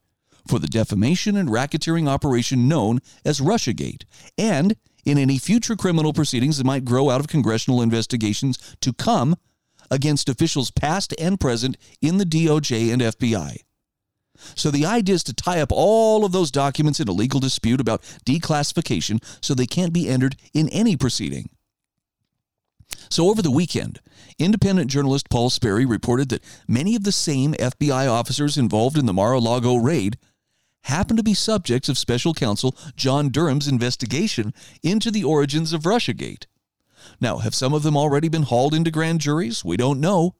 for 0.47 0.59
the 0.59 0.67
defamation 0.67 1.35
and 1.35 1.49
racketeering 1.49 2.07
operation 2.07 2.67
known 2.67 2.99
as 3.23 3.39
Russiagate, 3.39 4.03
and 4.37 4.75
in 5.05 5.17
any 5.17 5.37
future 5.37 5.75
criminal 5.75 6.13
proceedings 6.13 6.57
that 6.57 6.65
might 6.65 6.85
grow 6.85 7.09
out 7.09 7.19
of 7.19 7.27
congressional 7.27 7.81
investigations 7.81 8.75
to 8.81 8.91
come 8.91 9.35
against 9.91 10.29
officials 10.29 10.71
past 10.71 11.13
and 11.19 11.39
present 11.39 11.77
in 12.01 12.17
the 12.17 12.25
DOJ 12.25 12.91
and 12.91 13.01
FBI. 13.01 13.57
So 14.55 14.69
the 14.69 14.85
idea 14.85 15.15
is 15.15 15.23
to 15.25 15.33
tie 15.33 15.61
up 15.61 15.71
all 15.71 16.25
of 16.25 16.31
those 16.31 16.51
documents 16.51 16.99
in 16.99 17.07
a 17.07 17.13
legal 17.13 17.39
dispute 17.39 17.79
about 17.79 18.01
declassification 18.25 19.23
so 19.41 19.53
they 19.53 19.65
can't 19.65 19.93
be 19.93 20.09
entered 20.09 20.35
in 20.53 20.67
any 20.69 20.97
proceeding. 20.97 21.49
So 23.09 23.29
over 23.29 23.41
the 23.41 23.51
weekend, 23.51 23.99
independent 24.39 24.89
journalist 24.89 25.29
Paul 25.29 25.49
Sperry 25.49 25.85
reported 25.85 26.29
that 26.29 26.43
many 26.67 26.95
of 26.95 27.03
the 27.03 27.11
same 27.11 27.53
FBI 27.53 28.09
officers 28.09 28.57
involved 28.57 28.97
in 28.97 29.05
the 29.05 29.13
Mar-a-Lago 29.13 29.75
raid 29.75 30.17
happen 30.85 31.17
to 31.17 31.23
be 31.23 31.33
subjects 31.33 31.89
of 31.89 31.97
special 31.97 32.33
counsel 32.33 32.75
John 32.95 33.29
Durham's 33.29 33.67
investigation 33.67 34.53
into 34.83 35.11
the 35.11 35.23
origins 35.23 35.73
of 35.73 35.83
Russiagate. 35.83 36.45
Now, 37.19 37.37
have 37.37 37.55
some 37.55 37.73
of 37.73 37.83
them 37.83 37.97
already 37.97 38.29
been 38.29 38.43
hauled 38.43 38.73
into 38.73 38.91
grand 38.91 39.21
juries? 39.21 39.63
We 39.63 39.77
don't 39.77 39.99
know. 39.99 40.35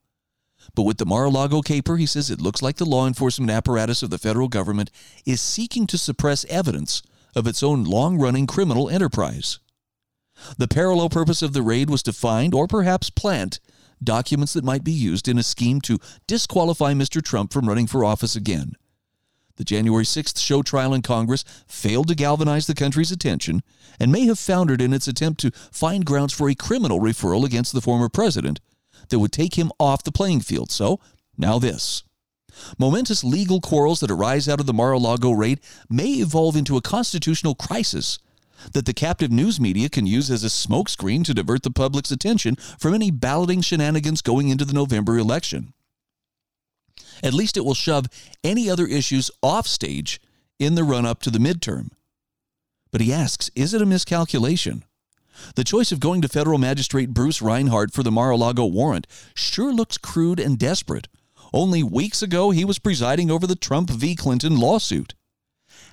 But 0.74 0.84
with 0.84 0.98
the 0.98 1.06
Mar 1.06 1.26
a 1.26 1.30
Lago 1.30 1.62
caper, 1.62 1.98
he 1.98 2.06
says 2.06 2.30
it 2.30 2.42
looks 2.42 2.62
like 2.62 2.78
the 2.78 2.86
law 2.86 3.08
enforcement 3.08 3.52
apparatus 3.52 4.02
of 4.02 4.10
the 4.10 4.18
federal 4.18 4.48
government 4.48 4.90
is 5.26 5.42
seeking 5.42 5.86
to 5.88 5.98
suppress 5.98 6.46
evidence 6.46 7.02
of 7.36 7.48
its 7.48 7.62
own 7.62 7.84
long 7.84 8.18
running 8.18 8.48
criminal 8.48 8.90
enterprise. 8.90 9.60
The 10.58 10.68
parallel 10.68 11.10
purpose 11.10 11.42
of 11.42 11.54
the 11.54 11.62
raid 11.62 11.90
was 11.90 12.04
to 12.04 12.14
find, 12.14 12.54
or 12.54 12.68
perhaps 12.68 13.10
plant, 13.10 13.60
documents 14.04 14.54
that 14.54 14.64
might 14.64 14.84
be 14.84 14.92
used 14.92 15.28
in 15.28 15.38
a 15.38 15.44
scheme 15.44 15.82
to 15.82 16.00
disqualify 16.28 16.94
Mr. 16.94 17.24
Trump 17.24 17.54
from 17.54 17.68
running 17.68 17.88
for 17.88 18.04
office 18.04 18.36
again. 18.36 18.74
The 19.58 19.64
January 19.64 20.04
6th 20.04 20.40
show 20.40 20.62
trial 20.62 20.94
in 20.94 21.02
Congress 21.02 21.46
failed 21.68 22.08
to 22.10 22.16
galvanize 22.16 22.68
the 22.68 22.76
country's 22.76 23.12
attention 23.12 23.64
and 24.00 24.12
may 24.12 24.26
have 24.26 24.38
foundered 24.38 24.82
in 24.82 24.94
its 24.94 25.08
attempt 25.08 25.40
to 25.42 25.52
find 25.72 26.06
grounds 26.06 26.34
for 26.34 26.50
a 26.50 26.56
criminal 26.56 27.00
referral 27.00 27.46
against 27.46 27.72
the 27.72 27.82
former 27.82 28.10
president 28.10 28.60
that 29.10 29.20
would 29.20 29.32
take 29.32 29.56
him 29.56 29.72
off 29.80 30.04
the 30.04 30.12
playing 30.12 30.42
field. 30.42 30.72
So, 30.72 31.00
now 31.38 31.60
this. 31.60 32.04
Momentous 32.78 33.24
legal 33.24 33.62
quarrels 33.62 34.00
that 34.00 34.12
arise 34.12 34.48
out 34.48 34.60
of 34.60 34.66
the 34.66 34.74
Mar 34.74 34.94
a 34.94 34.98
Lago 34.98 35.32
raid 35.32 35.60
may 35.90 36.14
evolve 36.14 36.56
into 36.56 36.78
a 36.78 36.82
constitutional 36.82 37.56
crisis 37.56 38.20
that 38.74 38.86
the 38.86 38.94
captive 38.94 39.32
news 39.32 39.60
media 39.60 39.90
can 39.90 40.06
use 40.06 40.32
as 40.32 40.44
a 40.44 40.48
smokescreen 40.48 41.24
to 41.26 41.34
divert 41.34 41.64
the 41.64 41.72
public's 41.72 42.12
attention 42.12 42.56
from 42.56 42.94
any 42.94 43.12
balloting 43.12 43.62
shenanigans 43.62 44.22
going 44.22 44.50
into 44.50 44.66
the 44.66 44.74
November 44.74 45.18
election. 45.18 45.74
At 47.24 47.34
least 47.34 47.58
it 47.58 47.66
will 47.66 47.74
shove 47.74 48.08
any 48.44 48.70
other 48.70 48.86
issues 48.86 49.32
off 49.42 49.68
stage 49.68 50.22
in 50.60 50.76
the 50.76 50.84
run 50.84 51.06
up 51.06 51.22
to 51.22 51.30
the 51.30 51.40
midterm. 51.40 51.90
But 52.92 53.02
he 53.02 53.12
asks, 53.12 53.50
is 53.56 53.74
it 53.74 53.82
a 53.82 53.86
miscalculation? 53.86 54.84
The 55.56 55.64
choice 55.64 55.92
of 55.92 56.00
going 56.00 56.22
to 56.22 56.30
federal 56.30 56.58
magistrate 56.58 57.14
Bruce 57.14 57.42
Reinhart 57.42 57.94
for 57.94 58.04
the 58.04 58.12
Mar 58.12 58.32
a 58.32 58.38
Lago 58.38 58.66
warrant 58.66 59.06
sure 59.34 59.74
looks 59.74 59.98
crude 59.98 60.40
and 60.40 60.58
desperate. 60.58 61.08
Only 61.54 61.84
weeks 61.84 62.22
ago, 62.22 62.52
he 62.52 62.66
was 62.66 62.80
presiding 62.80 63.30
over 63.30 63.46
the 63.46 63.56
Trump 63.56 63.90
v. 63.90 64.16
Clinton 64.16 64.58
lawsuit. 64.58 65.14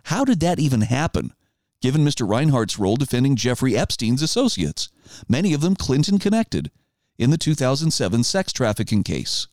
How 0.05 0.25
did 0.25 0.41
that 0.41 0.59
even 0.59 0.83
happen, 0.83 1.33
given 1.81 2.05
Mr. 2.05 2.29
Reinhart's 2.29 2.79
role 2.79 2.97
defending 2.97 3.37
Jeffrey 3.37 3.77
Epstein's 3.77 4.23
associates, 4.23 4.89
many 5.29 5.53
of 5.53 5.61
them 5.61 5.77
Clinton 5.77 6.19
connected, 6.19 6.71
in 7.19 7.31
the 7.31 7.39
2007 7.39 8.25
sex 8.25 8.53
trafficking 8.53 9.03
case? 9.03 9.47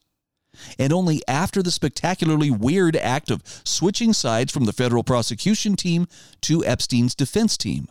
And 0.77 0.91
only 0.91 1.21
after 1.27 1.63
the 1.63 1.71
spectacularly 1.71 2.51
weird 2.51 2.95
act 2.95 3.31
of 3.31 3.43
switching 3.63 4.13
sides 4.13 4.51
from 4.51 4.65
the 4.65 4.73
federal 4.73 5.03
prosecution 5.03 5.75
team 5.75 6.07
to 6.41 6.65
Epstein's 6.65 7.15
defense 7.15 7.57
team 7.57 7.87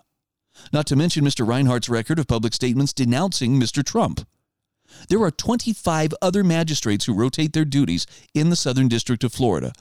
not 0.73 0.87
to 0.87 0.97
mention 0.97 1.25
Mr. 1.25 1.47
Reinhart's 1.47 1.89
record 1.89 2.19
of 2.19 2.27
public 2.27 2.55
statements 2.55 2.93
denouncing 2.93 3.59
Mr. 3.59 3.85
Trump. 3.85 4.27
There 5.09 5.23
are 5.23 5.31
25 5.31 6.15
other 6.23 6.43
magistrates 6.43 7.05
who 7.05 7.15
rotate 7.15 7.53
their 7.53 7.65
duties 7.65 8.07
in 8.35 8.51
the 8.51 8.57
Southern 8.57 8.89
District 8.89 9.23
of 9.23 9.33
Florida. 9.33 9.73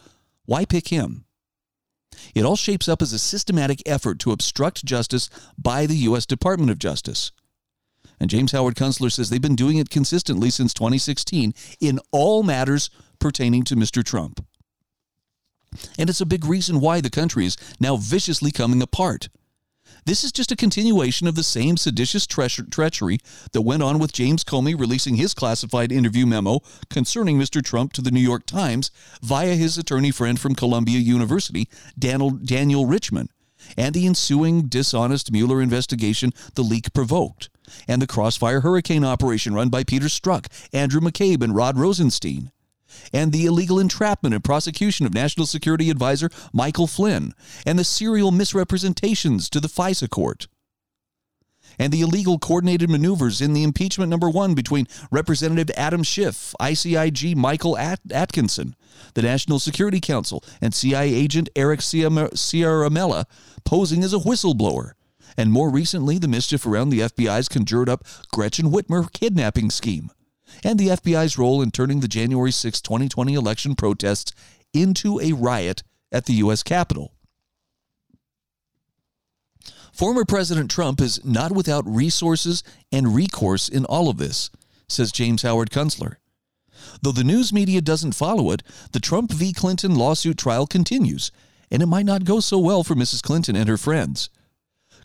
Why 0.46 0.66
pick 0.66 0.90
him? 0.90 1.26
It 2.34 2.44
all 2.44 2.56
shapes 2.56 2.88
up 2.88 3.02
as 3.02 3.14
a 3.14 3.20
systematic 3.20 3.82
effort 3.86 4.20
to 4.20 4.32
obstruct 4.32 4.86
justice 4.86 5.30
by 5.58 5.86
the 5.86 5.96
U.S. 5.98 6.26
Department 6.26 6.72
of 6.72 6.80
Justice. 6.80 7.32
And 8.20 8.30
James 8.30 8.52
Howard 8.52 8.76
Kunstler 8.76 9.12
says 9.12 9.30
they've 9.30 9.42
been 9.42 9.56
doing 9.56 9.78
it 9.78 9.90
consistently 9.90 10.50
since 10.50 10.74
2016 10.74 11.54
in 11.80 12.00
all 12.12 12.44
matters 12.44 12.90
pertaining 13.20 13.64
to 13.66 13.76
Mr. 13.76 14.04
Trump. 14.04 14.46
And 15.98 16.10
it's 16.10 16.22
a 16.22 16.26
big 16.26 16.46
reason 16.46 16.80
why 16.80 17.02
the 17.02 17.10
country 17.10 17.46
is 17.46 17.58
now 17.80 17.98
viciously 17.98 18.52
coming 18.52 18.82
apart. 18.82 19.30
This 20.06 20.24
is 20.24 20.32
just 20.32 20.52
a 20.52 20.56
continuation 20.56 21.28
of 21.28 21.36
the 21.36 21.44
same 21.44 21.76
seditious 21.76 22.26
tre- 22.26 22.48
treachery 22.48 23.20
that 23.52 23.62
went 23.62 23.84
on 23.84 24.00
with 24.00 24.14
James 24.14 24.44
Comey 24.44 24.78
releasing 24.78 25.16
his 25.16 25.34
classified 25.34 25.92
interview 25.92 26.26
memo 26.26 26.62
concerning 26.90 27.38
Mr. 27.38 27.64
Trump 27.64 27.94
to 27.94 28.02
the 28.02 28.12
New 28.12 28.22
York 28.22 28.46
Times 28.46 28.90
via 29.22 29.56
his 29.56 29.78
attorney 29.78 30.12
friend 30.12 30.40
from 30.40 30.56
Columbia 30.56 31.00
University, 31.00 31.68
Daniel, 32.00 32.32
Daniel 32.32 32.86
Richman, 32.86 33.30
and 33.78 33.94
the 33.94 34.06
ensuing 34.06 34.68
dishonest 34.68 35.32
Mueller 35.32 35.62
investigation 35.62 36.32
the 36.56 36.62
leak 36.62 36.94
provoked, 36.94 37.50
and 37.88 38.02
the 38.02 38.08
Crossfire 38.08 38.62
Hurricane 38.62 39.04
operation 39.04 39.54
run 39.54 39.70
by 39.70 39.84
Peter 39.84 40.08
Strzok, 40.08 40.48
Andrew 40.74 41.02
McCabe, 41.02 41.44
and 41.44 41.56
Rod 41.56 41.78
Rosenstein. 41.78 42.52
and 43.14 43.32
the 43.32 43.46
illegal 43.46 43.80
entrapment 43.80 44.34
and 44.34 44.44
prosecution 44.44 45.06
of 45.06 45.14
National 45.14 45.46
Security 45.46 45.90
Advisor 45.90 46.30
Michael 46.54 46.88
Flynn, 46.88 47.34
and 47.66 47.78
the 47.78 47.84
serial 47.84 48.32
misrepresentations 48.32 49.50
to 49.50 49.60
the 49.60 49.68
FISA 49.68 50.10
court 50.10 50.48
and 51.80 51.94
the 51.94 52.02
illegal 52.02 52.40
coordinated 52.40 52.90
maneuvers 52.90 53.42
in 53.42 53.54
the 53.54 53.64
impeachment 53.64 54.10
number 54.10 54.30
one 54.30 54.54
between 54.56 54.88
Representative 55.12 55.70
Adam 55.78 56.04
Schiff, 56.04 56.56
ICIG 56.60 57.36
Michael 57.36 57.78
At- 57.78 58.00
Atkinson, 58.12 58.76
the 59.14 59.22
National 59.22 59.60
Security 59.60 60.00
Council, 60.00 60.44
and 60.62 60.74
CIA 60.74 61.14
agent 61.14 61.50
Eric 61.56 61.82
Ciaramella 61.82 63.26
posing 63.64 64.04
as 64.04 64.14
a 64.14 64.18
whistleblower. 64.18 64.94
And 65.38 65.52
more 65.52 65.70
recently, 65.70 66.18
the 66.18 66.28
mischief 66.28 66.66
around 66.66 66.90
the 66.90 67.02
FBI's 67.02 67.48
conjured 67.48 67.88
up 67.88 68.04
Gretchen 68.32 68.72
Whitmer 68.72 69.12
kidnapping 69.14 69.70
scheme, 69.70 70.10
and 70.64 70.80
the 70.80 70.88
FBI's 70.88 71.38
role 71.38 71.62
in 71.62 71.70
turning 71.70 72.00
the 72.00 72.08
January 72.08 72.52
6, 72.52 72.82
2020 72.82 73.36
election 73.36 73.76
protests 73.76 74.34
into 74.74 75.20
a 75.20 75.34
riot 75.34 75.84
at 76.12 76.26
the 76.26 76.34
U.S. 76.34 76.64
Capitol. 76.64 77.14
Former 79.94 80.26
President 80.26 80.70
Trump 80.70 81.02
is 81.02 81.24
not 81.26 81.52
without 81.52 81.84
resources 81.88 82.64
and 82.92 83.16
recourse 83.16 83.68
in 83.70 83.86
all 83.86 84.10
of 84.10 84.18
this, 84.18 84.50
says 84.88 85.12
James 85.12 85.42
Howard 85.42 85.70
Kunstler. 85.70 86.18
Though 87.02 87.12
the 87.12 87.24
news 87.24 87.52
media 87.52 87.82
doesn't 87.82 88.14
follow 88.14 88.52
it, 88.52 88.64
the 88.92 89.00
Trump 89.00 89.32
v. 89.32 89.54
Clinton 89.54 89.96
lawsuit 89.96 90.38
trial 90.38 90.68
continues, 90.68 91.32
and 91.72 91.82
it 91.82 91.88
might 91.88 92.06
not 92.06 92.26
go 92.26 92.40
so 92.40 92.60
well 92.60 92.84
for 92.84 92.96
Mrs. 92.96 93.22
Clinton 93.24 93.56
and 93.56 93.68
her 93.68 93.78
friends. 93.78 94.30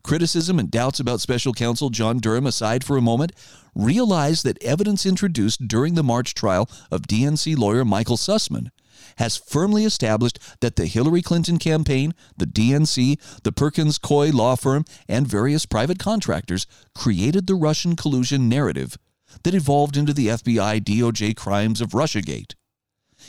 Criticism 0.03 0.59
and 0.59 0.71
doubts 0.71 1.01
about 1.01 1.21
special 1.21 1.53
counsel 1.53 1.91
John 1.91 2.19
Durham 2.19 2.47
aside 2.47 2.85
for 2.85 2.97
a 2.97 3.03
moment, 3.03 3.33
realize 3.75 4.43
that 4.43 4.63
evidence 4.63 5.07
introduced 5.07 5.69
during 5.69 5.95
the 5.95 6.03
March 6.03 6.35
trial 6.35 6.69
of 6.91 7.03
DNC 7.03 7.57
lawyer 7.57 7.85
Michael 7.85 8.17
Sussmann 8.17 8.71
has 9.17 9.37
firmly 9.37 9.85
established 9.85 10.39
that 10.61 10.77
the 10.77 10.87
Hillary 10.87 11.23
Clinton 11.23 11.59
campaign, 11.59 12.15
the 12.37 12.47
DNC, 12.47 13.19
the 13.43 13.53
Perkins 13.53 13.99
Coie 13.99 14.33
law 14.33 14.57
firm, 14.57 14.85
and 15.09 15.27
various 15.27 15.67
private 15.67 15.99
contractors 15.99 16.67
created 16.95 17.47
the 17.47 17.55
Russian 17.55 17.97
collusion 17.97 18.49
narrative 18.49 18.97
that 19.45 19.55
evolved 19.55 19.97
into 19.97 20.13
the 20.13 20.29
FBI 20.29 20.81
DOJ 20.81 21.37
crimes 21.37 21.81
of 21.81 21.91
Russiagate. 21.91 22.55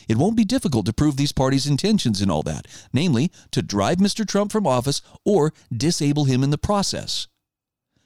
It 0.08 0.18
won't 0.18 0.38
be 0.38 0.46
difficult 0.46 0.86
to 0.86 0.94
prove 0.94 1.18
these 1.18 1.32
parties' 1.32 1.68
intentions 1.68 2.22
in 2.22 2.30
all 2.30 2.44
that, 2.44 2.68
namely, 2.92 3.32
to 3.52 3.62
drive 3.62 3.98
Mr. 3.98 4.28
Trump 4.28 4.52
from 4.52 4.68
office 4.68 5.02
or 5.24 5.54
disable 5.76 6.26
him 6.26 6.44
in 6.44 6.50
the 6.50 6.58
process. 6.58 7.28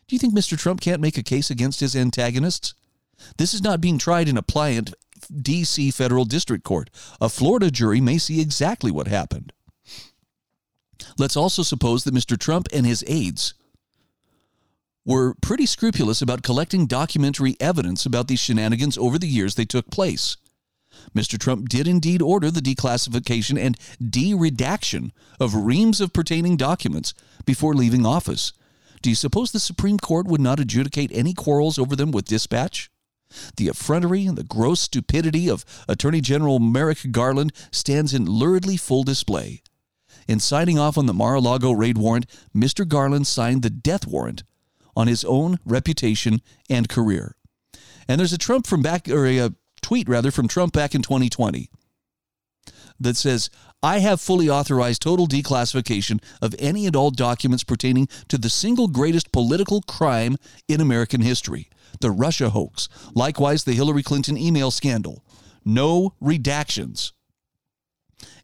Do 0.07 0.15
you 0.15 0.19
think 0.19 0.33
Mr. 0.33 0.57
Trump 0.57 0.81
can't 0.81 1.01
make 1.01 1.17
a 1.17 1.23
case 1.23 1.49
against 1.49 1.79
his 1.79 1.95
antagonists? 1.95 2.73
This 3.37 3.53
is 3.53 3.63
not 3.63 3.81
being 3.81 3.97
tried 3.97 4.29
in 4.29 4.37
a 4.37 4.41
pliant 4.41 4.93
D.C. 5.41 5.91
federal 5.91 6.25
district 6.25 6.63
court. 6.63 6.89
A 7.19 7.29
Florida 7.29 7.71
jury 7.71 7.99
may 7.99 8.17
see 8.17 8.39
exactly 8.39 8.91
what 8.91 9.07
happened. 9.07 9.51
Let's 11.17 11.37
also 11.37 11.63
suppose 11.63 12.03
that 12.03 12.13
Mr. 12.13 12.37
Trump 12.37 12.67
and 12.71 12.85
his 12.85 13.03
aides 13.07 13.53
were 15.05 15.35
pretty 15.41 15.65
scrupulous 15.65 16.21
about 16.21 16.43
collecting 16.43 16.85
documentary 16.85 17.55
evidence 17.59 18.05
about 18.05 18.27
these 18.27 18.39
shenanigans 18.39 18.97
over 18.97 19.17
the 19.17 19.27
years 19.27 19.55
they 19.55 19.65
took 19.65 19.89
place. 19.89 20.37
Mr. 21.15 21.39
Trump 21.39 21.69
did 21.69 21.87
indeed 21.87 22.21
order 22.21 22.51
the 22.51 22.61
declassification 22.61 23.59
and 23.59 23.77
de 23.99 24.33
redaction 24.33 25.11
of 25.39 25.55
reams 25.55 26.01
of 26.01 26.13
pertaining 26.13 26.57
documents 26.57 27.13
before 27.45 27.73
leaving 27.73 28.05
office. 28.05 28.53
Do 29.01 29.09
you 29.09 29.15
suppose 29.15 29.51
the 29.51 29.59
Supreme 29.59 29.99
Court 29.99 30.27
would 30.27 30.41
not 30.41 30.59
adjudicate 30.59 31.11
any 31.13 31.33
quarrels 31.33 31.77
over 31.77 31.95
them 31.95 32.11
with 32.11 32.25
dispatch? 32.25 32.89
The 33.57 33.67
effrontery 33.67 34.25
and 34.25 34.37
the 34.37 34.43
gross 34.43 34.81
stupidity 34.81 35.49
of 35.49 35.65
Attorney 35.87 36.21
General 36.21 36.59
Merrick 36.59 37.11
Garland 37.11 37.51
stands 37.71 38.13
in 38.13 38.25
luridly 38.25 38.79
full 38.79 39.03
display. 39.03 39.61
In 40.27 40.39
signing 40.39 40.77
off 40.77 40.97
on 40.97 41.05
the 41.05 41.13
Mar 41.13 41.35
a 41.35 41.39
Lago 41.41 41.71
raid 41.71 41.97
warrant, 41.97 42.25
Mr. 42.55 42.87
Garland 42.87 43.27
signed 43.27 43.63
the 43.63 43.69
death 43.69 44.07
warrant 44.07 44.43
on 44.95 45.07
his 45.07 45.23
own 45.23 45.59
reputation 45.65 46.41
and 46.69 46.89
career. 46.89 47.35
And 48.07 48.19
there's 48.19 48.33
a 48.33 48.37
Trump 48.37 48.65
from 48.65 48.81
back, 48.81 49.07
or 49.09 49.25
a, 49.25 49.37
a 49.37 49.53
tweet 49.87 50.09
rather, 50.09 50.31
from 50.31 50.49
Trump 50.49 50.73
back 50.73 50.93
in 50.93 51.01
2020 51.01 51.69
that 52.99 53.15
says, 53.15 53.49
I 53.81 53.99
have 53.99 54.19
fully 54.19 54.49
authorized 54.49 55.01
total 55.01 55.27
declassification 55.27 56.21
of 56.41 56.53
any 56.59 56.85
and 56.87 56.95
all 56.95 57.09
documents 57.09 57.63
pertaining 57.63 58.09
to 58.27 58.37
the 58.37 58.49
single 58.49 58.89
greatest 58.89 59.31
political 59.31 59.81
crime 59.81 60.35
in 60.67 60.81
American 60.81 61.21
history 61.21 61.69
the 62.01 62.11
Russia 62.11 62.49
hoax, 62.49 62.89
likewise 63.15 63.63
the 63.63 63.73
Hillary 63.73 64.03
Clinton 64.03 64.37
email 64.37 64.71
scandal. 64.71 65.23
No 65.63 66.13
redactions. 66.21 67.13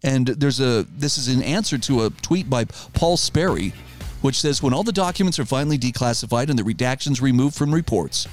And 0.01 0.27
there's 0.27 0.61
a 0.61 0.83
this 0.83 1.17
is 1.17 1.27
an 1.27 1.43
answer 1.43 1.77
to 1.77 2.05
a 2.05 2.09
tweet 2.09 2.49
by 2.49 2.63
Paul 2.93 3.17
Sperry, 3.17 3.73
which 4.21 4.39
says 4.39 4.63
when 4.63 4.73
all 4.73 4.83
the 4.83 4.93
documents 4.93 5.39
are 5.39 5.45
finally 5.45 5.77
declassified 5.77 6.49
and 6.49 6.57
the 6.57 6.63
redactions 6.63 7.21
removed 7.21 7.55
from 7.55 7.73
reports, 7.73 8.27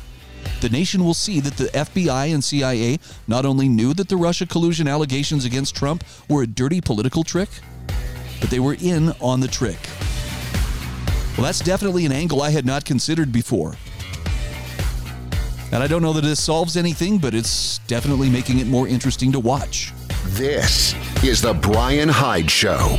the 0.60 0.68
nation 0.68 1.04
will 1.04 1.14
see 1.14 1.40
that 1.40 1.56
the 1.56 1.66
FBI 1.66 2.32
and 2.32 2.44
CIA 2.44 2.98
not 3.26 3.46
only 3.46 3.68
knew 3.68 3.94
that 3.94 4.08
the 4.08 4.16
Russia 4.16 4.46
collusion 4.46 4.86
allegations 4.86 5.44
against 5.44 5.74
Trump 5.74 6.04
were 6.28 6.42
a 6.42 6.46
dirty 6.46 6.80
political 6.80 7.24
trick, 7.24 7.48
but 8.40 8.50
they 8.50 8.60
were 8.60 8.76
in 8.80 9.12
on 9.20 9.40
the 9.40 9.48
trick. 9.48 9.78
Well, 11.36 11.46
that's 11.46 11.60
definitely 11.60 12.04
an 12.06 12.12
angle 12.12 12.42
I 12.42 12.50
had 12.50 12.66
not 12.66 12.84
considered 12.84 13.32
before. 13.32 13.76
And 15.72 15.82
I 15.82 15.86
don't 15.86 16.02
know 16.02 16.12
that 16.12 16.22
this 16.22 16.42
solves 16.42 16.76
anything, 16.76 17.18
but 17.18 17.32
it's 17.32 17.78
definitely 17.86 18.28
making 18.28 18.58
it 18.58 18.66
more 18.66 18.88
interesting 18.88 19.30
to 19.32 19.40
watch. 19.40 19.92
This 20.26 20.94
is 21.22 21.40
The 21.40 21.54
Brian 21.54 22.08
Hyde 22.08 22.50
Show. 22.50 22.98